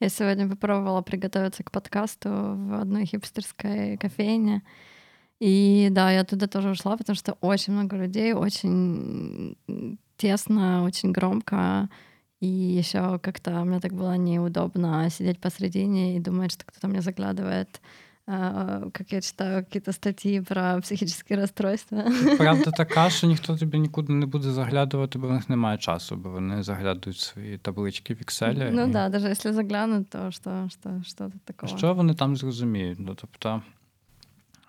Я 0.00 0.10
сегодня 0.10 0.48
попробовала 0.48 1.02
приготовиться 1.02 1.64
к 1.64 1.70
подкасту 1.70 2.30
в 2.30 2.80
одной 2.80 3.06
хипстерской 3.06 3.96
кофейне. 3.96 4.62
И 5.40 5.88
да, 5.90 6.12
я 6.12 6.24
туда 6.24 6.46
тоже 6.46 6.70
ушла, 6.70 6.96
потому 6.96 7.16
что 7.16 7.36
очень 7.40 7.72
много 7.72 7.96
людей, 7.96 8.32
очень 8.32 9.56
тесно, 10.16 10.84
очень 10.84 11.12
громко. 11.12 11.88
И 12.40 12.46
еще 12.46 13.18
как-то 13.18 13.50
мне 13.64 13.80
так 13.80 13.92
было 13.92 14.16
неудобно 14.16 15.10
сидеть 15.10 15.40
посредине 15.40 16.16
и 16.16 16.20
думать, 16.20 16.52
что 16.52 16.64
кто-то 16.64 16.86
мне 16.86 17.00
заглядывает, 17.00 17.80
как 18.26 19.10
я 19.10 19.20
читаю 19.20 19.64
какие-то 19.64 19.92
статьи 19.92 20.40
про 20.40 20.80
психические 20.80 21.38
расстройства. 21.38 22.04
Правда 22.38 22.70
така, 22.76 23.10
що 23.10 23.26
ніхто 23.26 23.56
тобі 23.56 23.78
нікуди 23.78 24.12
не 24.12 24.26
буде 24.26 24.50
заглядувати, 24.50 25.18
бо 25.18 25.28
в 25.28 25.32
них 25.32 25.48
немає 25.48 25.78
часу, 25.78 26.16
бо 26.16 26.30
вони 26.30 26.62
заглядують 26.62 27.18
свої 27.18 27.58
таблички 27.58 28.14
в 28.14 28.16
Excel. 28.16 28.70
Ну 28.72 28.84
і 28.84 28.90
да, 28.90 29.08
даже 29.08 29.30
если 29.30 29.52
заглянуть, 29.52 30.10
то 30.10 30.30
что, 30.30 30.68
что, 30.70 31.02
что 31.04 31.24
тут 31.24 31.42
такого? 31.42 31.78
Що 31.78 31.94
вони 31.94 32.14
там 32.14 32.36
зрозуміють? 32.36 32.98
Ну, 33.00 33.14
тобто, 33.14 33.62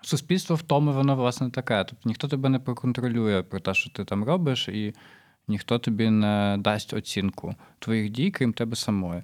суспільство 0.02 0.56
в 0.56 0.62
тому, 0.62 0.92
воно 0.92 1.16
власне 1.16 1.50
таке. 1.50 1.84
Тобто 1.88 2.08
ніхто 2.08 2.28
тебе 2.28 2.48
не 2.48 2.58
проконтролює 2.58 3.42
про 3.42 3.60
те, 3.60 3.74
що 3.74 3.90
ти 3.90 4.04
там 4.04 4.24
робиш, 4.24 4.68
і 4.68 4.94
ніхто 5.50 5.78
тобі 5.78 6.10
не 6.10 6.56
дасть 6.60 6.94
оцінку 6.94 7.54
твоїх 7.78 8.10
дій, 8.10 8.30
крім 8.30 8.52
тебе 8.52 8.76
самої. 8.76 9.22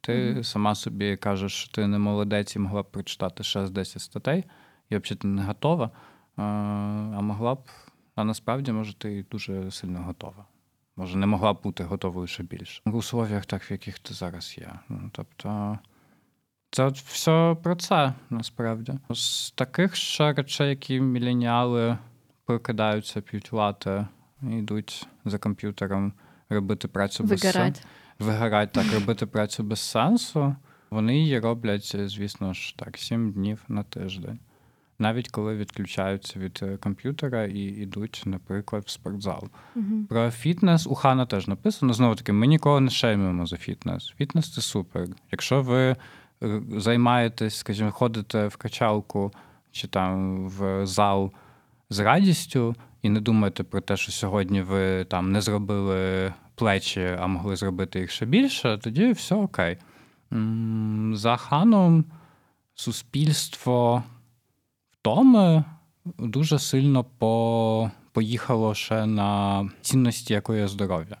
Ти 0.00 0.30
Мгм. 0.32 0.44
сама 0.44 0.74
собі 0.74 1.16
кажеш, 1.16 1.52
що 1.52 1.72
ти 1.72 1.86
не 1.86 1.98
молодець 1.98 2.56
і 2.56 2.58
могла 2.58 2.82
б 2.82 2.90
прочитати 2.90 3.44
ще 3.44 3.66
з 3.66 3.70
10 3.70 4.02
статей, 4.02 4.44
і 4.90 4.96
взагалі 4.96 5.18
ти 5.18 5.28
не 5.28 5.42
готова, 5.42 5.90
а 6.36 6.42
а 7.16 7.20
могла 7.20 7.54
б, 7.54 7.58
а 8.14 8.24
насправді, 8.24 8.72
може, 8.72 8.94
ти 8.94 9.24
дуже 9.30 9.70
сильно 9.70 9.98
готова. 10.02 10.44
Може, 10.96 11.18
не 11.18 11.26
могла 11.26 11.52
б 11.52 11.62
бути 11.62 11.84
готовою 11.84 12.26
ще 12.26 12.42
більше. 12.42 12.82
В 12.84 12.96
условіях, 12.96 13.46
так, 13.46 13.70
в 13.70 13.72
яких 13.72 13.98
ти 13.98 14.14
зараз 14.14 14.58
є. 14.58 14.72
Ну, 14.88 15.10
тобто, 15.12 15.78
це 16.70 16.84
от 16.84 16.98
все 16.98 17.56
про 17.62 17.76
це 17.76 18.12
насправді. 18.30 18.92
З 19.10 19.50
таких 19.50 19.96
ще 19.96 20.32
речей, 20.32 20.68
які 20.68 21.00
міленіали 21.00 21.98
прокидаються, 22.44 23.20
п'ють 23.20 23.52
лати, 23.52 24.06
йдуть 24.42 25.06
за 25.24 25.38
комп'ютером 25.38 26.12
робити 26.48 26.88
працю 26.88 27.24
без 27.24 27.40
сенсу. 27.40 27.82
Вигорать 28.18 28.72
так, 28.72 28.86
робити 28.94 29.26
працю 29.26 29.62
без 29.62 29.80
сенсу. 29.80 30.56
Вони 30.90 31.18
її 31.18 31.38
роблять, 31.38 31.96
звісно 31.96 32.54
ж, 32.54 32.76
так, 32.76 32.98
сім 32.98 33.32
днів 33.32 33.64
на 33.68 33.82
тиждень. 33.82 34.38
Навіть 34.98 35.28
коли 35.28 35.56
відключаються 35.56 36.40
від 36.40 36.60
е, 36.62 36.76
комп'ютера 36.76 37.44
і 37.44 37.58
йдуть, 37.58 38.22
наприклад, 38.26 38.84
в 38.86 38.90
спортзал. 38.90 39.48
Мгм. 39.74 40.06
Про 40.08 40.30
фітнес 40.30 40.86
у 40.86 40.94
Хана 40.94 41.26
теж 41.26 41.48
написано. 41.48 41.92
Знову 41.92 42.14
таки, 42.14 42.32
ми 42.32 42.46
нікого 42.46 42.80
не 42.80 42.90
шеймуємо 42.90 43.46
за 43.46 43.56
фітнес. 43.56 44.14
Фітнес 44.18 44.54
це 44.54 44.60
супер. 44.60 45.08
Якщо 45.32 45.62
ви 45.62 45.96
е, 46.42 46.62
займаєтесь, 46.76 47.56
скажімо, 47.56 47.90
ходите 47.90 48.46
в 48.46 48.56
качалку 48.56 49.32
чи 49.72 49.88
там 49.88 50.46
в 50.48 50.86
зал 50.86 51.32
з 51.90 51.98
радістю 51.98 52.76
і 53.02 53.08
не 53.08 53.20
думаєте 53.20 53.62
про 53.62 53.80
те, 53.80 53.96
що 53.96 54.12
сьогодні 54.12 54.62
ви 54.62 55.04
там 55.04 55.32
не 55.32 55.40
зробили 55.40 56.32
плечі, 56.54 57.16
а 57.18 57.26
могли 57.26 57.56
зробити 57.56 58.00
їх 58.00 58.10
ще 58.10 58.26
більше, 58.26 58.78
тоді 58.82 59.12
все 59.12 59.34
окей. 59.34 59.76
За 61.12 61.36
ханом 61.36 62.04
суспільство 62.74 64.02
втоми 64.92 65.64
дуже 66.18 66.58
сильно 66.58 67.04
по, 67.04 67.90
поїхало 68.12 68.74
ще 68.74 69.06
на 69.06 69.70
цінності, 69.80 70.34
якої 70.34 70.66
здоров'я. 70.66 71.16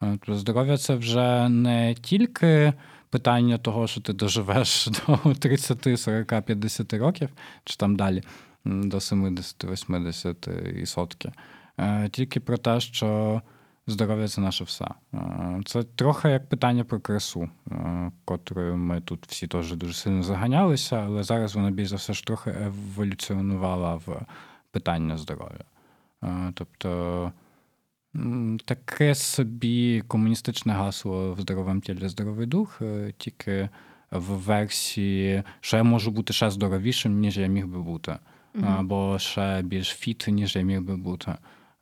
Тобто 0.00 0.34
Здоров'я 0.34 0.78
це 0.78 0.94
вже 0.94 1.48
не 1.48 1.94
тільки 1.94 2.72
питання 3.10 3.58
того, 3.58 3.86
що 3.86 4.00
ти 4.00 4.12
доживеш 4.12 4.88
до 5.06 5.34
30, 5.34 6.00
40, 6.00 6.42
50 6.44 6.92
років, 6.92 7.28
чи 7.64 7.76
там 7.76 7.96
далі 7.96 8.22
до 8.64 9.00
70, 9.00 9.64
80 9.64 10.48
і 10.82 10.86
сотки. 10.86 11.32
Е, 11.78 12.08
тільки 12.08 12.40
про 12.40 12.58
те, 12.58 12.80
що 12.80 13.42
здоров'я 13.86 14.28
це 14.28 14.40
наше 14.40 14.64
все. 14.64 14.86
Е, 15.14 15.60
це 15.66 15.82
трохи 15.82 16.28
як 16.28 16.48
питання 16.48 16.84
про 16.84 17.00
красу, 17.00 17.50
котрою 18.24 18.76
ми 18.76 19.00
тут 19.00 19.26
всі 19.26 19.46
теж 19.46 19.74
дуже 19.74 19.94
сильно 19.94 20.22
заганялися, 20.22 20.96
але 20.96 21.22
зараз 21.22 21.54
вона 21.54 21.70
більш 21.70 21.88
за 21.88 21.96
все 21.96 22.12
ж 22.12 22.24
трохи 22.24 22.50
еволюціонувала 22.50 23.94
в 23.94 24.26
питання 24.70 25.16
здоров'я. 25.16 25.64
Тобто 26.54 27.32
таке 28.64 29.14
собі 29.14 30.02
комуністичне 30.08 30.72
гасло 30.72 31.32
в 31.32 31.40
здоровому 31.40 31.80
тілі 31.80 32.08
здоровий 32.08 32.46
дух, 32.46 32.82
е, 32.82 33.12
тільки 33.18 33.68
в 34.10 34.22
версії, 34.22 35.42
що 35.60 35.76
я 35.76 35.82
можу 35.82 36.10
бути 36.10 36.32
ще 36.32 36.50
здоровішим, 36.50 37.20
ніж 37.20 37.38
я 37.38 37.46
міг 37.46 37.66
би 37.66 37.82
бути, 37.82 38.18
або 38.62 39.18
ще 39.18 39.62
більш 39.62 39.88
фіт, 39.88 40.24
ніж 40.28 40.56
я 40.56 40.62
міг 40.62 40.80
би 40.82 40.96
бути. 40.96 41.34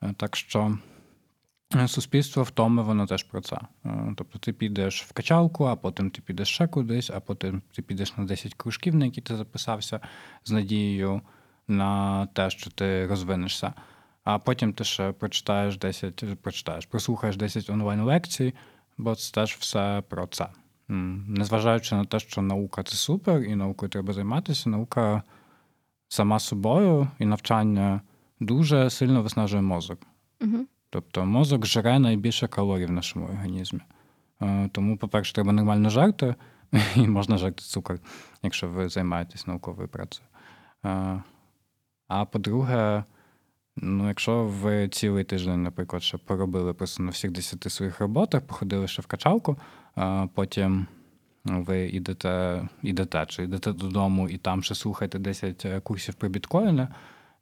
Е, 0.02 0.14
так 0.16 0.36
що 0.36 0.78
е, 1.74 1.88
суспільство 1.88 2.42
втоми, 2.42 2.82
воно 2.82 3.06
теж 3.06 3.22
про 3.22 3.40
це. 3.40 3.58
Тобто 4.16 4.38
ти 4.38 4.52
підеш 4.52 5.02
в 5.02 5.12
качалку, 5.12 5.64
а 5.64 5.76
потім 5.76 6.10
ти 6.10 6.22
підеш 6.22 6.48
ще 6.48 6.66
кудись, 6.66 7.10
а 7.10 7.20
потім 7.20 7.62
ти 7.72 7.82
підеш 7.82 8.16
на 8.16 8.24
10 8.24 8.54
кружків, 8.54 8.94
на 8.94 9.04
які 9.04 9.20
ти 9.20 9.36
записався 9.36 10.00
з 10.44 10.52
надією 10.52 11.20
на 11.68 12.26
те, 12.26 12.50
що 12.50 12.70
ти 12.70 13.06
розвинешся 13.06 13.72
а 14.28 14.38
потім 14.38 14.72
ти 14.72 14.84
ще 14.84 15.12
прочитаєш 15.12 15.78
10, 15.78 16.24
прочитаєш, 16.42 16.86
прослухаєш 16.86 17.36
10 17.36 17.70
онлайн-лекцій, 17.70 18.54
бо 18.98 19.14
це 19.14 19.32
теж 19.32 19.56
все 19.60 20.02
про 20.08 20.26
це. 20.26 20.46
Незважаючи 20.88 21.94
на 21.94 22.04
те, 22.04 22.18
що 22.18 22.42
наука 22.42 22.82
це 22.82 22.96
супер, 22.96 23.42
і 23.42 23.54
наукою 23.54 23.90
треба 23.90 24.12
займатися, 24.12 24.70
наука 24.70 25.22
сама 26.09 26.38
собою 26.38 27.09
і 27.18 27.24
навчання 27.24 28.00
дуже 28.40 28.90
сильно 28.90 29.22
виснажує 29.22 29.62
мозок. 29.62 29.98
Угу. 30.40 30.66
Тобто 30.90 31.26
мозок 31.26 31.66
жре 31.66 31.98
найбільше 31.98 32.48
калорій 32.48 32.86
в 32.86 32.90
нашому 32.90 33.26
організмі. 33.26 33.80
Е, 34.42 34.68
тому, 34.72 34.96
по-перше, 34.96 35.34
треба 35.34 35.52
нормально 35.52 35.90
жерти, 35.90 36.34
і 36.96 37.09
можна 37.09 37.38
жерти 37.38 37.62
цукор, 37.62 38.00
якщо 38.42 38.68
ви 38.68 38.88
займаєтесь 38.88 39.46
науковою 39.46 39.88
працею. 39.88 40.28
Е, 40.84 41.22
а 42.09 42.24
по-друге, 42.24 43.04
Ну, 43.82 44.09
якщо 44.09 44.44
ви 44.44 44.88
цілий 44.88 45.24
тиждень, 45.24 45.62
наприклад, 45.62 46.02
ще 46.02 46.18
поробили 46.18 46.74
просто 46.74 47.02
на 47.02 47.11
всіх 47.11 47.30
десяти 47.30 47.70
своїх 47.70 48.00
роботах, 48.00 48.42
походили 48.46 48.88
ще 48.88 49.02
в 49.02 49.06
качалку, 49.06 49.56
потім 50.34 50.86
ви 51.45 51.89
йдете, 51.89 52.62
йдете 52.82 53.26
чи 53.28 53.43
йдете 53.43 53.72
додому 53.72 54.28
і 54.28 54.39
там 54.39 54.62
ще 54.62 54.74
слухаєте 54.74 55.18
10 55.18 55.64
е, 55.64 55.80
курсів 55.80 56.14
про 56.14 56.28
біткоїни, 56.28 56.89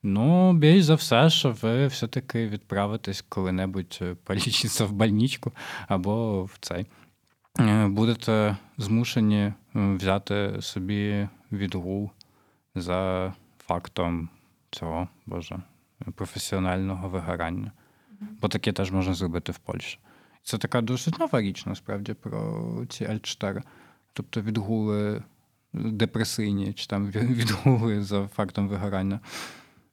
ну, 0.03 0.53
більш 0.53 0.85
за 0.85 0.95
все, 0.95 1.31
що 1.31 1.51
ви 1.63 1.87
все-таки 1.87 2.49
відправитесь 2.49 3.25
коли-небудь 3.29 3.99
е, 4.03 4.17
полічитися 4.25 4.85
в 4.85 4.93
больничку 4.93 5.53
або 5.89 6.45
в 6.45 6.57
цей. 6.61 6.87
Е, 7.61 7.87
будете 7.89 8.57
змушені 8.79 9.53
взяти 9.75 10.57
собі 10.61 11.29
відгул 11.53 12.11
за 12.75 13.33
фактом 13.59 14.29
цього, 14.71 15.09
Боже 15.27 15.59
професіонального 16.15 17.09
вигорання. 17.09 17.73
Бо 18.21 18.49
таке 18.49 18.73
теж 18.73 18.93
можна 18.93 19.15
зробити 19.15 19.53
в 19.53 19.59
Польщі. 19.59 19.99
Це 20.43 20.59
така 20.59 20.81
досить 20.81 21.19
нова 21.19 21.41
річ, 21.41 21.67
насправді, 21.67 22.15
про 22.15 22.87
ці 22.89 23.05
L4. 23.05 23.63
Тобто 24.16 24.42
відгули 24.42 25.24
депресивні, 25.74 26.74
чи 26.74 26.88
там 26.88 27.08
відгули 27.12 28.04
за 28.04 28.28
фактом 28.28 28.68
вигорання. 28.68 29.20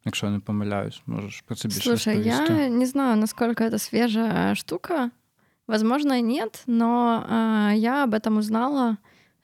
Якщо 0.05 0.27
я 0.27 0.33
не 0.33 0.41
помиляюсь, 0.41 1.03
можеш 1.07 1.41
про 1.41 1.57
це 1.57 1.69
більше 1.69 1.81
Слушай, 1.81 2.17
розповісти. 2.17 2.53
я 2.53 2.69
не 2.69 2.87
знаю, 2.87 3.17
насколько 3.17 3.65
это 3.65 3.79
свежая 3.79 4.55
штука. 4.55 5.11
Возможно, 5.67 6.21
нет, 6.21 6.63
но 6.67 7.27
э, 7.31 7.77
я 7.77 8.05
об 8.05 8.15
этом 8.15 8.39
узнала 8.39 8.97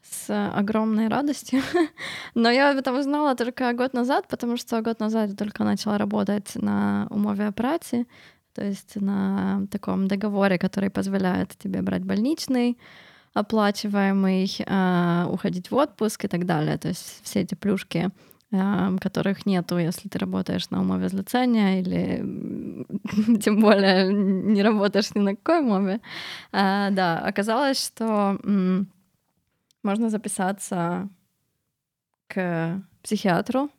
с 0.02 0.50
огромной 0.58 1.08
радостью. 1.08 1.62
Но 2.34 2.50
я 2.50 2.70
об 2.70 2.78
этом 2.78 2.98
узнала 2.98 3.34
только 3.34 3.72
год 3.72 3.94
назад, 3.94 4.26
потому 4.28 4.56
что 4.56 4.80
год 4.82 5.00
назад 5.00 5.30
я 5.30 5.36
только 5.36 5.64
начала 5.64 5.98
работать 5.98 6.52
на 6.54 7.06
умове 7.10 7.48
о 7.48 7.52
праці, 7.52 8.06
то 8.54 8.62
есть 8.62 8.96
на 8.96 9.66
таком 9.70 10.08
договоре, 10.08 10.58
который 10.58 10.90
позволяет 10.90 11.48
тебе 11.58 11.82
брать 11.82 12.04
больничный, 12.04 12.78
оплачиваемый, 13.34 14.48
э, 14.58 15.26
уходить 15.30 15.70
в 15.70 15.74
отпуск 15.74 16.24
и 16.24 16.28
так 16.28 16.46
далее. 16.46 16.78
То 16.78 16.88
есть 16.88 17.20
все 17.24 17.40
эти 17.40 17.54
плюшки, 17.54 18.10
э, 18.52 18.96
которых 19.00 19.46
нету, 19.46 19.78
если 19.78 20.08
ты 20.08 20.18
работаешь 20.18 20.70
на 20.70 20.80
умове 20.80 21.08
злицения 21.08 21.80
или 21.80 22.18
тем 23.40 23.60
более 23.60 24.12
не 24.12 24.62
работаешь 24.62 25.14
ни 25.14 25.20
на 25.20 25.34
какой 25.36 25.60
умове. 25.60 26.00
Э, 26.52 26.90
да, 26.90 27.18
оказалось, 27.18 27.84
что 27.84 28.38
можно 29.82 30.10
записаться 30.10 31.08
к 32.28 32.82
психиатру. 33.02 33.70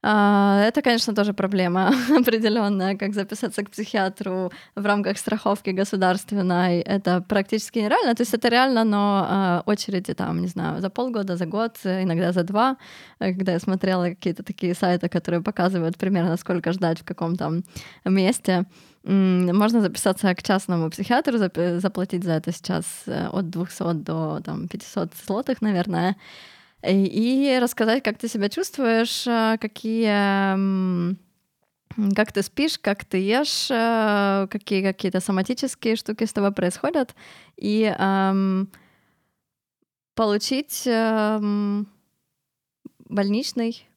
А, 0.00 0.62
это, 0.62 0.80
конечно, 0.80 1.14
тоже 1.14 1.32
проблема 1.32 1.92
определенная, 2.18 2.96
как 2.96 3.14
записаться 3.14 3.64
к 3.64 3.70
психиатру 3.70 4.52
в 4.76 4.86
рамках 4.86 5.18
страховки 5.18 5.70
государственной. 5.70 6.80
Это 6.80 7.20
практически 7.20 7.80
нереально. 7.80 8.14
То 8.14 8.22
есть 8.22 8.34
это 8.34 8.48
реально, 8.48 8.84
но 8.84 9.26
а, 9.28 9.62
очереди 9.66 10.14
там, 10.14 10.40
не 10.40 10.46
знаю, 10.46 10.80
за 10.80 10.90
полгода, 10.90 11.36
за 11.36 11.46
год, 11.46 11.78
иногда 11.84 12.32
за 12.32 12.44
два. 12.44 12.76
Когда 13.18 13.52
я 13.52 13.58
смотрела 13.58 14.04
какие-то 14.10 14.44
такие 14.44 14.74
сайты, 14.74 15.08
которые 15.08 15.42
показывают 15.42 15.96
примерно, 15.96 16.36
сколько 16.36 16.72
ждать 16.72 17.00
в 17.00 17.04
каком-то 17.04 17.62
месте, 18.04 18.66
можно 19.04 19.80
записаться 19.80 20.34
к 20.34 20.42
частному 20.42 20.90
психиатру, 20.90 21.38
заплатить 21.80 22.24
за 22.24 22.32
это 22.32 22.52
сейчас 22.52 22.84
э, 23.06 23.28
от 23.28 23.48
200 23.48 23.94
до 23.94 24.40
там, 24.44 24.68
500 24.68 25.12
злотых, 25.26 25.62
наверное, 25.62 26.16
и 26.82 27.58
рассказать, 27.60 28.02
как 28.02 28.18
ты 28.18 28.28
себя 28.28 28.48
чувствуешь, 28.48 29.26
э, 29.26 29.58
какие 29.60 31.16
как 32.14 32.32
ты 32.32 32.42
спишь, 32.42 32.78
как 32.78 33.04
ты 33.04 33.18
ешь, 33.18 33.68
э, 33.70 34.46
какие 34.50 34.82
какие-то 34.82 35.20
соматические 35.20 35.96
штуки 35.96 36.24
с 36.24 36.32
тобой 36.32 36.52
происходят, 36.52 37.14
и 37.56 37.92
эм, 37.98 38.70
получить 40.14 40.84
эм, 40.86 41.88
больничный 43.08 43.88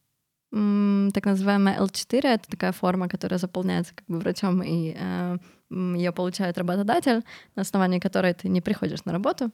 так 0.51 1.25
называемая 1.25 1.79
L4— 1.79 2.19
это 2.23 2.49
такая 2.49 2.73
форма, 2.73 3.07
которая 3.07 3.39
заполняется 3.39 3.93
как 3.95 4.05
бы 4.07 4.19
врачом, 4.19 4.61
и 4.61 4.93
э, 4.99 5.37
ее 5.69 6.11
получает 6.11 6.57
работодатель, 6.57 7.23
на 7.55 7.61
основании 7.61 7.99
которой 7.99 8.33
ты 8.33 8.49
не 8.49 8.59
приходишь 8.59 9.05
на 9.05 9.13
работу, 9.13 9.49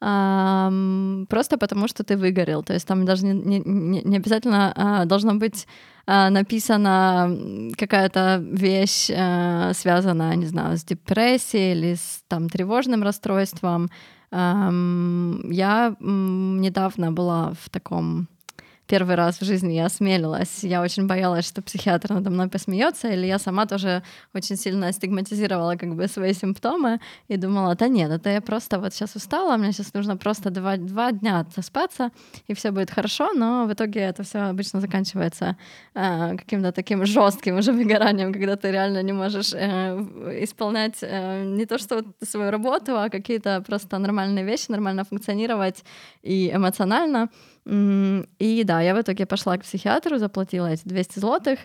просто 0.00 1.58
потому 1.58 1.86
что 1.86 2.04
ты 2.04 2.16
выгорел. 2.16 2.62
То 2.62 2.72
есть 2.72 2.88
там 2.88 3.04
даже 3.04 3.26
не, 3.26 3.60
не, 3.64 4.02
не 4.02 4.16
обязательно 4.16 4.72
э, 4.74 5.06
должно 5.06 5.34
быть 5.34 5.66
э, 6.06 6.30
написана 6.30 7.36
какая-то 7.76 8.42
вещь, 8.42 9.10
э, 9.10 9.72
связанная, 9.74 10.36
не 10.36 10.46
знаю, 10.46 10.78
с 10.78 10.84
депрессией 10.84 11.72
или 11.72 11.94
с 11.94 12.22
там, 12.28 12.48
тревожным 12.48 13.02
расстройством. 13.02 13.90
Я 14.32 15.96
недавно 15.98 17.10
была 17.10 17.52
в 17.60 17.68
таком 17.68 18.28
первый 18.90 19.14
раз 19.14 19.40
в 19.40 19.44
жизни 19.44 19.74
я 19.74 19.86
осмелилась. 19.86 20.64
Я 20.64 20.82
очень 20.82 21.06
боялась, 21.06 21.46
что 21.46 21.62
психиатр 21.62 22.10
надо 22.10 22.30
мной 22.30 22.48
посмеется, 22.48 23.08
или 23.08 23.26
я 23.26 23.38
сама 23.38 23.66
тоже 23.66 24.02
очень 24.34 24.56
сильно 24.56 24.92
стигматизировала 24.92 25.76
как 25.76 25.94
бы 25.94 26.08
свои 26.08 26.34
симптомы 26.34 26.98
и 27.28 27.36
думала, 27.36 27.76
да 27.76 27.86
нет, 27.86 28.10
это 28.10 28.30
я 28.30 28.40
просто 28.40 28.80
вот 28.80 28.92
сейчас 28.92 29.14
устала, 29.14 29.56
мне 29.56 29.72
сейчас 29.72 29.94
нужно 29.94 30.16
просто 30.16 30.50
два, 30.50 30.76
два 30.76 31.12
дня 31.12 31.38
отоспаться, 31.38 32.10
и 32.48 32.54
все 32.54 32.72
будет 32.72 32.90
хорошо, 32.90 33.32
но 33.32 33.66
в 33.66 33.72
итоге 33.72 34.00
это 34.00 34.24
все 34.24 34.38
обычно 34.50 34.80
заканчивается 34.80 35.56
э, 35.94 36.36
каким-то 36.36 36.72
таким 36.72 37.06
жестким 37.06 37.58
уже 37.58 37.72
выгоранием, 37.80 38.32
когда 38.32 38.56
ты 38.56 38.72
реально 38.72 39.02
не 39.02 39.12
можешь 39.12 39.52
э, 39.54 40.42
исполнять 40.42 40.98
э, 41.02 41.44
не 41.44 41.66
то 41.66 41.78
что 41.78 42.02
свою 42.22 42.50
работу, 42.50 42.98
а 42.98 43.08
какие-то 43.08 43.62
просто 43.66 43.98
нормальные 43.98 44.44
вещи, 44.44 44.70
нормально 44.70 45.04
функционировать 45.04 45.84
и 46.22 46.50
эмоционально. 46.52 47.28
И 47.65 48.63
да, 48.65 48.81
я 48.81 48.93
в 48.93 49.01
итоге 49.01 49.25
пошла 49.25 49.57
к 49.57 49.63
психиатру, 49.63 50.17
заплатила 50.17 50.67
эти 50.67 50.83
200 50.87 51.19
злотых, 51.19 51.59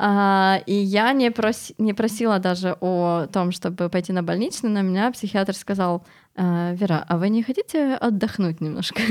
а, 0.00 0.60
и 0.66 0.74
я 0.74 1.12
не, 1.12 1.30
прос... 1.30 1.72
не 1.78 1.92
просила 1.92 2.38
даже 2.38 2.76
о 2.80 3.26
том, 3.32 3.50
чтобы 3.50 3.88
пойти 3.88 4.12
на 4.12 4.22
больничный, 4.22 4.70
но 4.70 4.82
меня 4.82 5.10
психиатр 5.10 5.54
сказал, 5.54 6.04
«А, 6.36 6.72
Вера, 6.74 7.04
а 7.08 7.16
вы 7.16 7.30
не 7.30 7.42
хотите 7.42 7.94
отдохнуть 7.94 8.60
немножко? 8.60 9.02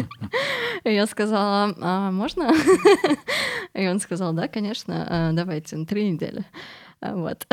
И 0.85 0.93
я 0.93 1.05
сказала, 1.07 1.75
а 1.81 2.11
можно? 2.11 2.53
И 3.73 3.87
он 3.87 3.99
сказал, 3.99 4.31
да, 4.31 4.47
конечно, 4.47 5.05
а, 5.09 5.31
давайте, 5.33 5.83
три 5.85 6.09
недели. 6.09 6.45
Вот. 7.01 7.47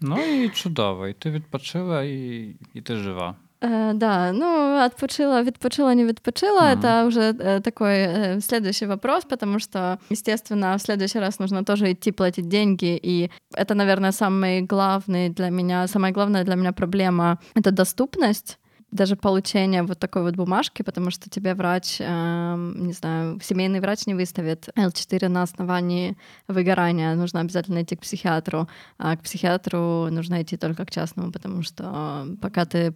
Ну 0.00 0.44
і 0.44 0.48
чудово. 0.48 1.08
І 1.08 1.12
ти 1.12 1.30
відпочила, 1.30 2.02
і, 2.02 2.54
і 2.74 2.80
ти 2.80 2.96
жива. 2.96 3.36
Э, 3.63 3.93
да, 3.93 4.31
ну, 4.33 4.77
отпочила, 4.85 5.43
відпочила, 5.43 5.95
не 5.95 6.05
відпочила, 6.05 6.61
Мгм. 6.61 6.79
это 6.79 7.07
уже 7.07 7.31
э, 7.31 7.61
такой 7.61 7.93
э, 7.93 8.41
следующий 8.41 8.85
вопрос, 8.87 9.25
потому 9.25 9.59
что, 9.59 9.97
естественно, 10.09 10.75
в 10.75 10.81
следующий 10.81 11.19
раз 11.19 11.39
нужно 11.39 11.63
тоже 11.63 11.91
идти 11.91 12.11
платить 12.11 12.47
деньги, 12.47 12.99
и 13.03 13.29
это, 13.55 13.75
наверное, 13.75 14.11
самый 14.11 14.61
главный 14.61 15.29
для 15.29 15.49
меня, 15.49 15.87
самая 15.87 16.11
главная 16.11 16.43
для 16.43 16.55
меня 16.55 16.71
проблема— 16.73 17.37
это 17.55 17.71
доступность 17.71 18.59
даже 18.91 19.15
получение 19.15 19.81
вот 19.83 19.97
такой 19.99 20.21
вот 20.21 20.35
бумажки, 20.35 20.83
потому 20.83 21.11
что 21.11 21.29
тебе 21.29 21.53
врач, 21.55 21.97
эм, 21.99 22.85
не 22.87 22.93
знаю, 22.93 23.39
семейный 23.41 23.79
врач 23.79 24.05
не 24.07 24.13
выставит 24.13 24.69
L4 24.77 25.29
на 25.29 25.41
основании 25.43 26.15
выгорания. 26.47 27.15
Нужно 27.15 27.39
обязательно 27.39 27.81
идти 27.81 27.95
к 27.95 28.01
психиатру, 28.01 28.67
а 28.99 29.15
к 29.15 29.21
психиатру 29.21 30.09
нужно 30.11 30.41
идти 30.41 30.57
только 30.57 30.85
к 30.85 30.91
частному, 30.91 31.31
потому 31.31 31.63
что 31.63 32.27
пока 32.41 32.65
ты 32.65 32.93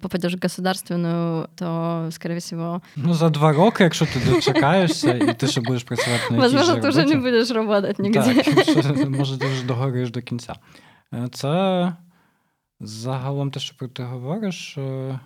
попадешь 0.00 0.34
в 0.34 0.38
государственную, 0.38 1.48
то, 1.54 2.08
скорее 2.10 2.38
всего, 2.38 2.82
Ну, 2.96 3.14
за 3.14 3.28
два 3.30 3.52
роки, 3.52 3.84
якщо 3.84 4.06
ти 4.06 4.20
дочекаєшся, 4.30 5.14
і 5.14 5.34
ти 5.34 5.46
ще 5.46 5.60
будеш 5.60 5.82
працювати 5.82 6.22
на 6.22 6.36
тій 6.36 6.42
возможно, 6.42 6.74
же 6.74 6.80
ты 6.80 6.88
уже 6.88 7.04
не 7.04 7.14
роботі, 7.14 7.30
будешь 7.30 7.50
работать 7.50 7.98
нигде. 7.98 8.42
Так, 8.82 9.08
може, 9.08 9.38
ти 9.38 9.46
вже 9.46 9.64
догориш 9.66 10.10
до 10.10 10.22
кінця. 10.22 10.54
Е, 11.14 11.28
Це 11.32 11.92
загалом 12.80 13.50
те, 13.50 13.60
що 13.60 13.76
про 13.76 13.88
ти 13.88 14.02
говориш, 14.02 14.78
е, 14.78 15.18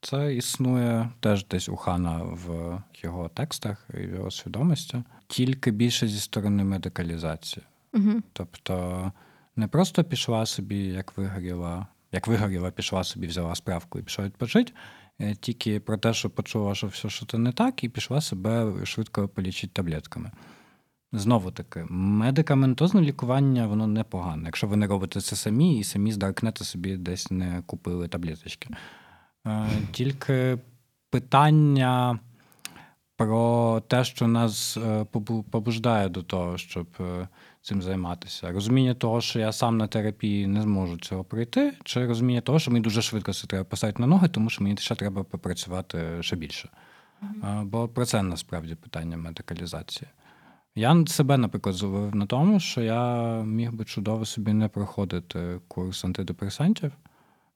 це 0.00 0.34
існує 0.34 1.08
теж 1.20 1.46
десь 1.46 1.68
у 1.68 1.76
Хана 1.76 2.16
в 2.22 2.78
його 3.02 3.28
текстах 3.28 3.86
і 3.94 3.96
в 4.06 4.14
його 4.14 4.30
свідомості, 4.30 5.02
тільки 5.26 5.70
більше 5.70 6.08
зі 6.08 6.20
сторони 6.20 6.64
медикалізації. 6.64 7.66
Мгм. 7.92 8.22
Тобто 8.32 9.12
не 9.56 9.68
просто 9.68 10.04
пішла 10.04 10.46
собі, 10.46 10.76
як 10.78 11.16
вигоріла, 11.16 11.86
як 12.12 12.26
вигоріла, 12.26 12.70
пішла 12.70 13.04
собі, 13.04 13.26
взяла 13.26 13.54
справку 13.54 13.98
і 13.98 14.02
пішла 14.02 14.24
відпочити, 14.24 14.72
е, 15.20 15.34
тільки 15.34 15.80
про 15.80 15.98
те, 15.98 16.14
що 16.14 16.30
почула, 16.30 16.74
що 16.74 16.86
все, 16.86 17.08
що 17.08 17.26
це 17.26 17.38
не 17.38 17.52
так, 17.52 17.84
і 17.84 17.88
пішла 17.88 18.20
себе 18.20 18.72
швидко 18.86 19.28
полічити 19.28 19.72
таблетками. 19.72 20.30
Знову 21.12 21.50
таки, 21.50 21.86
медикаментозне 21.90 23.00
лікування 23.00 23.66
воно 23.66 23.86
непогане. 23.86 24.42
Якщо 24.44 24.66
ви 24.66 24.76
не 24.76 24.86
робите 24.86 25.20
це 25.20 25.36
самі, 25.36 25.78
і 25.78 25.84
самі 25.84 26.12
з 26.12 26.16
Даркнета 26.16 26.64
собі 26.64 26.96
десь 26.96 27.30
не 27.30 27.62
купили 27.66 28.08
таблеточки. 28.08 28.68
Е, 29.46 29.68
Тільки 29.92 30.58
питання 31.10 32.18
про 33.16 33.82
те, 33.86 34.04
що 34.04 34.26
нас 34.28 34.76
е, 34.76 35.04
побуждає 35.50 36.08
до 36.08 36.22
того, 36.22 36.58
щоб 36.58 36.86
цим 37.62 37.82
займатися. 37.82 38.52
Розуміння 38.52 38.94
того, 38.94 39.20
що 39.20 39.38
я 39.38 39.52
сам 39.52 39.76
на 39.76 39.86
терапії 39.86 40.46
не 40.46 40.62
зможу 40.62 40.96
цього 40.96 41.24
пройти, 41.24 41.72
чи 41.84 42.06
розуміння 42.06 42.40
того, 42.40 42.58
що 42.58 42.70
мені 42.70 42.82
дуже 42.82 43.02
швидко 43.02 43.32
це 43.32 43.46
треба 43.46 43.64
поставити 43.64 44.02
на 44.02 44.06
ноги, 44.06 44.28
тому 44.28 44.50
що 44.50 44.64
мені 44.64 44.76
ще 44.76 44.94
треба 44.94 45.24
попрацювати 45.24 46.18
ще 46.20 46.36
більше. 46.36 46.68
Е, 47.22 47.62
Бо 47.64 47.88
про 47.88 48.06
це 48.06 48.22
насправді 48.22 48.74
питання 48.74 49.16
медикалізації. 49.16 50.08
Я 50.74 51.06
себе, 51.06 51.36
наприклад, 51.36 51.74
зловив 51.74 52.16
на 52.16 52.26
тому, 52.26 52.60
що 52.60 52.80
я 52.80 53.32
міг 53.42 53.72
би 53.72 53.84
чудово 53.84 54.24
собі 54.24 54.52
не 54.52 54.68
проходити 54.68 55.60
курс 55.68 56.04
антидепресантів, 56.04 56.92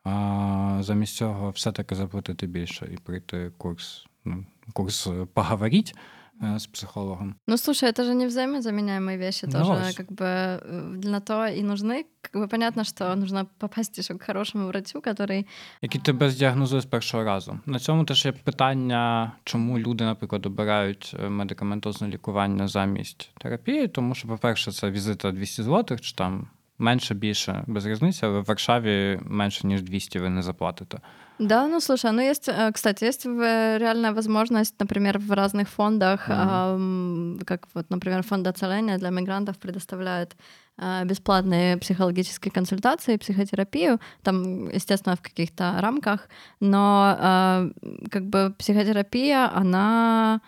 а 0.05 0.79
замість 0.81 1.17
цього 1.17 1.51
все-таки 1.51 1.95
заплатити 1.95 2.47
більше 2.47 2.91
і 2.95 2.97
пройти 2.97 3.53
курс, 3.59 4.07
ну, 4.25 4.45
курс 4.73 5.09
поговоріть 5.35 5.95
е, 6.44 6.60
з 6.60 6.68
психологом. 6.68 7.36
Ну, 7.48 7.58
слушай, 7.58 7.90
это 7.90 8.04
же 8.04 8.16
не 8.16 8.28
взаимозаменяемые 8.28 9.18
вещи 9.18 9.46
Ну, 9.46 9.52
тоже, 9.52 9.72
ось. 9.72 9.96
как 9.96 10.12
бы 10.12 10.26
э, 10.26 10.96
для 10.98 11.20
то 11.20 11.46
и 11.48 11.64
нужны. 11.64 12.06
Как 12.22 12.42
бы 12.42 12.48
понятно, 12.48 12.84
что 12.84 13.16
нужно 13.16 13.46
попасть 13.58 13.98
еще 14.00 14.14
к 14.18 14.26
хорошему 14.26 14.68
врачу, 14.68 15.02
который 15.02 15.46
Які 15.82 16.00
тебе 16.00 16.30
здіагнозує 16.30 16.82
з 16.82 16.86
першого 16.86 17.24
разу. 17.24 17.60
На 17.66 17.80
цьому 17.80 18.04
теж 18.04 18.26
є 18.26 18.32
питання, 18.32 19.32
чому 19.44 19.80
люди, 19.80 20.04
наприклад, 20.04 20.46
обирають 20.46 21.16
е, 21.20 21.30
медикаментозне 21.30 22.08
лікування 22.08 22.68
замість 22.68 23.32
терапії, 23.38 23.88
тому 23.88 24.16
що, 24.16 24.28
по-перше, 24.28 24.72
це 24.72 24.92
візита 24.92 25.32
200 25.32 25.64
злотих, 25.64 26.02
чи 26.02 26.16
там 26.16 26.48
менше, 26.80 27.16
більше, 27.16 27.64
без 27.68 27.86
різниці, 27.86 28.26
але 28.26 28.40
в 28.40 28.46
Варшаві 28.46 29.20
менше, 29.24 29.68
ніж 29.68 29.82
200 29.82 30.20
ви 30.20 30.30
не 30.30 30.42
заплатите. 30.42 31.00
Да, 31.39 31.67
ну 31.67 31.81
слушай, 31.81 32.13
ну 32.13 32.21
есть, 32.23 32.49
э, 32.49 32.71
кстати, 32.73 33.05
есть 33.05 33.25
в- 33.27 33.79
реальная 33.79 34.13
возможность, 34.13 34.75
например, 34.79 35.19
в 35.19 35.33
разных 35.33 35.69
фондах, 35.69 36.29
Мгм. 36.29 36.39
ам, 36.41 37.39
как 37.45 37.67
вот, 37.75 37.91
например, 37.91 38.23
фонд 38.23 38.47
оцеления 38.47 38.99
для 38.99 39.11
мигрантов 39.11 39.59
предоставляет 39.59 40.37
э, 40.79 41.05
бесплатные 41.05 41.77
психологические 41.77 42.51
консультации, 42.53 43.17
психотерапию, 43.17 43.99
там, 44.23 44.69
естественно, 44.71 45.15
в 45.17 45.23
каких-то 45.23 45.77
рамках, 45.81 46.29
но 46.61 47.17
э, 47.19 47.71
как 48.11 48.25
бы 48.27 48.55
психотерапия, 48.59 49.51
она 49.55 50.41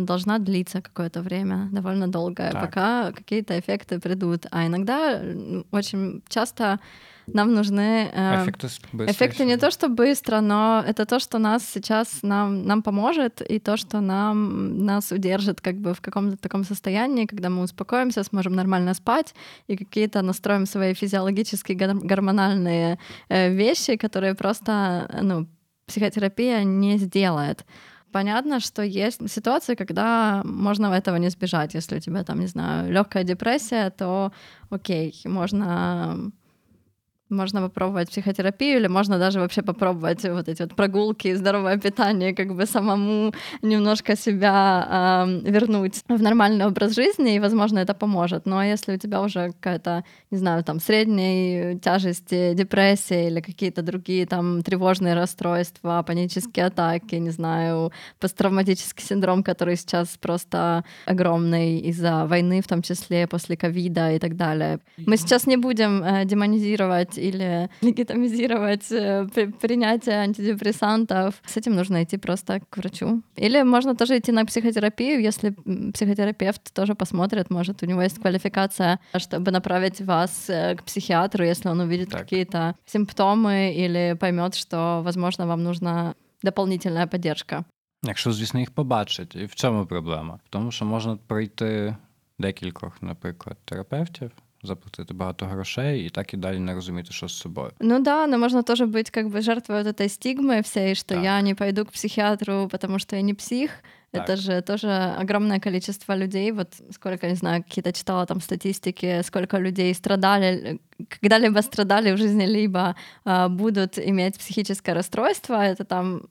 должна 0.00 0.38
длиться 0.38 0.80
какое-то 0.82 1.22
время, 1.22 1.68
довольно 1.72 2.08
долгое, 2.08 2.50
Так. 2.50 2.60
пока 2.60 3.12
какие-то 3.12 3.58
эффекты 3.58 3.98
придут. 4.00 4.46
А 4.50 4.66
иногда 4.66 5.20
очень 5.70 6.22
часто 6.28 6.78
нам 7.26 7.54
нужны 7.54 8.10
э, 8.12 8.44
с- 8.68 8.80
Эффекты 9.10 9.44
не 9.44 9.56
то, 9.56 9.70
что 9.70 9.88
быстро, 9.88 10.40
но 10.40 10.82
это 10.84 11.06
то, 11.06 11.20
что 11.20 11.38
нас 11.38 11.62
сейчас 11.74 12.22
нам, 12.22 12.64
нам 12.66 12.82
поможет, 12.82 13.40
и 13.52 13.60
то, 13.60 13.76
что 13.76 14.00
нам, 14.00 14.84
нас 14.84 15.12
удержит 15.12 15.60
как 15.60 15.76
бы 15.76 15.94
в 15.94 16.00
каком-то 16.00 16.36
таком 16.36 16.64
состоянии, 16.64 17.26
когда 17.26 17.48
мы 17.48 17.62
успокоимся, 17.62 18.24
сможем 18.24 18.54
нормально 18.54 18.94
спать, 18.94 19.34
и 19.68 19.76
какие-то 19.76 20.22
настроим 20.22 20.66
свои 20.66 20.94
физиологические 20.94 21.78
гор- 21.78 22.06
гормональные 22.06 22.98
э, 23.28 23.54
вещи, 23.54 23.96
которые 23.96 24.34
просто, 24.34 25.08
ну, 25.22 25.46
психотерапия 25.86 26.64
не 26.64 26.98
сделает. 26.98 27.64
Понятно, 28.12 28.60
что 28.60 28.82
есть 28.82 29.30
ситуации, 29.30 29.74
когда 29.74 30.42
можно 30.44 30.86
этого 30.86 31.16
не 31.16 31.30
сбежать. 31.30 31.74
Если 31.74 31.96
у 31.96 32.00
тебя 32.00 32.24
там, 32.24 32.40
не 32.40 32.46
знаю, 32.46 32.92
легкая 32.92 33.24
депрессия, 33.24 33.90
то 33.90 34.32
окей, 34.70 35.18
можно 35.24 36.30
можно 37.32 37.60
попробовать 37.62 38.10
психотерапию, 38.10 38.78
или 38.78 38.88
можно 38.88 39.18
даже 39.18 39.40
вообще 39.40 39.62
попробовать 39.62 40.24
вот 40.24 40.48
эти 40.48 40.62
вот 40.62 40.74
прогулки, 40.76 41.34
здоровое 41.34 41.78
питание, 41.78 42.34
как 42.34 42.54
бы 42.54 42.66
самому 42.66 43.32
немножко 43.62 44.16
себя 44.16 44.86
ам, 44.88 45.40
вернуть 45.40 46.02
в 46.08 46.22
нормальный 46.22 46.66
образ 46.66 46.94
жизни, 46.94 47.34
и, 47.34 47.40
возможно, 47.40 47.78
это 47.78 47.94
поможет. 47.94 48.46
Но 48.46 48.62
если 48.62 48.94
у 48.94 48.98
тебя 48.98 49.22
уже 49.22 49.52
какая-то, 49.52 50.04
не 50.30 50.38
знаю, 50.38 50.64
там, 50.64 50.80
средней 50.80 51.78
тяжести 51.80 52.54
депрессия 52.54 53.28
или 53.28 53.40
какие-то 53.40 53.82
другие 53.82 54.26
там 54.26 54.62
тревожные 54.62 55.14
расстройства, 55.14 56.02
панические 56.06 56.66
атаки, 56.66 57.14
не 57.16 57.30
знаю, 57.30 57.92
посттравматический 58.20 59.04
синдром, 59.04 59.42
который 59.42 59.76
сейчас 59.76 60.16
просто 60.20 60.84
огромный 61.06 61.78
из-за 61.78 62.26
войны, 62.26 62.60
в 62.60 62.68
том 62.68 62.82
числе 62.82 63.26
после 63.26 63.56
ковида 63.56 64.12
и 64.12 64.18
так 64.18 64.36
далее. 64.36 64.78
Мы 65.06 65.16
сейчас 65.16 65.46
не 65.46 65.56
будем 65.56 66.02
э, 66.02 66.24
демонизировать 66.24 67.18
или 67.21 67.69
легитимизировать 67.81 68.91
э, 68.91 69.27
при- 69.33 69.51
принятие 69.51 70.15
антидепрессантов. 70.15 71.33
С 71.45 71.57
этим 71.57 71.75
нужно 71.75 72.03
идти 72.03 72.17
просто 72.17 72.59
к 72.69 72.77
врачу. 72.77 73.21
Или 73.35 73.63
можно 73.63 73.95
тоже 73.95 74.17
идти 74.17 74.31
на 74.31 74.45
психотерапию, 74.45 75.21
если 75.21 75.53
м, 75.65 75.91
психотерапевт 75.93 76.73
тоже 76.73 76.95
посмотрит, 76.95 77.49
может, 77.51 77.83
у 77.83 77.85
него 77.85 78.01
есть 78.01 78.19
квалификация, 78.19 78.99
чтобы 79.17 79.51
направить 79.51 80.01
вас 80.01 80.49
э, 80.49 80.75
к 80.75 80.83
психиатру, 80.83 81.45
если 81.45 81.69
он 81.69 81.79
увидит 81.79 82.09
Так. 82.09 82.21
какие-то 82.21 82.73
симптомы 82.85 83.73
или 83.85 84.15
поймет, 84.19 84.55
что, 84.55 85.01
возможно, 85.03 85.45
вам 85.47 85.63
нужна 85.63 86.13
дополнительная 86.43 87.07
поддержка. 87.07 87.63
Якщо, 88.03 88.31
звісно, 88.31 88.59
їх 88.59 88.71
побачить. 88.71 89.35
І 89.35 89.45
в 89.45 89.55
чому 89.55 89.85
проблема? 89.85 90.39
В 90.45 90.49
тому, 90.49 90.71
що 90.71 90.85
можна 90.85 91.17
пройти 91.27 91.95
декількох, 92.39 93.01
наприклад, 93.01 93.57
терапевтів, 93.65 94.31
заплатити 94.63 95.13
багато 95.13 95.45
грошей 95.45 96.05
і 96.05 96.09
так 96.09 96.33
і 96.33 96.37
далі 96.37 96.59
не 96.59 96.73
розуміти, 96.73 97.11
що 97.11 97.27
з 97.27 97.37
собою. 97.37 97.71
Ну 97.79 97.99
да, 97.99 98.27
но 98.27 98.37
можно 98.37 98.63
тоже 98.63 98.85
быть 98.85 99.11
как 99.11 99.27
бы 99.27 99.41
жертвой 99.41 99.83
вот 99.83 99.99
этой 99.99 100.09
стигмы 100.09 100.61
всей, 100.61 100.95
что 100.95 101.15
Так. 101.15 101.23
я 101.23 101.41
не 101.41 101.55
пойду 101.55 101.85
к 101.85 101.91
психиатру, 101.91 102.67
потому 102.71 102.99
что 102.99 103.15
я 103.15 103.21
не 103.21 103.33
псих. 103.33 103.71
Так. 104.11 104.29
Это 104.29 104.37
же 104.37 104.61
тоже 104.61 105.15
огромное 105.21 105.59
количество 105.59 106.15
людей. 106.15 106.51
Вот 106.51 106.73
сколько, 106.91 107.27
не 107.27 107.35
знаю, 107.35 107.63
какие-то 107.63 107.91
читала 107.91 108.25
там 108.25 108.41
статистики, 108.41 109.21
сколько 109.23 109.59
людей 109.59 109.93
страдали, 109.93 110.47
э, 110.47 111.05
когда-либо 111.09 111.61
страдали 111.61 112.13
в 112.13 112.17
жизни, 112.17 112.45
либо 112.45 112.95
а, 113.25 113.49
будут 113.49 113.99
иметь 113.99 114.37
психическое 114.37 114.93
расстройство. 114.93 115.55
Это 115.55 115.83
там 115.83 116.21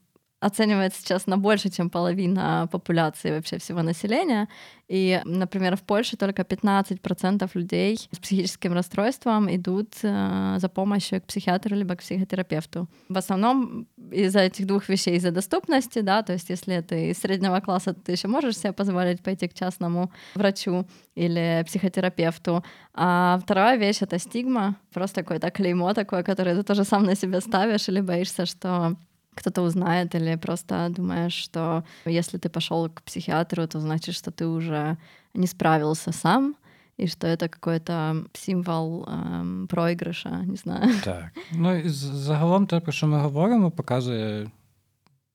оценивается 0.41 1.01
сейчас 1.01 1.27
на 1.27 1.37
больше, 1.37 1.69
чем 1.69 1.89
половина 1.89 2.67
популяции 2.71 3.31
вообще 3.31 3.59
всего 3.59 3.83
населения. 3.83 4.47
И, 4.87 5.21
например, 5.23 5.77
в 5.77 5.83
Польше 5.83 6.17
только 6.17 6.41
15% 6.41 7.49
людей 7.53 8.09
с 8.11 8.17
психическим 8.17 8.73
расстройством 8.73 9.55
идут 9.55 9.93
э, 10.01 10.57
за 10.57 10.67
помощью 10.67 11.21
к 11.21 11.25
психиатру 11.25 11.75
либо 11.75 11.95
к 11.95 11.99
психотерапевту. 11.99 12.89
В 13.07 13.17
основном 13.17 13.87
из-за 14.11 14.39
этих 14.39 14.65
двух 14.65 14.89
вещей, 14.89 15.15
из-за 15.15 15.31
доступности, 15.31 15.99
да, 15.99 16.23
то 16.23 16.33
есть 16.33 16.49
если 16.49 16.81
ты 16.81 17.11
из 17.11 17.19
среднего 17.19 17.59
класса, 17.59 17.93
ты 17.93 18.11
еще 18.11 18.27
можешь 18.27 18.57
себе 18.57 18.73
позволить 18.73 19.21
пойти 19.21 19.47
к 19.47 19.53
частному 19.53 20.11
врачу 20.35 20.87
или 21.15 21.63
психотерапевту. 21.67 22.63
А 22.93 23.39
вторая 23.43 23.77
вещь— 23.77 23.99
это 24.01 24.17
стигма, 24.17 24.75
просто 24.91 25.21
какое-то 25.21 25.51
клеймо 25.51 25.93
такое, 25.93 26.23
которое 26.23 26.55
ты 26.55 26.63
тоже 26.63 26.83
сам 26.83 27.03
на 27.03 27.15
себе 27.15 27.41
ставишь 27.41 27.87
или 27.87 28.01
боишься, 28.01 28.45
что 28.45 28.97
кто-то 29.35 29.61
узнает, 29.63 30.15
или 30.15 30.35
просто 30.35 30.89
думаешь, 30.89 31.33
что 31.33 31.83
если 32.05 32.37
ты 32.37 32.49
пошел 32.49 32.89
к 32.89 33.01
психиатру, 33.01 33.67
то 33.67 33.79
значит, 33.79 34.15
что 34.15 34.31
ты 34.31 34.45
уже 34.47 34.97
не 35.33 35.47
справился 35.47 36.11
сам, 36.11 36.55
і 36.97 37.07
що 37.07 37.37
це 37.37 37.47
какой-то 37.47 38.25
символ 38.33 39.09
ем, 39.09 39.67
проіграша, 39.69 40.29
не 40.29 40.55
знаю. 40.55 40.93
Так. 41.03 41.25
Ну 41.51 41.75
і 41.75 41.89
загалом 41.89 42.67
те, 42.67 42.79
про 42.79 42.91
що 42.91 43.07
ми 43.07 43.19
говоримо, 43.19 43.71
показує 43.71 44.51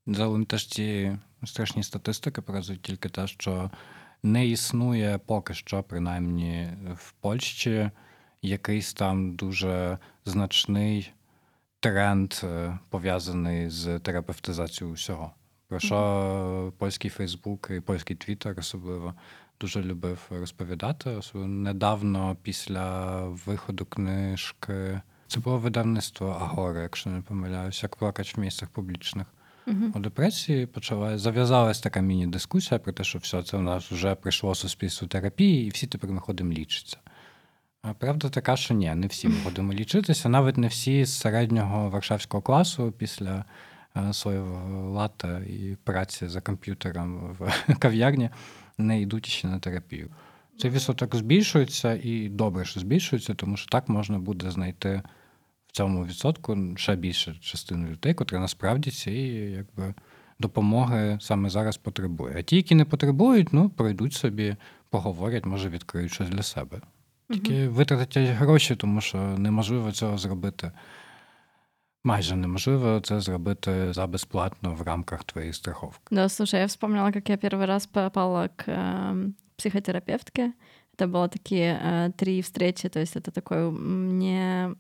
загалом 0.07 0.45
теж 0.45 0.65
ті 0.65 1.19
страшні 1.45 1.83
статистики, 1.83 2.41
показують 2.41 2.83
тільки 2.83 3.09
те, 3.09 3.27
що 3.27 3.71
не 4.23 4.47
існує 4.47 5.21
поки 5.27 5.55
що, 5.55 5.83
принаймні 5.83 6.69
в 6.95 7.13
Польщі, 7.13 7.91
якийсь 8.43 8.93
там 8.93 9.35
дуже 9.35 9.99
значний 10.25 11.13
тренд 11.93 12.35
пов'язаний 12.91 13.71
з 13.71 13.99
терапевтизацією 13.99 14.95
всього. 14.95 15.31
Про 15.69 15.79
що 15.79 16.73
польський 16.79 17.11
Фейсбук 17.11 17.71
і 17.77 17.81
польський 17.81 18.17
Твіттер 18.17 18.55
особливо 18.59 19.15
дуже 19.61 19.83
любив 19.83 20.19
розповідати. 20.31 21.11
Особливо 21.11 21.53
недавно 21.53 22.37
після 22.43 23.19
виходу 23.25 23.85
книжки. 23.85 25.01
Це 25.27 25.41
було 25.41 25.59
видавництво 25.59 26.29
Агора, 26.41 26.83
якщо 26.83 27.11
не 27.11 27.23
помиляюсь, 27.23 27.83
як 27.83 27.97
плакач 27.97 28.37
в 28.37 28.41
місцях 28.41 28.69
публічних. 28.69 29.27
Uh-huh. 29.67 29.97
У 29.97 30.01
депресії 30.01 30.67
почала 30.67 31.19
зав'язалась 31.19 31.81
така 31.81 32.01
міні-дискусія 32.01 32.79
про 32.79 32.93
те, 32.93 33.05
що 33.05 33.19
все 33.19 33.43
це 33.43 33.57
у 33.57 33.63
нас 33.63 33.93
вже 33.93 34.15
прийшло 34.15 34.55
суспільство 34.55 35.09
терапії, 35.09 35.67
і 35.67 35.71
всі 35.71 35.87
тепер 35.87 36.11
ми 36.11 36.21
ходимо 36.21 36.53
лічитися. 36.53 36.97
Правда 37.95 38.29
така, 38.29 38.57
що 38.57 38.75
ні, 38.75 38.95
не 38.95 39.07
всі 39.07 39.29
ми 39.29 39.35
будемо 39.45 39.73
лічитися, 39.73 40.29
навіть 40.29 40.57
не 40.57 40.69
всі 40.69 41.05
з 41.05 41.19
середнього 41.19 41.91
варшавського 41.91 42.43
класу 42.43 42.93
після 42.99 43.45
е, 43.97 44.13
своєго 44.13 44.91
лата 44.91 45.39
і 45.39 45.77
праці 45.85 46.27
за 46.27 46.41
комп'ютером 46.41 47.37
в 47.39 47.75
кав'ярні 47.79 48.31
не 48.79 49.01
йдуть 49.01 49.27
ще 49.27 49.49
на 49.49 49.59
терапію. 49.59 50.11
Цей 50.59 50.71
відсоток 50.71 51.17
збільшується 51.17 52.01
і 52.03 52.29
добре, 52.29 52.65
що 52.65 52.81
збільшується, 52.81 53.35
тому 53.35 53.57
що 53.57 53.69
так 53.69 53.89
можна 53.89 54.19
буде 54.19 54.51
знайти 54.51 55.03
в 55.67 55.73
цьому 55.73 56.05
відсотку 56.05 56.59
ще 56.77 56.97
більше 56.97 57.35
частину 57.41 57.89
людей, 57.89 58.15
котрі 58.15 58.39
насправді 58.39 58.91
цієї 58.91 59.51
якби, 59.51 59.95
допомоги 60.39 61.19
саме 61.21 61.51
зараз 61.51 61.77
потребує. 61.77 62.35
А 62.39 62.43
ті, 62.43 62.57
які 62.57 62.75
не 62.75 62.85
потребують, 62.85 63.53
ну 63.53 63.69
пройдуть 63.69 64.15
собі, 64.15 64.57
поговорять, 64.91 65.47
може 65.47 65.69
відкриють 65.69 66.13
щось 66.13 66.29
для 66.29 66.43
себе. 66.43 66.81
Тільки 67.30 67.68
витратять 67.68 68.30
гроші, 68.30 68.76
тому 68.76 69.02
що 69.02 69.18
неможливо 69.18 69.92
цього 69.92 70.18
зробити. 70.18 70.72
Майже 72.04 72.36
неможливо 72.36 73.00
це 73.00 73.20
зробити 73.20 73.94
за 73.94 74.08
безплатно 74.08 74.76
в 74.76 74.82
рамках 74.82 75.24
твоєї 75.24 75.54
страховки. 75.54 76.16
Да, 76.16 76.30
слушай, 76.30 76.60
я 76.60 76.66
вспомнила, 76.66 77.12
как 77.12 77.30
я 77.30 77.38
первый 77.38 77.66
раз 77.66 77.86
попала 77.86 78.48
к 78.48 78.66
э, 78.68 79.32
психотерапевтке. 79.56 80.54
Это 80.98 81.08
было 81.08 81.30
такие 81.30 81.80
э, 81.84 82.12
три 82.18 82.42
встречи, 82.42 82.90
то 82.90 83.00
есть 83.00 83.16
это 83.16 83.32
такой 83.32 83.72
не 83.72 84.76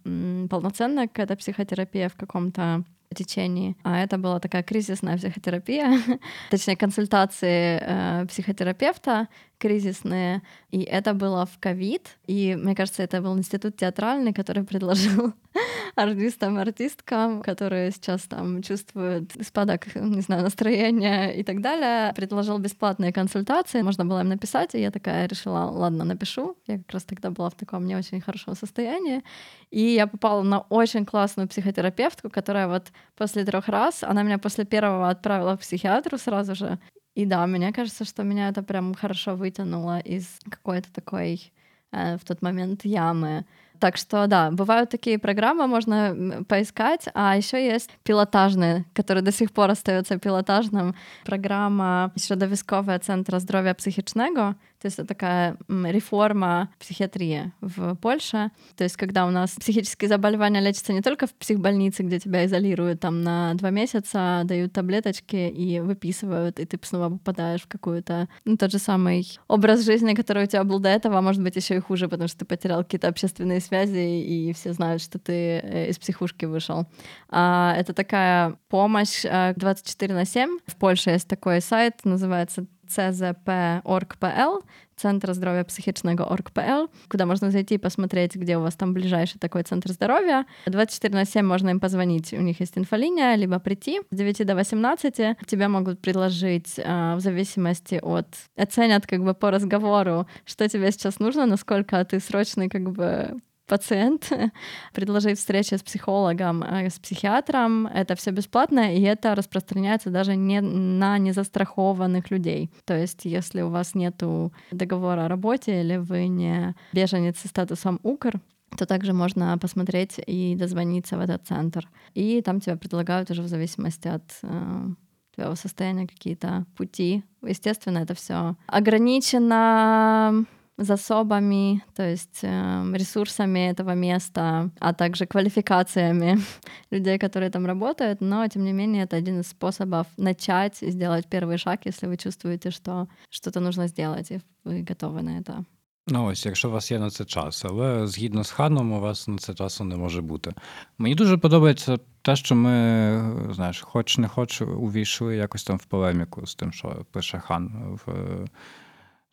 полноценная 0.50 1.08
какая-то 1.08 1.36
психотерапия 1.36 2.10
в 2.10 2.16
каком-то 2.16 2.84
течении. 3.16 3.76
А 3.84 4.00
это 4.00 4.18
была 4.18 4.40
такая 4.40 4.64
кризисная 4.64 5.18
психотерапия, 5.18 6.00
точнее 6.50 6.76
консультации 6.76 7.80
э, 7.82 8.26
психотерапевта 8.28 9.28
кризисные. 9.59 10.43
И 10.71 10.83
это 10.83 11.15
было 11.15 11.47
в 11.47 11.59
ковид. 11.59 12.19
И 12.27 12.57
мне 12.57 12.75
кажется, 12.75 13.03
это 13.03 13.21
был 13.21 13.37
институт 13.39 13.77
театральный, 13.77 14.33
который 14.33 14.65
предложил 14.65 15.33
артистам, 15.95 16.59
артисткам, 16.59 17.43
которые 17.43 17.91
сейчас 17.91 18.23
там 18.23 18.63
чувствуют 18.63 19.33
спадок, 19.43 19.95
не 19.95 20.21
знаю, 20.21 20.43
настроения 20.43 21.31
и 21.31 21.43
так 21.43 21.61
далее, 21.61 22.13
предложил 22.15 22.59
бесплатные 22.59 23.13
консультации. 23.13 23.83
Можно 23.83 24.05
было 24.05 24.21
им 24.21 24.29
написать, 24.29 24.75
и 24.75 24.81
я 24.81 24.91
такая 24.91 25.27
решила, 25.27 25.71
ладно, 25.71 26.05
напишу. 26.05 26.57
Я 26.67 26.79
как 26.79 26.93
раз 26.93 27.05
тогда 27.05 27.31
была 27.31 27.51
в 27.51 27.55
таком 27.55 27.87
не 27.87 27.97
очень 27.97 28.21
хорошем 28.21 28.55
состоянии. 28.55 29.23
И 29.71 29.81
я 29.81 30.07
попала 30.07 30.43
на 30.43 30.61
очень 30.61 31.07
классную 31.07 31.49
психотерапевтку, 31.49 32.31
которая 32.31 32.69
вот 32.69 32.87
после 33.17 33.45
трех 33.45 33.69
раз, 33.69 34.03
она 34.03 34.23
меня 34.23 34.39
после 34.39 34.65
первого 34.65 35.09
отправила 35.09 35.57
к 35.57 35.61
психиатру 35.61 36.19
сразу 36.19 36.55
же. 36.55 36.79
И 37.17 37.25
да, 37.25 37.47
мне 37.47 37.73
кажется, 37.73 38.05
что 38.05 38.25
меня 38.25 38.51
это 38.51 38.63
прям 38.63 38.95
хорошо 38.95 39.37
вытянуло 39.37 39.99
из 40.01 40.39
какой-то 40.51 40.93
такой 40.93 41.51
э, 41.91 42.19
в 42.19 42.25
тот 42.27 42.43
момент 42.43 42.85
ямы. 42.85 43.47
Так 43.81 43.97
что 43.97 44.27
да, 44.27 44.51
бывают 44.51 44.91
такие 44.91 45.19
программы, 45.19 45.67
можно 45.67 46.45
поискать, 46.47 47.09
а 47.15 47.35
еще 47.35 47.65
есть 47.65 47.91
пилотажные, 48.05 48.85
которые 48.93 49.23
до 49.23 49.33
сих 49.33 49.51
пор 49.51 49.71
остаются 49.71 50.19
пилотажным. 50.19 50.95
Программа 51.25 52.13
Środowiskowe 52.17 52.99
Центра 52.99 53.39
Здоровья 53.39 53.73
Психичного, 53.73 54.57
то 54.81 54.87
есть 54.87 54.99
это 54.99 55.09
такая 55.09 55.57
реформа 55.69 56.71
психиатрии 56.79 57.53
в 57.61 57.95
Польше. 57.97 58.51
То 58.77 58.85
есть 58.85 58.97
когда 58.97 59.27
у 59.27 59.31
нас 59.31 59.51
психические 59.51 60.09
заболевания 60.09 60.61
лечатся 60.61 60.93
не 60.93 61.03
только 61.03 61.27
в 61.27 61.35
психбольнице, 61.35 62.03
где 62.03 62.19
тебя 62.19 62.45
изолируют 62.45 63.01
там 63.01 63.23
на 63.23 63.55
два 63.55 63.71
месяца, 63.71 64.43
дают 64.45 64.73
таблеточки 64.73 65.37
и 65.37 65.81
выписывают, 65.81 66.61
и 66.61 66.65
ты 66.65 66.79
снова 66.83 67.11
попадаешь 67.11 67.63
в 67.63 67.69
какую-то, 67.69 68.29
ну, 68.45 68.57
тот 68.57 68.71
же 68.71 68.79
самый 68.79 69.27
образ 69.49 69.85
жизни, 69.85 70.15
который 70.15 70.45
у 70.45 70.47
тебя 70.47 70.65
был 70.65 70.79
до 70.79 70.89
этого, 70.89 71.19
а 71.19 71.23
может 71.23 71.43
быть 71.43 71.57
еще 71.57 71.77
и 71.77 71.81
хуже, 71.81 72.09
потому 72.09 72.29
что 72.29 72.41
ты 72.41 72.45
потерял 72.45 72.85
какие-то 72.85 73.09
общественные 73.09 73.61
связи, 73.61 74.21
и 74.21 74.53
все 74.53 74.73
знают, 74.73 75.03
что 75.03 75.19
ты 75.19 75.33
э, 75.33 75.91
из 75.91 75.99
психушки 75.99 76.45
вышел. 76.45 76.87
А, 77.29 77.75
это 77.77 77.93
такая 77.93 78.57
помощь 78.69 79.23
24 79.23 80.13
э, 80.13 80.17
на 80.17 80.25
7. 80.25 80.59
В 80.67 80.77
Польше 80.77 81.11
есть 81.11 81.29
такой 81.29 81.61
сайт, 81.61 82.05
называется 82.05 82.67
czp.org.pl, 82.89 84.63
Центр 84.97 85.35
здоровья 85.35 85.63
психичного 85.63 86.25
org.pl, 86.25 86.89
куда 87.11 87.27
можно 87.27 87.51
зайти 87.51 87.75
и 87.75 87.79
посмотреть, 87.79 88.35
где 88.35 88.57
у 88.57 88.63
вас 88.63 88.77
там 88.77 88.95
ближайший 88.95 89.39
такой 89.39 89.63
центр 89.63 89.93
здоровья. 89.93 90.47
24 90.65 91.15
на 91.15 91.27
7 91.27 91.45
можно 91.45 91.69
им 91.69 91.81
позвонить, 91.81 92.33
у 92.33 92.41
них 92.41 92.61
есть 92.61 92.79
инфолиния, 92.79 93.35
либо 93.35 93.59
прийти. 93.59 94.01
С 94.11 94.17
9 94.17 94.47
до 94.47 94.55
18 94.55 95.37
тебя 95.47 95.69
могут 95.69 96.01
предложить 96.01 96.77
в 96.79 97.19
зависимости 97.19 98.01
от... 98.03 98.27
Оценят 98.57 99.07
как 99.07 99.23
бы 99.23 99.35
по 99.35 99.51
разговору, 99.51 100.27
что 100.47 100.67
тебе 100.67 100.91
сейчас 100.91 101.19
нужно, 101.19 101.45
насколько 101.45 102.03
ты 102.07 102.19
срочный 102.19 102.71
как 102.71 102.91
бы 102.91 103.39
пациент, 103.67 104.31
предложить 104.93 105.39
встречу 105.39 105.77
с 105.77 105.83
психологом, 105.83 106.63
э, 106.63 106.89
с 106.89 106.99
психиатром. 106.99 107.87
Это 107.87 108.15
все 108.15 108.31
бесплатно, 108.31 108.95
и 108.95 109.03
это 109.03 109.35
распространяется 109.35 110.11
даже 110.11 110.37
не 110.37 110.61
на 110.61 111.19
незастрахованных 111.19 112.31
людей. 112.31 112.71
То 112.85 112.97
есть, 112.97 113.25
если 113.25 113.63
у 113.63 113.69
вас 113.69 113.95
нет 113.95 114.23
договора 114.71 115.27
о 115.27 115.29
работе 115.29 115.81
или 115.81 115.97
вы 115.97 116.29
не 116.29 116.75
беженец 116.93 117.39
со 117.39 117.49
статусом 117.49 118.01
УКР, 118.03 118.41
то 118.77 118.87
также 118.87 119.13
можно 119.13 119.57
посмотреть 119.59 120.21
и 120.27 120.57
дозвониться 120.57 121.17
в 121.17 121.21
этот 121.21 121.47
центр. 121.47 121.89
И 122.15 122.43
там 122.43 122.61
тебя 122.61 122.77
предлагают 122.77 123.31
уже 123.31 123.43
в 123.43 123.49
зависимости 123.49 124.09
от 124.09 124.25
э, 124.43 124.89
твоего 125.35 125.55
состояния 125.55 126.07
какие-то 126.07 126.67
пути. 126.77 127.23
Естественно, 127.43 127.99
это 127.99 128.15
все 128.15 128.57
ограничено 128.67 130.45
засобами, 130.78 131.84
то 131.96 132.04
есть 132.04 132.40
э, 132.44 132.94
ресурсами 132.94 133.70
этого 133.70 133.94
места, 133.96 134.70
а 134.80 134.94
также 134.94 135.26
квалификациями 135.26 136.40
людей, 136.92 137.18
которые 137.18 137.52
там 137.52 137.66
работают, 137.66 138.22
но 138.22 138.48
тем 138.48 138.64
не 138.64 138.74
менее 138.74 139.04
это 139.04 139.18
один 139.18 139.42
из 139.42 139.48
способов 139.48 140.08
начать 140.18 140.84
и 140.84 140.92
сделать 140.92 141.28
первый 141.28 141.58
шаг, 141.58 141.82
если 141.86 142.08
вы 142.08 142.18
чувствуете, 142.18 142.72
что 142.72 143.08
что-то 143.30 143.60
нужно 143.60 143.88
сделать, 143.88 144.32
и 144.32 144.42
вы 144.64 144.84
готовы 144.84 145.22
на 145.22 145.40
это. 145.40 145.66
Ну 146.08 146.26
ось, 146.26 146.46
якщо 146.46 146.70
у 146.70 146.72
вас 146.72 146.92
є 146.92 147.00
на 147.00 147.10
це 147.10 147.26
час, 147.26 147.66
але 147.66 148.08
згідно 148.08 148.44
з 148.44 148.52
ханом, 148.52 148.92
у 148.92 149.00
вас 149.00 149.28
на 149.28 149.38
це 149.38 149.54
часу 149.54 149.84
не 149.84 149.96
може 149.96 150.22
бути. 150.22 150.54
Мені 150.98 151.16
дуже 151.16 151.38
подобається 151.38 152.00
те, 152.22 152.36
що 152.36 152.56
ми, 152.56 153.54
знаєш, 153.54 153.82
хоч 153.82 154.18
не 154.18 154.28
хоч 154.28 154.62
увійшли 154.62 155.36
якось 155.36 155.64
там 155.64 155.78
в 155.78 155.86
полеміку 155.86 156.48
з 156.48 156.56
тим, 156.56 156.72
що 156.72 157.06
пише 157.12 157.40
хан 157.40 158.00
в 158.06 158.12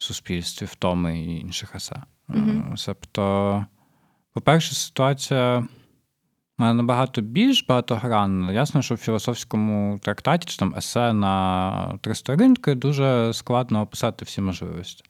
суспільстві, 0.04 0.66
втоми 0.66 1.20
і 1.20 1.40
інших 1.40 1.76
есе. 1.76 2.04
Mm-hmm. 2.30 2.86
Тобто, 2.86 3.66
по-перше, 4.34 4.76
ситуація 4.76 5.68
Вона 6.58 6.74
набагато 6.74 7.22
більш 7.22 7.66
багатогранна. 7.66 8.52
Ясно, 8.52 8.82
що 8.82 8.96
в 8.96 8.98
філософському 8.98 10.00
трактаті 10.04 10.48
чи 10.48 10.58
там 10.58 10.76
есе 10.78 11.14
на 11.14 11.98
три 12.02 12.16
сторінки 12.16 12.76
дуже 12.76 13.34
складно 13.34 13.82
описати 13.82 14.26
всі 14.26 14.42
можливості. 14.42 15.04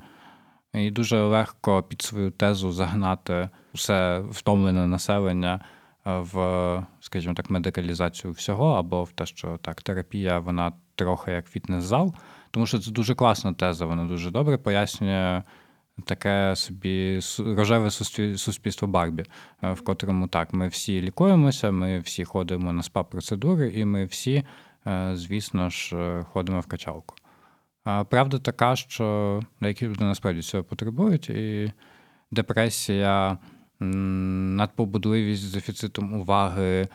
І 0.74 0.91
дуже 0.91 1.22
легко 1.22 1.84
під 1.84 2.02
свою 2.02 2.32
тезу 2.32 2.72
загнати 2.72 3.50
все 3.74 4.20
втомлене 4.20 4.88
населення 4.88 5.60
в, 6.06 6.84
скажімо 7.00 7.34
так, 7.34 7.50
медикалізацію 7.50 8.34
всього, 8.34 8.74
або 8.74 9.04
в 9.04 9.12
те, 9.12 9.26
що 9.26 9.58
так, 9.62 9.82
терапія, 9.82 10.39
вона 10.39 10.72
трохи 10.96 11.32
як 11.32 11.50
фітнес-зал, 11.50 12.14
тому 12.54 12.66
що 12.66 12.80
це 12.80 12.91
дуже 12.91 13.16
класна 13.16 13.54
теза, 13.54 13.86
вона 13.86 14.06
дуже 14.06 14.32
добре 14.32 14.58
пояснює 14.58 15.43
таке 16.06 16.56
собі 16.56 17.20
рожеве 17.39 17.91
суспільство 18.38 18.88
Барбі, 18.88 19.26
е, 19.64 19.74
в 19.74 19.82
котрому 19.82 20.28
так, 20.28 20.54
ми 20.54 20.68
всі 20.68 21.01
лікуємося, 21.01 21.72
ми 21.72 21.99
всі 21.99 22.26
ходимо 22.26 22.74
на 22.74 22.82
спа-процедури, 22.82 23.70
і 23.70 23.86
ми 23.86 24.06
всі, 24.06 24.43
е, 24.88 25.12
звісно 25.16 25.70
ж, 25.70 25.95
е, 25.97 26.24
ходимо 26.24 26.60
в 26.60 26.66
качалку. 26.66 27.16
А 27.84 28.04
правда 28.04 28.39
така, 28.39 28.76
що 28.76 29.39
деякі 29.62 29.88
люди 29.88 30.04
насправді 30.06 30.41
цього 30.41 30.64
потребують, 30.64 31.30
і 31.30 31.74
депресія, 32.32 33.38
надпобудливість 33.80 35.41
з 35.41 35.54
дефіцитом 35.54 36.14
уваги, 36.14 36.88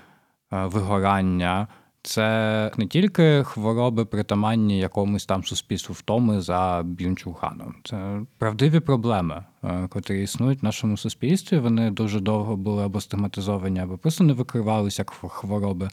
вигорання 0.50 1.68
це 2.02 2.70
не 2.76 2.86
тільки 2.86 3.44
хвороби, 3.44 4.04
притаманні 4.04 4.78
якомусь 4.78 5.26
там 5.26 5.44
суспільству 5.44 5.94
втоми 5.94 6.40
за 6.40 6.82
б'юнчуханом. 6.84 7.74
Це 7.84 8.20
правдиві 8.38 8.80
проблеми, 8.80 9.44
е, 9.64 9.88
котрі 9.88 10.22
існують 10.22 10.62
в 10.62 10.64
нашому 10.64 10.96
суспільстві. 10.96 11.58
Вони 11.58 11.90
дуже 11.90 12.20
довго 12.20 12.56
були 12.56 12.84
або 12.84 13.00
стигматизовані, 13.00 13.80
або 13.80 13.98
просто 13.98 14.24
не 14.24 14.32
викривалися 14.32 15.02
як 15.02 15.10
хвороби, 15.10 15.88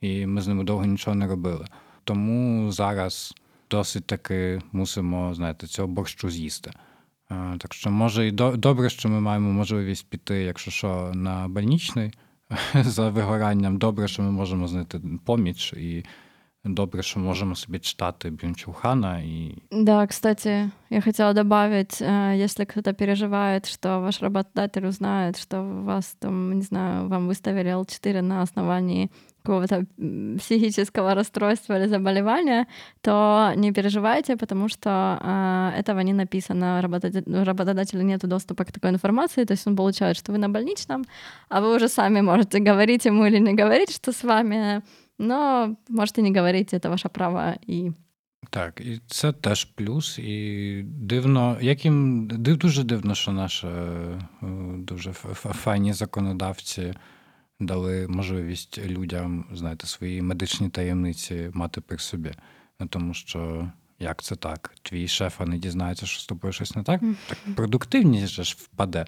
і 0.00 0.26
ми 0.26 0.40
з 0.40 0.48
ними 0.48 0.64
довго 0.64 0.84
нічого 0.84 1.14
не 1.14 1.26
робили. 1.26 1.66
Тому 2.04 2.72
зараз 2.72 3.34
досить 3.70 4.06
таки 4.06 4.62
мусимо, 4.72 5.34
знаєте, 5.34 5.66
цього 5.66 5.88
борщу 5.88 6.30
з'їсти. 6.30 6.70
Е, 7.30 7.54
Так 7.58 7.74
що, 7.74 7.90
може, 7.90 8.26
і 8.26 8.30
до- 8.30 8.56
добре, 8.56 8.90
що 8.90 9.08
ми 9.08 9.20
маємо 9.20 9.52
можливість 9.52 10.10
піти, 10.10 10.42
якщо 10.42 10.70
що, 10.70 11.10
на 11.14 11.48
больничний 11.48 12.12
за 12.74 13.10
вигоранням. 13.10 13.78
Добре, 13.78 14.08
що 14.08 14.22
ми 14.22 14.30
можемо 14.30 14.68
знайти 14.68 15.00
поміч, 15.24 15.72
і 15.72 16.04
добре, 16.64 17.02
що 17.02 17.20
можемо 17.20 17.54
собі 17.54 17.78
читати 17.78 18.30
Бюнчухана. 18.30 19.18
І 19.18 19.54
Да, 19.70 20.06
кстати, 20.06 20.70
я 20.90 21.00
хотела 21.00 21.32
добавить, 21.32 22.00
если 22.34 22.64
кто-то 22.64 22.94
переживает, 22.94 23.68
что 23.68 24.00
ваш 24.00 24.22
работодатель 24.22 24.86
узнает, 24.86 25.38
что 25.38 25.62
вас 25.62 26.16
там, 26.18 26.52
не 26.52 26.62
знаю, 26.62 27.08
вам 27.08 27.28
выставили 27.28 27.74
Л4 27.74 28.22
на 28.22 28.42
основании 28.42 29.10
какого-то 29.45 29.75
м, 29.99 30.37
психического 30.37 31.13
расстройства 31.15 31.75
или 31.77 31.87
заболевания, 31.87 32.65
то 33.01 33.51
не 33.55 33.71
переживайте, 33.73 34.35
потому 34.37 34.69
что 34.69 34.89
э, 34.89 35.79
этого 35.81 35.99
не 36.03 36.13
написано. 36.13 36.81
Работодатель- 36.81 37.41
У 37.41 37.43
работодателя 37.43 38.03
нет 38.03 38.21
доступа 38.27 38.63
к 38.63 38.71
такой 38.71 38.89
информации, 38.89 39.45
то 39.45 39.53
есть 39.53 39.67
он 39.67 39.75
получает, 39.75 40.17
что 40.17 40.31
вы 40.33 40.37
на 40.37 40.49
больничном, 40.49 41.03
а 41.49 41.59
вы 41.61 41.75
уже 41.75 41.89
сами 41.89 42.21
можете 42.21 42.59
говорить 42.59 43.05
ему 43.05 43.25
или 43.25 43.39
не 43.39 43.53
говорить, 43.63 43.91
что 43.95 44.11
с 44.11 44.23
вами, 44.23 44.81
но 45.19 45.75
можете 45.89 46.21
не 46.21 46.31
говорить, 46.39 46.73
это 46.73 46.89
ваше 46.89 47.09
право, 47.09 47.53
и 47.69 47.91
так, 48.49 48.81
і 48.81 48.99
це 49.07 49.31
теж 49.31 49.65
плюс. 49.65 50.19
І 50.19 50.81
дивно, 50.85 51.57
як 51.61 51.85
їм 51.85 52.27
див, 52.27 52.57
дуже 52.57 52.83
дивно, 52.83 53.15
що 53.15 53.31
наші 53.31 53.67
е, 53.67 54.19
дуже 54.77 55.09
ф- 55.09 55.25
ф- 55.31 55.55
файні 55.63 55.93
законодавці 55.93 56.93
дали 57.60 58.08
можливість 58.08 58.78
людям, 58.78 59.44
знаєте, 59.52 59.86
свої 59.86 60.22
медичні 60.22 60.68
таємниці 60.68 61.50
мати 61.54 61.80
при 61.80 61.98
собі. 61.98 62.32
Ну, 62.80 62.86
тому 62.86 63.14
що 63.14 63.70
як 63.98 64.22
це 64.22 64.36
так? 64.36 64.74
Твій 64.82 65.08
шеф 65.08 65.40
а 65.40 65.46
не 65.46 65.58
дізнається, 65.58 66.06
що 66.06 66.20
з 66.20 66.26
тобою 66.26 66.52
щось 66.52 66.76
не 66.76 66.82
так? 66.82 67.00
Так 67.28 67.38
продуктивність 67.56 68.42
ж 68.42 68.56
впаде. 68.58 69.06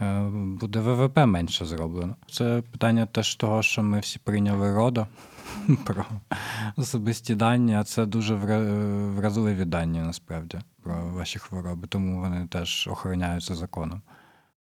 Е, 0.00 0.20
Буде 0.60 0.80
ВВП 0.80 1.16
менше 1.26 1.64
зроблено. 1.64 2.16
Це 2.30 2.62
питання 2.72 3.06
теж 3.06 3.34
того, 3.34 3.62
що 3.62 3.82
ми 3.82 4.00
всі 4.00 4.18
прийняли 4.18 4.74
рода 4.74 5.06
про 5.84 6.04
особисті 6.76 7.34
дані, 7.34 7.74
а 7.74 7.84
це 7.84 8.06
дуже 8.06 8.34
вра- 8.34 9.14
вразливі 9.14 9.64
дані 9.64 9.98
насправді 9.98 10.58
про 10.82 11.08
ваші 11.08 11.38
хвороби, 11.38 11.86
тому 11.88 12.20
вони 12.20 12.46
теж 12.46 12.88
охороняються 12.88 13.54
законом. 13.54 14.02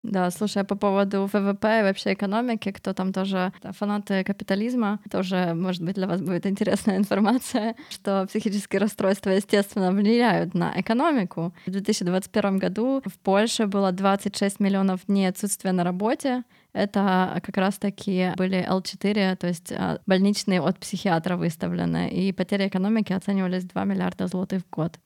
Да, 0.02 0.30
слушай, 0.30 0.62
а 0.62 0.64
по 0.64 0.76
поводу 0.76 1.28
ВВП 1.30 1.80
и 1.80 1.82
вообще 1.82 2.14
экономики, 2.14 2.72
кто 2.72 2.94
там 2.94 3.12
тоже 3.12 3.52
да, 3.62 3.72
фанаты 3.72 4.24
капитализма, 4.24 4.98
тоже, 5.10 5.52
может 5.54 5.82
быть, 5.82 5.96
для 5.96 6.06
вас 6.06 6.22
будет 6.22 6.46
интересная 6.46 6.96
информация, 6.96 7.76
что 7.90 8.26
психические 8.26 8.80
расстройства, 8.80 9.30
естественно, 9.30 9.92
влияют 9.92 10.54
на 10.54 10.72
экономику. 10.80 11.52
В 11.66 11.70
2021 11.70 12.58
году 12.58 13.02
в 13.04 13.18
Польше 13.18 13.66
было 13.66 13.92
26 13.92 14.58
миллионов 14.58 15.00
дней 15.06 15.28
отсутствия 15.28 15.72
на 15.72 15.84
работе. 15.84 16.44
Это 16.72 17.40
как 17.44 17.56
раз-таки 17.58 18.32
были 18.36 18.66
Л4, 18.66 19.36
то 19.36 19.46
есть 19.48 19.72
а, 19.72 20.00
больничные 20.06 20.62
от 20.62 20.78
психиатра 20.78 21.36
выставлены. 21.36 22.08
И 22.08 22.32
потери 22.32 22.68
экономики 22.68 23.12
оценивались 23.12 23.64
в 23.64 23.68
2 23.68 23.84
миллиарда 23.84 24.28
злотых 24.28 24.62
в 24.62 24.70
год. 24.70 24.98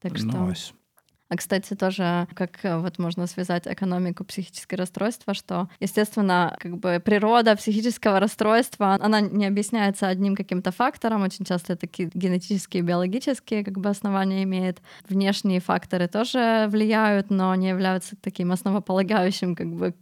Так 0.00 0.16
что... 0.18 0.44
Ось. 0.44 0.72
А, 1.28 1.36
кстати, 1.36 1.74
тоже 1.74 2.28
как 2.34 2.64
э, 2.64 2.78
вот 2.78 2.98
можно 2.98 3.26
связать 3.26 3.66
экономику 3.66 4.24
психическое 4.24 4.76
расстройство, 4.76 5.34
что, 5.34 5.68
естественно, 5.80 6.56
как 6.60 6.78
бы 6.78 7.02
природа 7.04 7.56
психического 7.56 8.20
расстройства, 8.20 8.96
она 9.00 9.20
не 9.20 9.46
объясняется 9.46 10.06
одним 10.06 10.36
каким-то 10.36 10.70
фактором, 10.70 11.22
очень 11.22 11.44
часто 11.44 11.74
такие 11.74 12.10
генетические, 12.14 12.84
биологические 12.84 13.64
как 13.64 13.76
бы 13.78 13.90
основания 13.90 14.44
имеет. 14.44 14.80
Внешние 15.08 15.60
факторы 15.60 16.06
тоже 16.06 16.68
влияют, 16.68 17.30
но 17.30 17.52
не 17.56 17.70
являются 17.70 18.14
таким 18.20 18.52
основополагающим 18.52 19.56
как 19.56 19.66
бы 19.74 19.94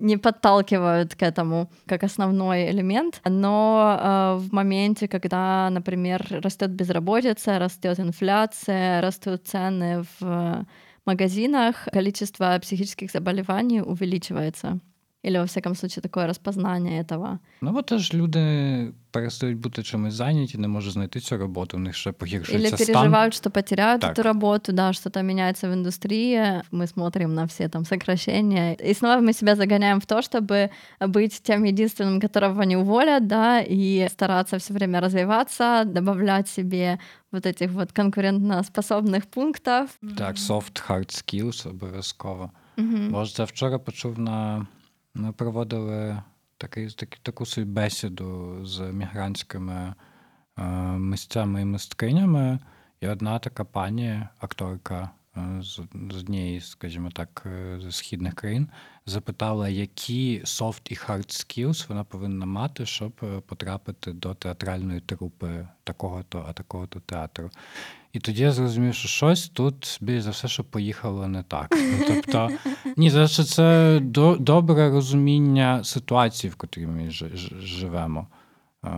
не 0.00 0.16
подталкивают 0.16 1.14
к 1.14 1.22
этому 1.22 1.70
как 1.86 2.04
основной 2.04 2.70
элемент, 2.70 3.20
но 3.24 3.98
э, 3.98 4.36
в 4.38 4.52
моменте, 4.52 5.08
когда, 5.08 5.68
например, 5.70 6.26
растет 6.42 6.70
безработица, 6.70 7.58
растет 7.58 8.00
инфляция, 8.00 9.00
растут 9.00 9.46
цены 9.46 10.04
в 10.18 10.66
магазинах, 11.06 11.88
количество 11.92 12.58
психических 12.60 13.10
заболеваний 13.10 13.82
увеличивается. 13.82 14.80
Или, 15.25 15.37
во 15.37 15.43
всяком 15.45 15.75
случае, 15.75 16.01
такое 16.01 16.27
распознание 16.27 17.01
этого. 17.01 17.39
Ну, 17.61 17.71
бо 17.71 17.81
теж 17.81 18.13
люди 18.13 18.93
перестають 19.11 19.57
бути 19.57 19.83
чимось 19.83 20.13
зайняті, 20.13 20.57
не 20.57 20.67
можуть 20.67 20.93
знайти 20.93 21.19
цю 21.19 21.37
роботу, 21.37 21.77
в 21.77 21.79
них 21.79 21.95
ще 21.95 22.09
Или 22.09 22.17
погіршується 22.17 22.77
стан. 22.77 22.85
переживают, 22.85 23.33
что 23.33 23.49
потеряют 23.49 24.01
Так. 24.01 24.17
эту 24.17 24.23
работу, 24.23 24.71
да, 24.71 24.93
что-то 24.93 25.21
меняется 25.23 25.69
в 25.69 25.73
индустрии. 25.73 26.61
Мы 26.71 26.87
смотрим 26.87 27.33
на 27.33 27.45
все 27.45 27.69
там 27.69 27.85
сокращения. 27.85 28.75
И 28.89 28.93
снова 28.93 29.21
мы 29.21 29.33
себя 29.33 29.55
загоняем 29.55 29.99
в 29.99 30.05
то, 30.05 30.21
чтобы 30.21 30.69
быть 31.07 31.41
тем 31.43 31.65
единственным, 31.65 32.21
которого 32.21 32.61
не 32.65 32.77
уволят, 32.77 33.27
да, 33.27 33.61
и 33.69 34.07
стараться 34.09 34.57
все 34.57 34.73
время 34.73 35.01
развиваться, 35.01 35.83
добавлять 35.85 36.47
себе 36.47 36.97
вот 37.31 37.45
этих 37.45 37.71
вот 37.71 37.91
конкурентоспособных 37.91 39.25
пунктов. 39.25 39.89
Так, 40.17 40.35
soft 40.37 40.81
hard 40.89 41.09
skills 41.09 41.69
обов'язково. 41.69 42.51
Мгм. 42.77 43.09
Бо 43.11 43.25
ж 43.25 43.35
це 43.35 43.43
вчора 43.43 43.79
почув 43.79 44.19
на. 44.19 44.65
Ми 45.14 45.32
проводили 45.32 46.22
такий, 46.58 46.90
такі, 46.90 47.18
таку 47.22 47.46
собі 47.46 47.64
бесіду 47.64 48.58
з 48.66 48.80
мігрантськими 48.80 49.94
е, 50.58 50.62
мисцями 50.98 51.62
і 51.62 51.64
мисткинями. 51.64 52.58
І 53.00 53.08
одна 53.08 53.38
така 53.38 53.64
пані, 53.64 54.22
акторка 54.38 55.10
е, 55.36 55.62
з, 55.62 55.80
з 56.10 56.16
однієї, 56.16 56.60
скажімо 56.60 57.10
так, 57.10 57.42
е, 57.46 57.80
з 57.80 57.92
східних 57.96 58.34
країн, 58.34 58.68
запитала, 59.06 59.68
які 59.68 60.40
soft 60.44 60.92
і 60.92 60.94
hard 60.94 61.26
skills 61.28 61.88
вона 61.88 62.04
повинна 62.04 62.46
мати, 62.46 62.86
щоб 62.86 63.12
е, 63.22 63.40
потрапити 63.46 64.12
до 64.12 64.34
театральної 64.34 65.00
трупи 65.00 65.68
такого-то, 65.84 66.44
а 66.48 66.52
такого-то 66.52 67.00
театру. 67.00 67.50
І 68.12 68.18
тоді 68.18 68.42
я 68.42 68.52
зрозумів, 68.52 68.94
що 68.94 69.08
щось 69.08 69.48
тут 69.48 69.98
більш 70.00 70.22
за 70.22 70.30
все, 70.30 70.48
що 70.48 70.64
поїхало 70.64 71.28
не 71.28 71.42
так. 71.42 71.68
Ну, 71.72 72.04
тобто, 72.08 72.50
ні, 72.96 73.10
за 73.10 73.28
що 73.28 73.44
це 73.44 73.98
до, 74.02 74.36
добре 74.36 74.90
розуміння 74.90 75.84
ситуації, 75.84 76.50
в 76.50 76.56
котрій 76.56 76.86
ми 76.86 77.02
жи- 77.10 77.36
ж- 77.36 77.60
живемо. 77.60 78.26
Е, 78.84 78.90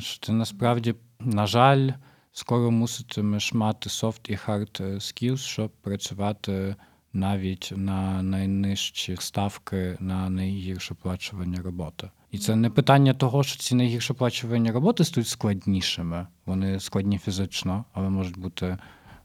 Що 0.00 0.26
ти 0.26 0.32
насправді, 0.32 0.94
на 1.20 1.46
жаль, 1.46 1.90
скоро 2.32 2.70
муситимеш 2.70 3.52
мати 3.52 3.90
soft 3.90 4.30
і 4.30 4.34
hard 4.34 4.84
е, 4.84 4.94
skills, 4.94 5.36
щоб 5.36 5.70
працювати 5.70 6.76
навіть 7.12 7.72
на 7.76 8.22
найнижчі 8.22 9.16
ставки 9.20 9.96
на 10.00 10.30
найгірше 10.30 10.94
оплачувані 10.94 11.56
роботи. 11.56 12.10
І 12.30 12.38
це 12.38 12.56
не 12.56 12.70
питання 12.70 13.14
того, 13.14 13.42
що 13.42 13.58
ці 13.58 13.74
найгірше 13.74 14.14
плачувані 14.14 14.70
роботи 14.70 15.04
стають 15.04 15.28
складнішими. 15.28 16.26
Вони 16.46 16.80
складні 16.80 17.18
фізично, 17.18 17.84
але 17.92 18.08
можуть 18.08 18.38
бути 18.38 18.78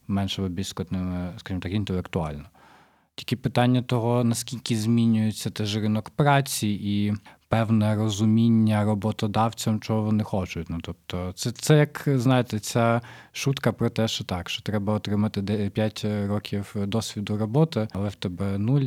менш 0.08 0.40
складними, 0.64 1.34
скажімо 1.38 1.62
так, 1.62 1.74
інтелектуально. 1.74 2.44
Тільки 3.16 3.36
питання 3.36 3.82
того, 3.82 4.24
наскільки 4.24 4.76
змінюється 4.76 5.50
теж 5.50 5.78
ринок 5.78 6.10
праці 6.10 6.68
і 6.68 7.14
певне 7.48 7.96
розуміння 7.96 8.84
роботодавцям, 8.84 9.80
чого 9.80 10.02
вони 10.02 10.24
хочуть. 10.24 10.70
Ну 10.70 10.80
тобто, 10.82 11.32
це 11.36 11.52
це 11.52 11.78
як 11.78 12.04
знаєте, 12.08 12.60
ця 12.60 13.02
шутка 13.32 13.72
про 13.72 13.90
те, 13.90 14.08
що 14.08 14.24
так, 14.24 14.50
що 14.50 14.62
треба 14.62 14.94
отримати 14.94 15.70
5 15.74 16.06
років 16.28 16.76
досвіду 16.76 17.38
роботи, 17.38 17.88
але 17.92 18.10
в 18.10 18.16
тебе 18.16 18.58
нуль. 18.58 18.86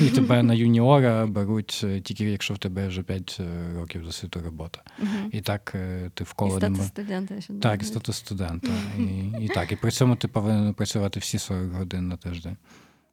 І 0.00 0.08
тебе 0.08 0.42
на 0.42 0.54
юніора 0.54 1.26
беруть 1.26 1.86
тільки 2.02 2.24
якщо 2.24 2.54
в 2.54 2.58
тебе 2.58 2.88
вже 2.88 3.02
5 3.02 3.40
років 3.74 4.04
досвіду 4.04 4.40
роботи. 4.44 4.80
Uh-huh. 5.02 5.30
І 5.32 5.40
так 5.40 5.76
ти 6.14 6.24
в 6.24 6.32
коло 6.32 6.56
І 6.56 6.60
стати 6.60 6.82
студента 6.82 7.34
Так, 7.62 7.82
і 7.82 7.84
стати 7.84 8.12
студента. 8.12 8.68
І, 8.98 9.44
і 9.44 9.48
так, 9.48 9.72
і 9.72 9.76
при 9.76 9.90
цьому 9.90 10.16
ти 10.16 10.28
повинен 10.28 10.74
працювати 10.74 11.20
всі 11.20 11.38
40 11.38 11.72
годин 11.72 12.08
на 12.08 12.16
тиждень. 12.16 12.56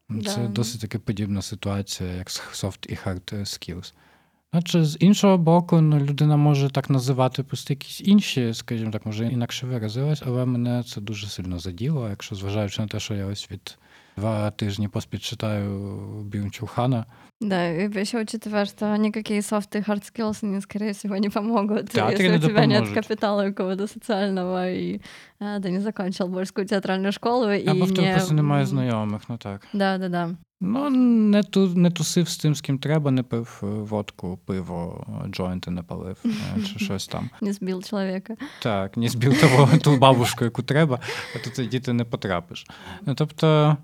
Це 0.09 0.37
да. 0.37 0.47
досить 0.47 0.81
таки 0.81 0.99
подібна 0.99 1.41
ситуація, 1.41 2.13
як 2.13 2.27
soft 2.29 2.91
і 2.91 2.95
hard 2.95 3.33
skills. 3.33 3.93
Адже 4.51 4.85
з 4.85 4.97
іншого 4.99 5.37
боку, 5.37 5.81
ну, 5.81 5.99
людина 5.99 6.37
може 6.37 6.69
так 6.69 6.89
називати 6.89 7.43
просто 7.43 7.73
якісь 7.73 8.01
інші, 8.01 8.53
скажімо 8.53 8.91
так, 8.91 9.05
може 9.05 9.25
інакше 9.25 9.67
виразилась, 9.67 10.23
але 10.25 10.45
мене 10.45 10.83
це 10.83 11.01
дуже 11.01 11.27
сильно 11.27 11.59
заділо, 11.59 12.09
якщо 12.09 12.35
зважаючи 12.35 12.81
на 12.81 12.87
те, 12.87 12.99
що 12.99 13.13
я 13.13 13.25
ось 13.25 13.51
від 13.51 13.77
два 14.19 14.51
тижні 14.51 14.87
поспіль 14.87 15.19
читаю 15.19 15.79
Бюнчухана. 16.23 17.05
Да, 17.41 17.71
и 17.71 17.87
еще 18.01 18.19
учитывая, 18.19 18.65
что 18.65 18.97
никакие 18.97 19.39
soft 19.39 19.73
и 19.75 19.79
hard 19.79 20.03
skills, 20.03 20.39
они, 20.43 20.59
скорее 20.61 20.91
всего, 20.91 21.15
не 21.17 21.29
помогут, 21.29 21.85
да, 21.93 22.11
если 22.11 22.35
у 22.35 22.39
тебя 22.39 22.65
нет 22.65 22.89
капитала 22.89 23.43
какого-то 23.43 23.87
социального, 23.87 24.69
и 24.69 24.99
а, 25.39 25.59
ты 25.59 25.71
не 25.71 25.79
закончил 25.79 26.27
Борську 26.27 26.65
театральну 26.65 27.11
школу. 27.11 27.43
Або 27.45 27.55
і 27.55 27.81
в 27.81 27.95
тебе 27.95 28.07
не... 28.07 28.13
просто 28.13 28.33
немає 28.33 28.65
знайомих, 28.65 29.21
ну 29.29 29.37
так. 29.37 29.67
Да, 29.73 29.97
да, 29.97 30.09
да. 30.09 30.35
Ну, 30.61 30.89
не 30.89 31.43
ту 31.43 31.67
не 31.67 31.91
тусив 31.91 32.29
з 32.29 32.37
тим, 32.37 32.55
з 32.55 32.61
ким 32.61 32.79
треба, 32.79 33.11
не 33.11 33.23
пив 33.23 33.59
водку, 33.61 34.39
пиво, 34.45 35.05
джойнти 35.27 35.71
не 35.71 35.83
палив, 35.83 36.17
чи 36.55 36.79
щось 36.85 37.07
там. 37.07 37.29
Не 37.41 37.53
збив 37.53 37.83
чоловіка. 37.83 38.35
Так, 38.61 38.97
не 38.97 39.09
збив 39.09 39.41
того 39.41 39.77
ту 39.77 39.97
бабушку, 39.97 40.43
яку 40.43 40.63
треба, 40.63 40.99
а 41.35 41.39
то 41.39 41.79
ти 41.79 41.93
не 41.93 42.03
потрапиш. 42.03 42.65
Ну, 43.05 43.15
тобто. 43.15 43.77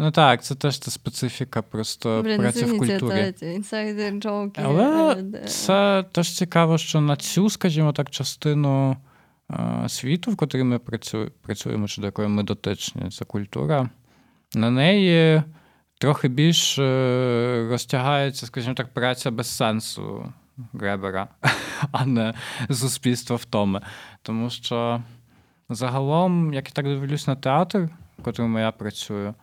Ну 0.00 0.10
так, 0.10 0.42
це 0.42 0.54
теж 0.54 0.78
та 0.78 0.90
специфіка 0.90 1.62
просто 1.62 2.22
Блін, 2.24 2.38
праці 2.40 2.64
в 2.64 2.78
культурі. 2.78 3.32
Це 3.32 3.54
інсайдер 3.54 4.12
джоуки. 4.12 4.62
Але 4.64 5.24
це 5.46 6.04
теж 6.12 6.36
цікаво, 6.36 6.78
що 6.78 7.00
на 7.00 7.16
цю, 7.16 7.50
скажімо 7.50 7.92
так, 7.92 8.10
частину 8.10 8.96
е, 9.50 9.88
світу, 9.88 10.30
в 10.30 10.36
котрій 10.36 10.62
ми 10.62 10.78
працюємо, 10.78 11.88
чи 11.88 12.00
до 12.00 12.06
якої 12.06 12.28
ми 12.28 12.42
дотичні, 12.42 13.10
це 13.10 13.24
культура, 13.24 13.90
на 14.54 14.70
неї 14.70 15.42
трохи 15.98 16.28
більш 16.28 16.78
е, 16.78 17.66
розтягається, 17.70 18.46
скажімо 18.46 18.74
так, 18.74 18.94
праця 18.94 19.30
без 19.30 19.46
сенсу 19.46 20.32
Гребера, 20.72 21.28
а 21.92 22.06
не 22.06 22.34
суспільство 22.70 23.36
втоми. 23.36 23.80
Тому 24.22 24.50
що 24.50 25.02
загалом, 25.68 26.54
як 26.54 26.68
я 26.68 26.72
так 26.72 26.84
дивлюсь 26.84 27.26
на 27.26 27.36
театр, 27.36 27.88
в 28.18 28.22
котрому 28.22 28.58
я 28.58 28.72
працюю. 28.72 29.34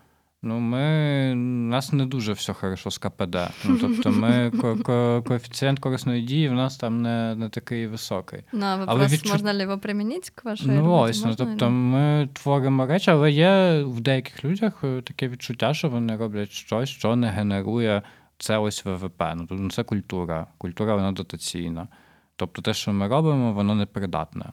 Ну, 0.48 0.60
ми 0.60 1.32
у 1.34 1.70
нас 1.70 1.94
не 1.94 2.06
дуже 2.06 2.34
все 2.34 2.54
хорошо 2.54 2.92
з 2.92 2.98
КПД. 2.98 3.38
Ну, 3.66 3.78
тобто, 3.82 4.12
ми 4.12 4.52
ко- 4.62 4.78
ко- 4.78 5.24
коефіцієнт 5.28 5.80
корисної 5.80 6.22
дії 6.22 6.50
в 6.50 6.54
нас 6.54 6.78
там 6.78 7.02
не 7.02 7.36
не 7.36 7.50
такий 7.50 7.88
високий. 7.88 8.44
Ну, 8.54 8.66
а 8.66 8.76
вопрос, 8.76 9.14
відчу... 9.14 9.30
можна 9.30 9.54
ли 9.54 9.62
його 9.62 9.78
примінити 9.78 10.30
к 10.36 10.50
вашій 10.50 10.68
Ну, 10.68 10.76
роботі? 10.80 11.10
ось, 11.12 11.26
ну, 11.26 11.36
тобто, 11.36 11.70
ми 11.70 12.30
творимо 12.34 12.86
речі, 12.86 13.12
але 13.12 13.32
є 13.32 13.84
в 13.84 14.02
деяких 14.02 14.46
людях 14.46 14.74
е, 14.84 15.02
таке 15.02 15.28
відчуття, 15.28 15.74
що 15.74 15.90
вони 15.90 16.18
роблять 16.18 16.52
щось, 16.52 16.90
що 16.90 17.16
не 17.16 17.30
генерує 17.30 18.02
це 18.38 18.58
ось 18.58 18.86
ВВП. 18.86 19.24
Ну, 19.36 19.46
тобто, 19.50 19.70
це 19.70 19.84
культура. 19.84 20.48
Культура 20.58 20.96
вона 20.96 21.12
дотаційна. 21.12 21.88
Тобто, 22.36 22.62
те, 22.62 22.74
що 22.74 22.94
ми 22.94 23.08
робимо, 23.08 23.54
воно 23.54 23.76
непридатне. 23.76 24.46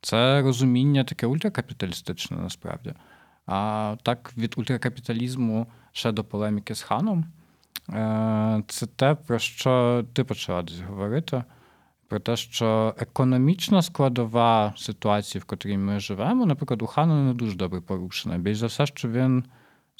Це 0.00 0.42
розуміння 0.42 1.04
таке 1.04 1.26
ультракапіталістичне 1.26 2.36
насправді. 2.36 2.92
А 3.52 3.96
так 4.02 4.32
від 4.36 4.54
ультракапіталізму 4.56 5.66
ще 5.92 6.12
до 6.12 6.24
полеміки 6.24 6.74
з 6.74 6.82
ханом. 6.82 7.24
Е, 7.88 8.62
це 8.66 8.86
те, 8.86 9.14
про 9.14 9.38
що 9.38 10.04
ти 10.12 10.24
почала 10.24 10.62
десь 10.62 10.80
говорити. 10.80 11.44
Про 12.08 12.20
те, 12.20 12.36
що 12.36 12.94
економічна 12.98 13.82
складова 13.82 14.74
ситуації, 14.76 15.42
в 15.42 15.44
котрій 15.44 15.78
ми 15.78 16.00
живемо, 16.00 16.46
наприклад, 16.46 16.82
у 16.82 16.86
Хана 16.86 17.24
не 17.24 17.34
дуже 17.34 17.56
добре 17.56 17.80
порушена. 17.80 18.38
Більш 18.38 18.58
за 18.58 18.66
все, 18.66 18.86
що 18.86 19.08
він 19.08 19.44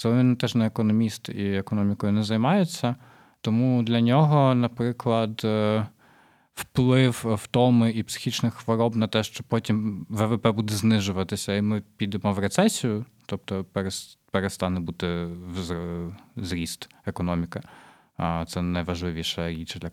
він 0.04 0.36
теж 0.36 0.54
не 0.54 0.66
економіст 0.66 1.28
і 1.28 1.54
економікою 1.54 2.12
не 2.12 2.22
займається. 2.22 2.96
Тому 3.40 3.82
для 3.82 4.00
нього, 4.00 4.54
наприклад, 4.54 5.42
е, 5.44 5.86
вплив 6.60 7.24
втоми 7.42 7.90
і 7.90 8.02
психічних 8.02 8.54
хвороб 8.54 8.96
на 8.96 9.06
те, 9.06 9.22
що 9.22 9.44
потім 9.48 10.06
ВВП 10.08 10.48
буде 10.48 10.74
знижуватися, 10.74 11.56
і 11.56 11.62
ми 11.62 11.82
підемо 11.96 12.32
в 12.32 12.38
рецесію, 12.38 13.04
тобто 13.26 13.66
перестане 14.30 14.80
бути 14.80 15.28
зріст 16.36 16.88
економіки. 17.06 17.60
Це 18.46 18.62
найважливіша 18.62 19.48
річ 19.48 19.76
для 19.76 19.90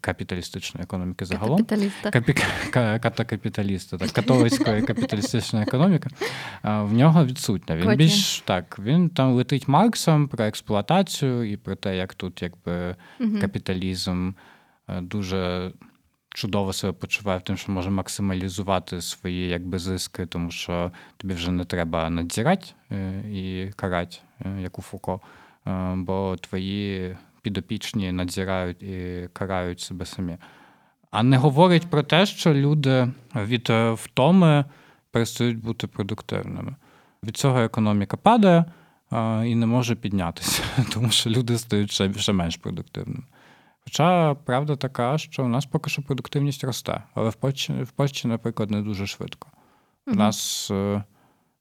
капіталістичної 0.00 0.84
економіки 0.84 1.24
загалом. 1.24 1.56
Капіталіста. 1.56 2.10
Капі... 2.10 2.34
Катакапіталіста, 2.72 3.98
так, 3.98 4.10
католицької 4.10 4.82
капіталістичної 4.82 5.64
економіки. 5.64 6.08
В 6.62 6.92
нього 6.92 7.24
відсутня. 7.24 7.76
Він 7.76 7.84
Коті. 7.84 7.96
більш 7.96 8.40
так, 8.40 8.78
він 8.78 9.08
там 9.08 9.32
летить 9.32 9.68
Марксом 9.68 10.28
про 10.28 10.44
експлуатацію 10.44 11.52
і 11.52 11.56
про 11.56 11.76
те, 11.76 11.96
як 11.96 12.14
тут 12.14 12.42
якби 12.42 12.96
угу. 13.20 13.40
капіталізм 13.40 14.32
дуже 14.88 15.72
чудово 16.34 16.72
себе 16.72 16.92
почуває 16.92 17.38
в 17.38 17.42
тим, 17.42 17.56
що 17.56 17.72
може 17.72 17.90
максималізувати 17.90 19.00
свої 19.00 19.48
якби 19.48 19.78
зиски, 19.78 20.26
тому 20.26 20.50
що 20.50 20.92
тобі 21.16 21.34
вже 21.34 21.50
не 21.50 21.64
треба 21.64 22.10
надзирати 22.10 22.66
е, 22.92 23.22
і 23.32 23.72
карати, 23.76 24.16
е, 24.40 24.60
як 24.62 24.78
у 24.78 24.82
Фуко, 24.82 25.20
е, 25.66 25.94
бо 25.96 26.36
твої 26.40 27.16
підопічні 27.42 28.12
надзирають 28.12 28.82
і 28.82 29.28
карають 29.32 29.80
себе 29.80 30.06
самі. 30.06 30.36
А 31.10 31.22
не 31.22 31.36
говорить 31.36 31.86
про 31.90 32.02
те, 32.02 32.26
що 32.26 32.54
люди 32.54 33.08
від 33.34 33.68
втоми 33.94 34.64
перестають 35.10 35.58
бути 35.58 35.86
продуктивними. 35.86 36.74
Від 37.24 37.36
цього 37.36 37.60
економіка 37.60 38.16
падає 38.16 38.64
і 39.44 39.54
не 39.54 39.66
може 39.66 39.94
піднятися, 39.94 40.62
тому 40.92 41.10
що 41.10 41.30
люди 41.30 41.58
стають 41.58 42.20
ще 42.20 42.32
менш 42.32 42.56
продуктивними. 42.56 43.22
Хоча 43.84 44.34
правда 44.34 44.76
така, 44.76 45.18
що 45.18 45.44
у 45.44 45.48
нас 45.48 45.66
поки 45.66 45.90
що 45.90 46.02
продуктивність 46.02 46.64
росте, 46.64 47.02
але 47.14 47.28
в 47.28 47.34
Польщі, 47.34 47.72
в 47.72 47.90
Польщі 47.90 48.28
наприклад, 48.28 48.70
не 48.70 48.82
дуже 48.82 49.06
швидко. 49.06 49.48
У 50.06 50.14
нас 50.14 50.70
е, 50.70 51.04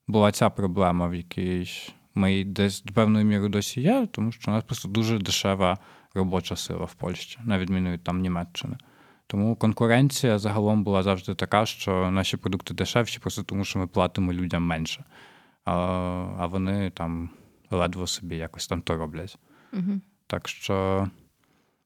була 0.07 0.31
ця 0.31 0.49
проблема, 0.49 1.07
в 1.07 1.15
якій 1.15 1.69
ми 2.15 2.43
десь 2.43 2.83
до 2.83 2.93
певної 2.93 3.25
міри 3.25 3.49
досі 3.49 3.81
є, 3.81 4.07
тому 4.11 4.31
що 4.31 4.51
у 4.51 4.53
нас 4.53 4.63
просто 4.63 4.89
дуже 4.89 5.17
дешева 5.17 5.77
робоча 6.13 6.55
сила 6.55 6.85
в 6.85 6.93
Польщі, 6.93 7.39
на 7.43 7.59
відміну 7.59 7.91
від 7.91 8.03
там 8.03 8.21
Німеччини. 8.21 8.77
Тому 9.27 9.55
конкуренція 9.55 10.39
загалом 10.39 10.83
була 10.83 11.03
завжди 11.03 11.35
така, 11.35 11.65
що 11.65 12.11
наші 12.11 12.37
продукти 12.37 12.73
дешевші, 12.73 13.19
просто 13.19 13.43
тому 13.43 13.63
що 13.63 13.79
ми 13.79 13.87
платимо 13.87 14.33
людям 14.33 14.63
менше. 14.63 15.03
А 15.65 15.73
а 16.39 16.45
вони 16.47 16.89
там 16.89 17.29
ледве 17.71 18.07
собі 18.07 18.35
якось 18.35 18.67
там 18.67 18.81
то 18.81 18.97
роблять. 18.97 19.37
Угу. 19.73 20.01
Так 20.27 20.47
що 20.47 21.07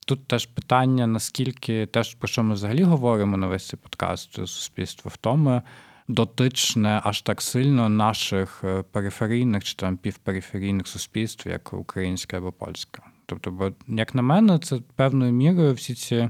Тут 0.06 0.28
теж 0.28 0.46
питання, 0.46 1.08
наскільки 1.08 1.86
те, 1.86 2.04
про 2.20 2.28
що 2.28 2.44
ми 2.44 2.54
взагалі 2.54 2.84
говоримо 2.84 3.38
на 3.38 3.48
весь 3.48 3.68
цей 3.68 3.80
подкаст, 3.80 4.34
суспільство 4.34 5.12
в 5.14 5.18
тому, 5.18 5.62
дотичне 6.08 7.02
аж 7.04 7.22
так 7.22 7.42
сильно 7.42 7.90
наших 7.90 8.62
е, 8.64 8.84
периферійних 8.92 9.64
чи 9.64 9.76
там 9.76 9.98
півпериферійних 9.98 10.88
суспільств, 10.88 11.50
як 11.50 11.74
українське 11.74 12.38
або 12.38 12.52
польське. 12.52 13.02
Тобто, 13.26 13.52
бо, 13.52 13.72
як 13.88 14.16
на 14.16 14.22
мене, 14.22 14.60
це 14.60 14.80
певною 14.96 15.32
мірою 15.32 15.74
всі 15.74 15.96
ці 15.96 16.30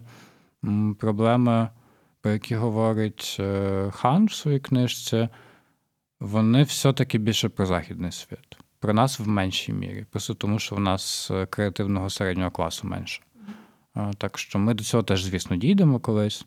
проблеми, 0.99 1.69
про 2.21 2.31
які 2.31 2.55
говорить 2.55 3.37
е, 3.39 3.91
хан 3.91 4.25
в 4.25 4.33
своїй 4.33 4.59
книжці, 4.59 5.29
вони 6.19 6.63
все-таки 6.63 7.17
більше 7.17 7.49
про 7.49 7.65
західний 7.65 8.11
світ. 8.11 8.57
Про 8.79 8.93
нас 8.93 9.19
в 9.19 9.27
меншій 9.27 9.73
мірі, 9.73 10.05
просто 10.11 10.33
тому 10.33 10.59
що 10.59 10.75
в 10.75 10.79
нас 10.79 11.31
е, 11.31 11.45
креативного 11.45 12.09
середнього 12.09 12.51
класу 12.51 12.87
менше. 12.87 13.21
Так 14.17 14.37
що 14.37 14.59
ми 14.59 14.73
до 14.73 14.83
цього 14.83 15.03
теж, 15.03 15.23
звісно, 15.23 15.55
дійдемо 15.55 15.99
колись. 15.99 16.45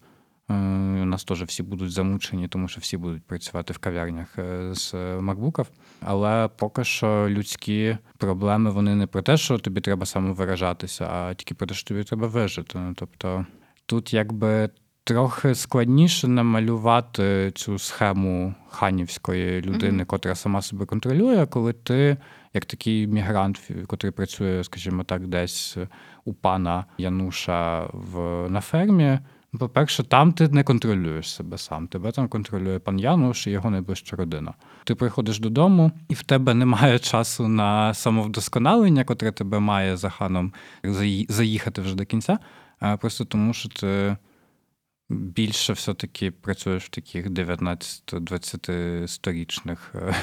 Е, 0.50 0.54
у 1.02 1.04
нас 1.04 1.24
теж 1.24 1.42
всі 1.42 1.62
будуть 1.62 1.90
замучені, 1.90 2.48
тому 2.48 2.68
що 2.68 2.80
всі 2.80 2.96
будуть 2.96 3.22
працювати 3.22 3.72
в 3.72 3.78
кав'ярнях 3.78 4.38
е, 4.38 4.74
з 4.74 4.94
макбуків. 5.20 5.66
Але 6.00 6.48
поки 6.48 6.84
що 6.84 7.26
людські 7.28 7.96
проблеми 8.18 8.70
вони 8.70 8.94
не 8.94 9.06
про 9.06 9.22
те, 9.22 9.36
що 9.36 9.58
тобі 9.58 9.80
треба 9.80 10.06
самовиражатися, 10.06 11.08
а 11.12 11.34
тільки 11.34 11.54
про 11.54 11.66
те, 11.66 11.74
що 11.74 11.88
тобі 11.88 12.04
треба 12.04 12.26
вижити. 12.26 12.78
Ну, 12.78 12.94
тобто 12.96 13.46
тут 13.86 14.14
якби 14.14 14.70
трохи 15.04 15.54
складніше 15.54 16.28
намалювати 16.28 17.52
цю 17.54 17.78
схему 17.78 18.54
ханівської 18.68 19.62
людини, 19.62 20.04
котра 20.04 20.34
сама 20.34 20.62
себе 20.62 20.86
контролює, 20.86 21.46
коли 21.46 21.72
ти 21.72 22.16
як 22.54 22.64
такий 22.64 23.06
мігрант, 23.06 23.70
який 23.90 24.10
працює, 24.10 24.64
скажімо 24.64 25.04
так, 25.04 25.26
десь 25.26 25.76
у 26.28 26.34
пана 26.34 26.84
Януша 26.98 27.86
в, 27.92 28.46
на 28.50 28.60
фермі. 28.60 29.18
Ну, 29.52 29.58
По-перше, 29.58 30.04
там 30.04 30.32
ти 30.32 30.48
не 30.48 30.62
контролюєш 30.64 31.34
себе 31.34 31.58
сам. 31.58 31.86
Тебе 31.88 32.12
там 32.12 32.28
контролює 32.28 32.78
пан 32.78 32.98
Януш 32.98 33.46
і 33.46 33.50
його 33.50 33.70
найближча 33.70 34.16
родина. 34.16 34.54
Ти 34.84 34.94
приходиш 34.94 35.38
додому, 35.38 35.92
і 36.08 36.14
в 36.14 36.22
тебе 36.22 36.54
немає 36.54 36.98
часу 36.98 37.48
на 37.48 37.94
самовдосконалення, 37.94 39.04
котре 39.04 39.32
тебе 39.32 39.58
має 39.58 39.96
за 39.96 40.10
ханом 40.10 40.52
заї- 40.84 41.26
заїхати 41.32 41.80
вже 41.82 41.94
до 41.94 42.04
кінця. 42.04 42.38
Просто 43.00 43.24
тому, 43.24 43.54
що 43.54 43.68
ти 43.68 44.16
більше 45.09 45.73
все-таки 45.73 46.31
працюєш 46.31 46.83
в 46.85 46.89
таких 46.89 47.27
19-20 47.27 49.07
сторічних 49.07 49.95
е, 49.95 50.15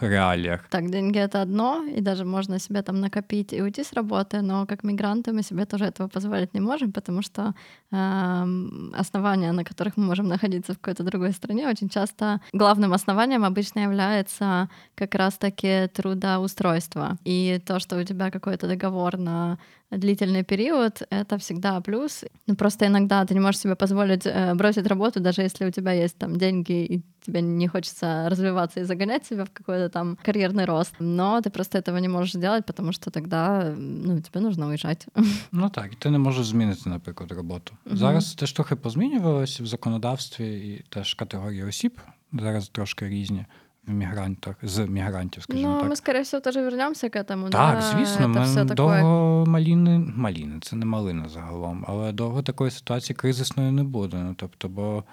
реаліях. 0.00 0.64
Так, 0.68 0.90
деньги 0.90 1.20
это 1.20 1.42
одно, 1.42 1.84
и 1.96 2.00
даже 2.00 2.24
можно 2.24 2.58
себе 2.58 2.82
там 2.82 3.00
накопить 3.00 3.52
и 3.52 3.62
уйти 3.62 3.84
с 3.84 3.92
работы, 3.92 4.42
но 4.42 4.66
как 4.66 4.84
мигранты 4.84 5.32
мы 5.32 5.42
себе 5.42 5.64
тоже 5.64 5.84
этого 5.84 6.08
позволить 6.08 6.54
не 6.54 6.60
можем, 6.60 6.92
потому 6.92 7.22
что 7.22 7.54
эм, 7.92 8.94
основания, 9.00 9.52
на 9.52 9.64
которых 9.64 9.96
мы 9.96 10.04
можем 10.04 10.28
находиться 10.28 10.72
в 10.72 10.78
какой-то 10.78 11.02
другой 11.04 11.32
стране, 11.32 11.68
очень 11.68 11.88
часто 11.88 12.40
главным 12.52 12.92
основанием 12.92 13.44
обычно 13.44 13.80
является 13.80 14.68
как 14.94 15.14
раз-таки 15.14 15.88
трудоустройство. 15.94 17.16
И 17.26 17.60
то, 17.66 17.78
что 17.80 18.00
у 18.00 18.04
тебя 18.04 18.30
какой-то 18.30 18.66
договор 18.66 19.18
на 19.18 19.58
длительный 19.90 20.42
период, 20.42 21.02
это 21.10 21.38
всегда 21.38 21.80
плюс. 21.80 22.24
Ну, 22.46 22.56
просто 22.56 22.86
иногда 22.86 23.24
ты 23.24 23.34
не 23.34 23.40
можешь 23.40 23.60
себе 23.60 23.74
позволить 23.74 24.26
э, 24.26 24.54
бросить 24.54 24.86
работу, 24.86 25.20
даже 25.20 25.42
если 25.42 25.66
у 25.66 25.70
тебя 25.70 25.92
есть 25.92 26.18
там 26.18 26.36
деньги, 26.36 26.84
и 26.84 27.02
тебе 27.26 27.42
не 27.42 27.68
хочется 27.68 28.28
развиваться 28.28 28.80
и 28.80 28.84
загонять 28.84 29.26
себя 29.26 29.44
в 29.44 29.50
какой-то 29.50 29.88
там 29.88 30.18
карьерный 30.24 30.64
рост. 30.64 30.94
Но 30.98 31.40
ты 31.40 31.50
просто 31.50 31.78
этого 31.78 31.98
не 31.98 32.08
можешь 32.08 32.32
сделать, 32.32 32.64
потому 32.64 32.92
что 32.92 33.10
тогда 33.10 33.74
ну, 33.76 34.20
тебе 34.20 34.40
нужно 34.40 34.68
уезжать. 34.68 35.06
Ну 35.52 35.68
так, 35.68 35.92
і 35.92 35.96
ти 35.96 36.10
не 36.10 36.18
можеш 36.18 36.46
змінити, 36.46 36.90
наприклад, 36.90 37.32
роботу. 37.32 37.72
Мгм. 37.84 37.96
Зараз 37.96 38.34
теж 38.34 38.52
трохи 38.52 38.76
позмінювалося 38.76 39.62
в 39.62 39.66
законодавстві, 39.66 40.68
і 40.68 40.84
теж 40.88 41.14
категорії 41.14 41.64
осіб 41.64 42.00
зараз 42.32 42.68
трошки 42.68 43.08
різні 43.08 43.46
в 43.65 43.65
мігрантах, 43.86 44.56
з 44.62 44.86
мігрантів, 44.86 45.42
скажімо 45.42 45.68
Но 45.68 45.80
так. 45.80 45.90
мы, 45.90 45.96
скорее 45.96 46.22
всего, 46.22 46.40
тоже 46.40 46.62
вернемся 46.62 47.08
к 47.08 47.18
этому. 47.18 47.50
Так, 47.50 47.78
да, 47.78 47.80
звісно, 47.80 48.26
это 48.26 48.28
ми 48.28 48.44
все 48.44 48.64
такое 48.64 49.02
довго 49.02 49.44
маліни, 49.46 49.98
маліни, 49.98 50.60
це 50.62 50.76
не 50.76 50.86
малина 50.86 51.28
загалом, 51.28 51.84
але 51.88 52.12
довго 52.12 52.42
такої 52.42 52.70
ситуації 52.70 53.16
кризисної 53.16 53.72
не 53.72 53.84
буде. 53.84 54.16
Ну, 54.16 54.34
тобто, 54.38 54.68
бо 54.68 55.04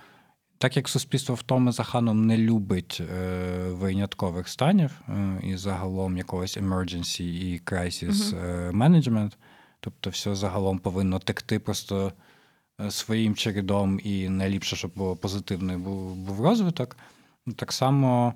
так 0.57 0.77
як 0.77 0.89
суспільство 0.89 1.35
втоми 1.35 1.71
за 1.71 1.83
ханом 1.83 2.25
не 2.25 2.37
любить 2.37 3.01
е, 3.01 3.69
виняткових 3.69 4.47
станів 4.47 5.01
е, 5.09 5.39
і 5.43 5.57
загалом 5.57 6.17
якогось 6.17 6.57
emergency 6.57 7.21
і 7.21 7.61
crisis 7.65 8.37
е, 8.37 8.71
management, 8.71 9.31
тобто 9.79 10.09
все 10.09 10.35
загалом 10.35 10.79
повинно 10.79 11.19
текти 11.19 11.59
просто 11.59 12.13
е, 12.81 12.91
своїм 12.91 13.35
чередом, 13.35 13.99
і 14.03 14.29
найліпше, 14.29 14.75
щоб 14.75 14.91
було 14.95 15.15
позитивний 15.15 15.77
був, 15.77 16.15
був 16.15 16.41
розвиток. 16.41 16.97
Ну, 17.45 17.53
Так 17.53 17.71
само 17.71 18.33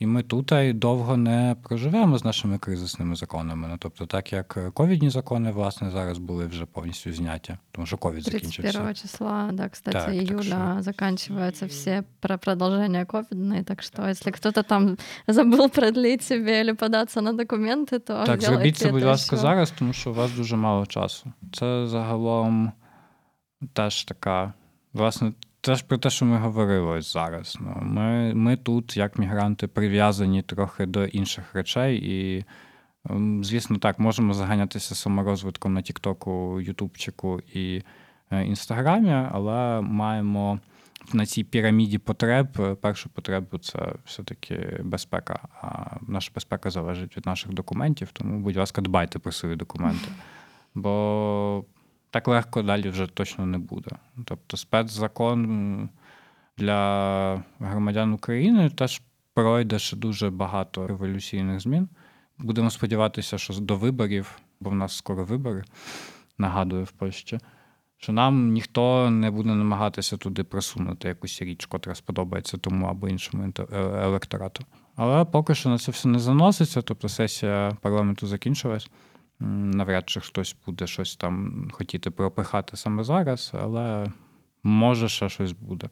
і 0.00 0.06
ми 0.06 0.22
тут 0.22 0.52
і 0.52 0.72
довго 0.72 1.16
не 1.16 1.56
проживемо 1.62 2.18
з 2.18 2.24
нашими 2.24 2.58
кризисними 2.58 3.16
законами. 3.16 3.68
Ну, 3.68 3.76
тобто, 3.78 4.06
так 4.06 4.32
як 4.32 4.56
е, 4.56 4.70
ковідні 4.70 5.10
закони, 5.10 5.50
власне, 5.50 5.90
зараз 5.90 6.18
були 6.18 6.46
вже 6.46 6.66
повністю 6.66 7.12
зняті, 7.12 7.56
тому 7.70 7.86
що 7.86 7.96
ковід 7.96 8.24
31 8.24 8.50
закінчився. 8.50 8.94
числа, 8.94 9.50
да, 9.52 9.68
кстати, 9.68 9.98
Так, 9.98 10.06
так 10.06 10.14
июля 10.14 10.76
заканчиваются 10.80 11.66
все 11.66 12.04
про 12.20 12.38
продолжение 12.38 13.04
ковидные, 13.04 13.64
так 13.64 13.82
что 13.82 14.08
если 14.08 14.32
кто-то 14.32 14.62
там 14.62 14.98
забыл 15.28 15.70
продлить 15.70 16.22
себе 16.22 16.60
или 16.60 16.72
податься 16.72 17.20
на 17.20 17.32
документы, 17.32 17.98
то 17.98 18.24
Так, 18.24 18.40
сделайте 18.40 18.46
зробіть 18.46 18.76
це, 18.76 18.90
будь 18.92 19.02
это 19.02 19.06
ласка, 19.06 19.36
ещё. 19.36 19.40
зараз, 19.40 19.70
тому 19.70 19.92
що 19.92 20.10
у 20.10 20.14
вас 20.14 20.32
дуже 20.32 20.56
мало 20.56 20.86
часу. 20.86 21.32
Це 21.52 21.86
загалом 21.86 22.72
теж 23.72 24.04
така, 24.04 24.52
власне, 24.92 25.32
теж 25.61 25.81
про 25.81 25.97
те, 25.97 26.09
що 26.09 26.25
ми 26.25 26.37
говорили 26.37 27.01
зараз. 27.01 27.57
Ну, 27.61 27.77
ми, 27.81 28.33
ми 28.33 28.57
тут, 28.57 28.97
як 28.97 29.19
мігранти, 29.19 29.67
прив'язані 29.67 30.41
трохи 30.41 30.85
до 30.85 31.05
інших 31.05 31.55
речей, 31.55 31.97
і, 32.03 32.45
ем, 33.09 33.43
звісно, 33.43 33.77
так, 33.77 33.99
можемо 33.99 34.33
заганятися 34.33 34.95
саморозвитком 34.95 35.73
на 35.73 35.81
Тіктоку, 35.81 36.61
Ютубчику 36.61 37.39
і 37.53 37.83
е, 38.31 38.45
Інстаграмі, 38.45 39.13
але 39.31 39.81
маємо 39.81 40.59
на 41.13 41.25
цій 41.25 41.43
піраміді 41.43 41.97
потреб. 41.97 42.77
Першу 42.81 43.09
потребу 43.09 43.57
це 43.57 43.79
все-таки 44.05 44.79
безпека. 44.83 45.39
А 45.61 45.95
наша 46.07 46.31
безпека 46.35 46.69
залежить 46.69 47.17
від 47.17 47.25
наших 47.25 47.53
документів, 47.53 48.09
тому, 48.13 48.39
будь 48.39 48.57
ласка, 48.57 48.81
дбайте 48.81 49.19
про 49.19 49.31
свої 49.31 49.55
документи. 49.55 50.07
Бо 50.75 51.65
так 52.11 52.27
легко 52.27 52.61
далі 52.61 52.89
вже 52.89 53.07
точно 53.07 53.45
не 53.45 53.57
буде. 53.57 53.91
Тобто, 54.25 54.57
спецзакон 54.57 55.89
для 56.57 57.43
громадян 57.59 58.13
України 58.13 58.69
теж 58.69 59.01
пройде 59.33 59.79
ще 59.79 59.95
дуже 59.95 60.29
багато 60.29 60.87
революційних 60.87 61.59
змін. 61.59 61.89
Будемо 62.37 62.69
сподіватися, 62.69 63.37
що 63.37 63.53
до 63.53 63.75
виборів, 63.75 64.39
бо 64.59 64.69
в 64.69 64.75
нас 64.75 64.97
скоро 64.97 65.25
вибори, 65.25 65.63
нагадую 66.37 66.83
в 66.83 66.91
Польщі, 66.91 67.39
що 67.97 68.13
нам 68.13 68.51
ніхто 68.51 69.09
не 69.09 69.31
буде 69.31 69.49
намагатися 69.49 70.17
туди 70.17 70.43
просунути 70.43 71.07
якусь 71.07 71.41
річ, 71.41 71.65
котра 71.65 71.95
сподобається 71.95 72.57
тому 72.57 72.85
або 72.85 73.09
іншому 73.09 73.53
е- 73.59 73.75
електорату. 74.03 74.65
Але 74.95 75.25
поки 75.25 75.55
що 75.55 75.69
на 75.69 75.77
це 75.77 75.91
все 75.91 76.07
не 76.07 76.19
заноситься, 76.19 76.81
тобто 76.81 77.09
сесія 77.09 77.77
парламенту 77.81 78.27
закінчилась. 78.27 78.89
Навряд 79.41 80.09
чи 80.09 80.19
хтось 80.19 80.55
буде 80.65 80.87
щось 80.87 81.15
там 81.15 81.67
хотіти 81.71 82.11
пропихати 82.11 82.77
саме 82.77 83.03
зараз, 83.03 83.51
але 83.61 84.11
може 84.63 85.09
ще 85.09 85.29
щось 85.29 85.51
буде, 85.51 85.89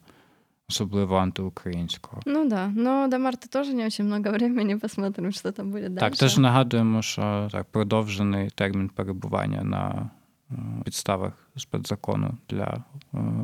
особливо 0.70 1.18
антиукраїнського. 1.18 2.22
Ну 2.26 2.50
да, 2.50 2.68
но 2.68 3.08
до 3.08 3.20
марта 3.20 3.48
тоже 3.48 3.74
не 3.74 3.86
очень 3.86 4.06
много 4.06 4.32
времени, 4.32 4.78
посмотрим, 4.78 5.32
что 5.32 5.52
там 5.52 5.72
будет 5.72 5.94
дальше. 5.94 6.10
Так, 6.10 6.20
теж 6.20 6.38
нагадуємо, 6.38 7.02
що 7.02 7.50
так, 7.52 7.68
продовжений 7.72 8.50
термін 8.50 8.90
перебування 8.90 9.64
на 9.64 10.10
е, 10.52 10.56
підставах 10.86 11.34
спецзакону 11.56 12.38
для 12.50 12.66
е, 12.66 12.84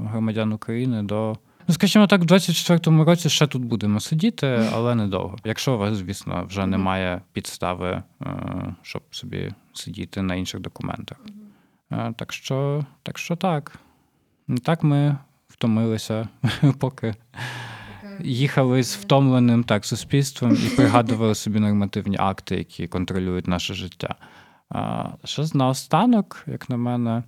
громадян 0.10 0.54
України 0.54 1.04
до. 1.04 1.38
Ну, 1.68 1.74
скажімо 1.74 2.08
так, 2.08 2.22
в 2.22 2.26
24-му 2.26 3.04
році 3.04 3.30
ще 3.30 3.48
тут 3.48 3.66
будемо 3.66 4.00
сидіти, 4.00 4.70
але 4.74 4.96
недовго. 4.96 5.38
Якщо 5.44 5.76
у 5.76 5.78
вас, 5.78 5.98
звісно, 5.98 6.46
вже 6.50 6.66
немає 6.66 7.22
підстави, 7.34 8.04
е, 8.22 8.76
щоб 8.82 9.02
собі 9.12 9.52
сидіти 9.74 10.22
на 10.22 10.36
інших 10.36 10.62
документах. 10.62 11.18
Е, 11.92 12.14
Так 12.18 12.34
що, 12.34 12.86
так 13.04 13.18
що 13.18 13.36
так. 13.36 13.80
Так 14.64 14.84
ми 14.84 15.18
втомилися, 15.48 16.28
поки 16.80 17.16
їхали 18.20 18.84
з 18.84 18.96
втомленим 18.96 19.64
так 19.64 19.86
суспільством 19.86 20.54
і 20.54 20.70
пригадували 20.76 21.36
собі 21.36 21.60
нормативні 21.60 22.18
акти, 22.20 22.56
які 22.56 22.88
контролюють 22.88 23.48
наше 23.48 23.74
життя. 23.74 24.16
Ще 25.24 25.44
наостанок, 25.54 26.44
як 26.48 26.70
на 26.70 26.78
мене, 26.78 27.24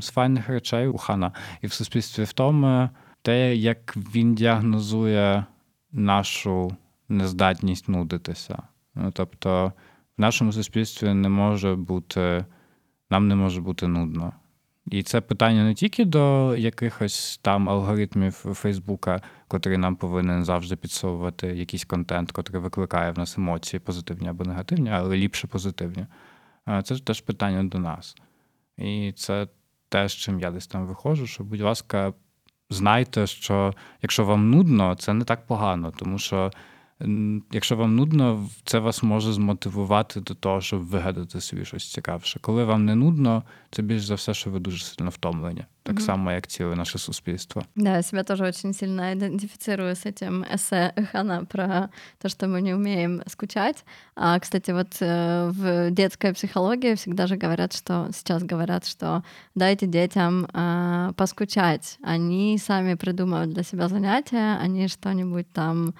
з 0.00 0.10
файних 0.10 0.48
речей 0.48 0.88
у 0.88 0.98
хана 0.98 1.32
і 1.62 1.66
в 1.66 1.72
суспільстві 1.72 2.22
втоми 2.22 2.90
те, 3.22 3.56
як 3.56 3.96
він 3.96 4.34
діагнозує 4.34 5.44
нашу 5.92 6.76
нездатність 7.08 7.88
нудитися. 7.88 8.62
Ну, 8.94 9.10
тобто, 9.10 9.72
в 10.18 10.20
нашому 10.20 10.52
суспільстві 10.52 11.14
не 11.14 11.28
може 11.28 11.74
бути, 11.74 12.44
нам 13.10 13.28
не 13.28 13.34
може 13.34 13.60
бути 13.60 13.86
нудно. 13.86 14.32
І 14.90 15.02
це 15.02 15.20
питання 15.20 15.64
не 15.64 15.74
тільки 15.74 16.04
до 16.04 16.56
якихось 16.56 17.38
там 17.42 17.68
алгоритмів 17.68 18.32
Фейсбука, 18.32 19.22
котрий 19.48 19.78
нам 19.78 19.96
повинен 19.96 20.44
завжди 20.44 20.76
підсовувати 20.76 21.46
якийсь 21.46 21.84
контент, 21.84 22.32
котрий 22.32 22.62
викликає 22.62 23.12
в 23.12 23.18
нас 23.18 23.38
емоції, 23.38 23.80
позитивні 23.80 24.28
або 24.28 24.44
негативні, 24.44 24.90
але 24.90 25.16
ліпше 25.16 25.46
позитивні. 25.46 26.06
Це 26.84 26.98
теж 26.98 27.20
питання 27.20 27.64
до 27.64 27.78
нас. 27.78 28.16
І 28.76 29.12
це 29.16 29.48
те, 29.88 30.08
з 30.08 30.12
чим 30.12 30.40
я 30.40 30.50
десь 30.50 30.66
там 30.66 30.86
виходжу, 30.86 31.26
що, 31.26 31.44
будь 31.44 31.60
ласка, 31.60 32.12
знайте, 32.70 33.26
що 33.26 33.74
якщо 34.02 34.24
вам 34.24 34.50
нудно, 34.50 34.94
це 34.94 35.14
не 35.14 35.24
так 35.24 35.46
погано, 35.46 35.92
тому 35.98 36.18
що 36.18 36.50
якщо 37.51 37.75
вам 37.75 37.95
нудно, 37.95 38.49
це 38.65 38.79
вас 38.79 39.03
може 39.03 39.33
змотивувати 39.33 40.19
до 40.19 40.33
того, 40.33 40.61
щоб 40.61 40.79
вигадати 40.83 41.41
собі 41.41 41.65
щось 41.65 41.91
цікавше. 41.91 42.39
Коли 42.41 42.63
вам 42.63 42.85
не 42.85 42.95
нудно, 42.95 43.43
це 43.71 43.81
більш 43.81 44.05
за 44.05 44.15
все, 44.15 44.33
що 44.33 44.49
ви 44.49 44.59
дуже 44.59 44.83
сильно 44.83 45.09
втомлені. 45.09 45.65
так 45.85 45.95
Мгм. 45.95 46.05
само, 46.05 46.31
як 46.31 46.47
ціле 46.47 46.75
наше 46.75 46.97
суспільство. 46.97 47.63
Да, 47.75 47.95
я 47.97 48.03
себя 48.03 48.23
тоже 48.23 48.45
очень 48.45 48.73
сильно 48.73 49.11
идентифицирую 49.11 49.95
с 49.95 50.05
этим 50.05 50.45
эссе 50.55 50.93
Хана 51.11 51.45
про 51.45 51.89
то, 52.21 52.29
что 52.29 52.47
мы 52.47 52.61
не 52.61 52.73
умеем 52.73 53.21
скучать. 53.27 53.85
А, 54.15 54.39
кстати, 54.39 54.71
вот 54.71 55.01
э, 55.01 55.49
в 55.51 55.91
детской 55.91 56.31
психологии 56.33 56.93
всегда 56.95 57.27
же 57.27 57.35
говорят, 57.35 57.73
что 57.73 58.07
сейчас 58.13 58.43
говорят, 58.43 58.85
что 58.87 59.23
дайте 59.55 59.87
детям 59.87 60.47
а, 60.53 61.11
поскучать. 61.17 61.97
Они 62.01 62.57
сами 62.57 62.95
придумают 62.95 63.53
для 63.53 63.63
себя 63.63 63.89
занятия, 63.89 64.57
они 64.65 64.87
что-нибудь 64.87 65.47
там 65.51 65.89
а, 65.89 65.93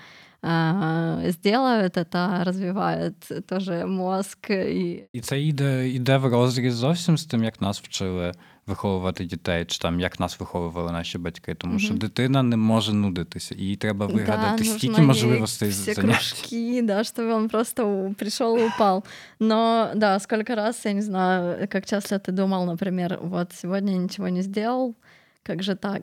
сделают, 1.32 1.98
это 1.98 2.44
развивает 2.44 3.16
тоже 3.48 3.86
мозг 3.86 4.38
и 4.50 5.04
І 5.14 5.22
це 5.22 5.42
йде, 5.42 5.90
йде 5.90 6.18
в 6.18 6.26
розріз 6.26 6.74
зовсім 6.76 7.18
з 7.18 7.26
тим, 7.26 7.44
як 7.44 7.62
нас 7.62 7.82
вчили 7.82 8.32
виховувати 8.68 9.26
дітей, 9.26 9.66
чи 9.66 9.80
там 9.80 10.00
як 10.00 10.20
нас 10.20 10.40
виховували 10.40 10.92
наші 10.92 11.18
батьки. 11.18 11.56
Тому 11.56 11.80
що 11.80 11.90
Мгм. 11.90 12.00
дитина 12.00 12.44
не 12.44 12.58
може 12.58 12.94
нудитися, 12.94 13.56
їй 13.58 13.76
треба 13.76 14.06
вигадати 14.06 14.64
нужно 14.64 14.78
стільки 14.78 15.02
ей 15.02 15.08
можливостей 15.08 15.70
все 15.70 15.94
занять. 15.94 16.16
кружки, 16.16 16.82
да, 16.82 17.00
чтобы 17.00 17.34
он 17.34 17.50
просто 17.50 18.14
пришел 18.18 18.58
и 18.58 18.68
упал. 18.68 19.04
Но 19.40 19.92
да, 19.96 20.20
сколько 20.20 20.56
раз, 20.56 20.86
я 20.86 20.94
не 20.94 21.02
знаю, 21.02 21.68
как 21.72 21.86
часто 21.86 22.16
ты 22.16 22.32
думал, 22.32 22.66
например, 22.66 23.20
вот 23.22 23.54
сегодня 23.54 23.92
ничего 23.98 24.30
не 24.30 24.42
сделал, 24.42 24.96
как 25.44 25.64
же 25.64 25.76
так? 25.76 26.02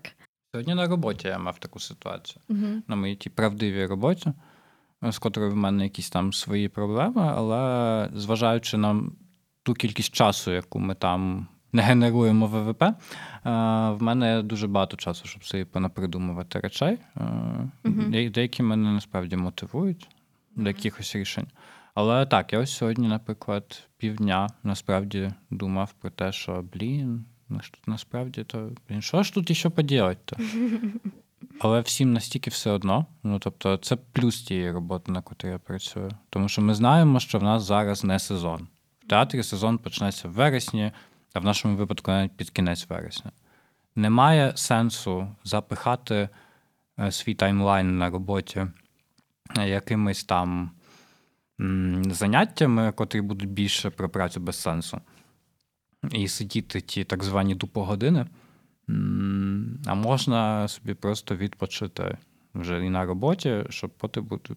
Сьогодні 0.56 0.76
на 0.76 0.88
роботі 0.88 1.28
я 1.28 1.38
мав 1.38 1.60
таку 1.60 1.80
ситуацію. 1.80 2.42
Мгм. 2.50 2.84
на 2.88 2.96
моїй 2.96 3.16
тій 3.16 3.30
правдивій 3.30 3.86
роботі, 3.86 4.34
е, 5.04 5.12
з 5.12 5.20
котрою 5.20 5.52
в 5.52 5.56
мене 5.56 5.84
якісь 5.84 6.10
там 6.10 6.34
свої 6.34 6.70
проблеми, 6.70 7.32
але 7.36 8.10
зважаючи 8.16 8.78
на 8.78 9.02
ту 9.64 9.74
кількість 9.74 10.14
часу, 10.16 10.52
яку 10.52 10.80
ми 10.80 10.96
там 10.96 11.48
не 11.74 11.82
генеруємо 11.82 12.48
ВВП, 12.48 12.84
е, 12.84 12.94
в 13.90 13.98
мене 14.02 14.42
дуже 14.44 14.68
багато 14.68 14.98
часу, 14.98 15.28
щоб 15.28 15.44
собі 15.46 15.66
понапридумувати 15.66 16.60
речей. 16.60 16.98
Де- 17.84 18.30
Деякі 18.30 18.64
мене 18.64 18.92
насправді 18.92 19.36
мотивують 19.36 20.10
до 20.56 20.68
якихось 20.70 21.16
рішень. 21.16 21.48
Але 21.94 22.26
так, 22.26 22.54
я 22.54 22.60
ось 22.60 22.72
сьогодні, 22.78 23.08
наприклад, 23.08 23.84
півдня 23.98 24.50
насправді 24.64 25.32
думав 25.50 25.94
про 26.02 26.10
те, 26.10 26.32
що 26.32 26.64
блін, 26.74 27.26
насправді 27.88 28.44
то 28.44 28.72
блін, 28.90 29.02
що 29.02 29.24
ж 29.24 29.34
тут 29.34 29.58
ще 29.58 29.70
поділати-то? 29.70 30.38
Але 31.60 31.82
всім 31.82 32.14
настільки 32.14 32.50
все 32.50 32.72
одно. 32.72 33.06
Ну 33.24 33.40
тобто, 33.40 33.78
це 33.78 33.96
плюс 33.96 34.42
тієї 34.42 34.72
роботи, 34.72 35.12
на 35.12 35.22
котрій 35.22 35.50
я 35.50 35.58
працюю. 35.58 36.12
Тому 36.30 36.50
що 36.50 36.62
ми 36.62 36.76
знаємо, 36.76 37.20
що 37.20 37.40
в 37.40 37.44
нас 37.44 37.64
зараз 37.64 38.04
не 38.04 38.20
сезон. 38.20 38.68
В 39.06 39.08
театрі 39.08 39.44
сезон 39.44 39.78
почнеться 39.78 40.28
в 40.28 40.32
вересні, 40.32 40.92
а 41.34 41.40
в 41.40 41.44
нашому 41.44 41.78
випадку 41.78 42.12
навіть 42.12 42.38
під 42.38 42.50
кінець 42.50 42.90
вересня. 42.90 43.32
Немає 43.96 44.54
сенсу 44.56 45.28
запихати 45.44 46.30
е, 47.00 47.12
свій 47.12 47.36
timeline 47.36 47.98
на 47.98 48.10
роботі 48.10 48.66
е, 49.58 49.70
якимись 49.70 50.24
там 50.24 50.72
заняттями, 52.10 52.92
котрі 52.92 53.22
будуть 53.22 53.50
більше 53.50 53.90
про 53.90 54.10
працю 54.10 54.40
без 54.40 54.62
сенсу. 54.62 55.02
І 56.12 56.28
сидіти 56.28 56.82
ті 56.82 57.04
так 57.04 57.24
звані 57.24 57.56
дупогодини. 57.56 58.26
А 59.86 59.96
можна 59.96 60.68
собі 60.68 60.94
просто 60.94 61.36
відпочити 61.36 62.18
вже 62.56 62.86
і 62.86 62.90
на 62.90 63.06
роботі, 63.06 63.64
щоб 63.70 63.92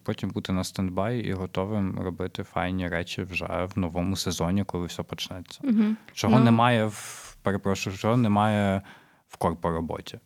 потім 0.03 0.29
бути, 0.29 0.51
на 0.53 0.63
standby 0.63 1.19
і 1.19 1.33
готовим 1.33 1.99
робити 1.99 2.43
файні 2.43 2.87
речі 2.87 3.23
вже 3.23 3.67
в 3.75 3.79
новому 3.79 4.15
сезоні, 4.15 4.63
коли 4.63 4.85
все 4.87 5.03
почнеться. 5.03 5.59
Мгм. 5.63 5.97
Чого 6.13 6.39
Ну. 6.39 6.45
немає 6.45 6.85
в 6.85 7.37
перепрошую, 7.41 7.97
чого 7.97 8.17
немає 8.17 8.81
в 9.27 9.37
корпороботі, 9.37 10.19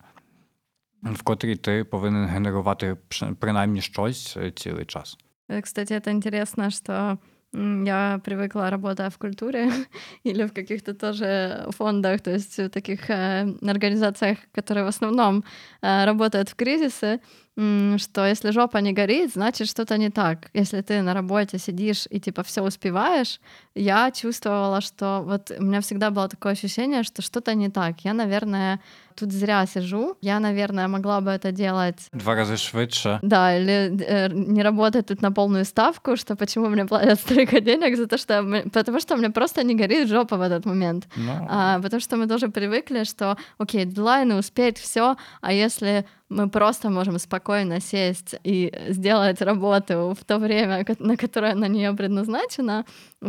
в 1.02 1.22
котрій 1.22 1.56
ти 1.56 1.84
повинен 1.84 2.26
генерувати 2.26 2.96
принаймні 3.38 3.80
щось 3.80 4.36
е, 4.36 4.50
цілий 4.50 4.84
час. 4.84 5.18
Э, 5.48 5.60
Кстати, 5.60 5.94
это 5.94 6.10
интересно, 6.10 6.70
что 6.70 7.18
я 7.53 8.19
привыкла, 8.23 8.69
работая 8.69 9.09
в 9.09 9.17
культуре 9.17 9.71
или 10.23 10.43
в 10.45 10.53
каких-то 10.53 10.93
тоже 10.93 11.65
фондах, 11.71 12.21
то 12.21 12.31
есть 12.31 12.57
в 12.57 12.69
таких 12.69 13.09
э, 13.09 13.47
организациях, 13.67 14.37
которые 14.51 14.83
в 14.83 14.87
основном 14.87 15.43
э, 15.81 16.05
работают 16.05 16.49
в 16.49 16.55
кризисы, 16.55 17.05
м, 17.07 17.21
что 17.56 18.26
если 18.26 18.50
жопа 18.50 18.78
не 18.78 18.92
горит, 18.92 19.32
значит 19.32 19.68
что-то 19.68 19.96
не 19.96 20.10
так. 20.10 20.50
Если 20.54 20.80
ты 20.80 21.02
на 21.02 21.14
работе 21.14 21.58
сидишь 21.58 22.06
и 22.10 22.18
типа 22.18 22.42
все 22.42 22.62
успеваешь, 22.62 23.40
я 23.76 24.10
чувствовала, 24.10 24.80
что 24.80 25.22
вот 25.24 25.52
у 25.56 25.62
меня 25.62 25.80
всегда 25.80 26.10
было 26.10 26.28
такое 26.28 26.52
ощущение, 26.52 27.04
что 27.04 27.22
что-то 27.22 27.54
не 27.54 27.68
так. 27.70 28.00
Я, 28.00 28.12
наверное, 28.12 28.80
тут 29.14 29.30
зря 29.32 29.66
сижу. 29.66 30.16
Я, 30.20 30.40
наверное, 30.40 30.88
могла 30.88 31.20
бы 31.20 31.30
это 31.30 31.52
делать 31.52 32.08
Два 32.12 32.34
рази 32.34 32.56
швидше. 32.56 33.20
да, 33.22 33.56
или 33.56 33.96
э, 34.04 34.28
не 34.32 34.62
работать 34.62 35.06
тут 35.06 35.22
на 35.22 35.30
полную 35.30 35.64
ставку, 35.64 36.16
что 36.16 36.34
почему 36.34 36.68
мне 36.68 36.84
платят 36.86 37.20
столько 37.20 37.60
денег 37.60 37.96
за 37.96 38.06
то, 38.08 38.18
что... 38.18 38.62
Потому 38.72 38.98
что 39.00 39.16
мне 39.16 39.30
просто 39.30 39.62
не 39.62 39.76
горит 39.76 40.08
жопа 40.08 40.36
в 40.36 40.40
этот 40.40 40.66
момент. 40.66 41.06
Ну, 41.16 41.46
А, 41.48 41.78
потому 41.80 42.00
что 42.00 42.16
мы 42.16 42.26
тоже 42.26 42.48
привыкли, 42.48 43.04
что, 43.04 43.36
окей, 43.58 43.84
дедлайны, 43.84 44.34
успеть, 44.36 44.78
все, 44.78 45.16
а 45.40 45.52
если 45.52 46.04
мы 46.29 46.49
просто 46.49 46.89
можем 46.89 47.19
спокойно 47.19 47.79
сесть 47.79 48.35
и 48.43 48.73
сделать 48.89 49.41
работу 49.41 50.15
в 50.19 50.23
то 50.25 50.37
время, 50.37 50.83
ко- 50.85 50.95
на 50.99 51.17
которое 51.17 51.55
на 51.55 51.67
нее 51.67 51.93
предназначено, 51.93 52.85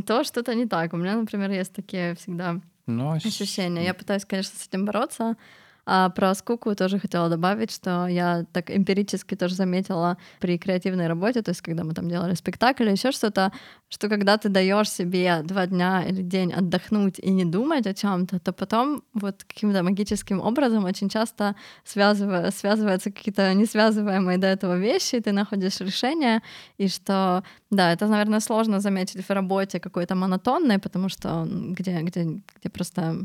то 0.07 0.25
что-то 0.25 0.55
не 0.55 0.67
так. 0.67 0.93
У 0.93 0.97
меня, 0.97 1.17
например, 1.17 1.51
есть 1.51 1.73
такие 1.73 2.15
всегда 2.15 2.61
ну, 2.87 3.11
ось 3.11 3.25
ощущения. 3.27 3.85
Я 3.85 3.95
пытаюсь, 3.95 4.25
конечно, 4.25 4.59
с 4.59 4.67
этим 4.67 4.85
бороться. 4.85 5.37
А 5.86 6.10
про 6.10 6.34
скуку 6.34 6.74
тоже 6.76 7.00
хотела 7.00 7.30
добавить, 7.30 7.72
что 7.72 8.08
я 8.08 8.46
так 8.52 8.72
эмпирически 8.72 9.36
тоже 9.36 9.54
заметила 9.54 10.18
при 10.40 10.58
креативной 10.58 11.08
работе, 11.08 11.44
то 11.44 11.52
есть 11.52 11.62
когда 11.62 11.84
мы 11.84 11.94
там 11.94 12.10
делали 12.10 12.34
спектакль 12.34 12.84
или 12.84 12.92
еще 12.92 13.12
что-то, 13.12 13.52
что 13.90 14.10
когда 14.10 14.38
ты 14.38 14.50
даешь 14.50 14.90
себе 14.90 15.42
два 15.44 15.68
дня 15.68 16.04
или 16.08 16.24
день 16.24 16.52
отдохнуть 16.54 17.20
и 17.20 17.30
не 17.30 17.46
думать 17.46 17.86
о 17.86 17.94
чем-то, 17.94 18.40
то 18.40 18.52
потом 18.52 19.04
вот 19.14 19.44
каким-то 19.44 19.84
магическим 19.84 20.42
образом 20.42 20.86
очень 20.86 21.10
часто 21.10 21.56
связывая, 21.84 22.50
связываются 22.52 23.12
какие-то 23.12 23.54
несвязываемые 23.54 24.40
до 24.40 24.48
этого 24.48 24.78
вещи, 24.78 25.16
и 25.18 25.22
ты 25.22 25.32
находишь 25.32 25.80
решение, 25.82 26.42
и 26.80 26.88
что, 26.88 27.44
да, 27.70 27.94
это, 27.94 28.08
наверное, 28.08 28.40
сложно 28.40 28.80
заметить 28.80 29.24
в 29.24 29.30
работе 29.30 29.80
какой-то 29.80 30.16
монотонной, 30.16 30.80
потому 30.80 31.10
что 31.10 31.48
где, 31.48 32.02
где, 32.02 32.24
где 32.24 32.70
просто 32.70 33.18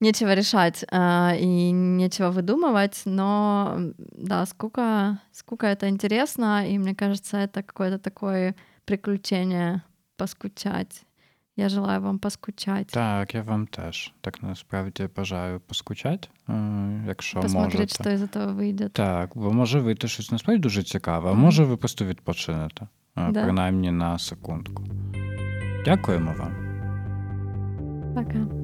нечего 0.00 0.34
решать 0.34 0.84
а, 0.90 1.34
и 1.38 1.70
нечего 1.72 2.30
выдумывать, 2.30 3.02
но 3.06 3.72
м, 3.76 3.94
да, 4.18 4.46
скука, 4.46 5.18
скука 5.32 5.66
это 5.66 5.88
интересно, 5.88 6.66
и 6.68 6.78
мне 6.78 6.94
кажется, 6.94 7.36
это 7.38 7.62
какое-то 7.62 7.98
такое 7.98 8.54
приключение 8.84 9.82
поскучать. 10.16 11.02
Я 11.56 11.68
желаю 11.68 12.00
вам 12.00 12.18
поскучать. 12.18 12.88
Так, 12.88 13.34
я 13.34 13.42
вам 13.42 13.66
теж 13.66 14.12
так 14.20 14.42
насправді 14.42 15.08
бажаю 15.16 15.60
поскучати, 15.60 16.28
е, 16.48 17.04
якщо 17.06 17.40
посмотреть, 17.40 17.74
можете. 17.74 17.94
что 17.94 18.10
из 18.10 18.22
этого 18.22 18.56
выйдет. 18.56 18.88
Так, 18.92 19.30
бо 19.34 19.52
може 19.52 19.80
вийти 19.80 20.08
щось 20.08 20.30
насправді 20.32 20.62
дуже 20.62 20.82
цікаве, 20.82 21.30
а 21.30 21.34
може 21.34 21.64
ви 21.64 21.76
просто 21.76 22.04
відпочинете, 22.04 22.88
е, 23.16 23.30
Да. 23.32 23.42
принаймні 23.42 23.90
на 23.90 24.18
секундку. 24.18 24.84
Дякуємо 25.84 26.34
вам. 26.38 26.54
Пока. 28.14 28.57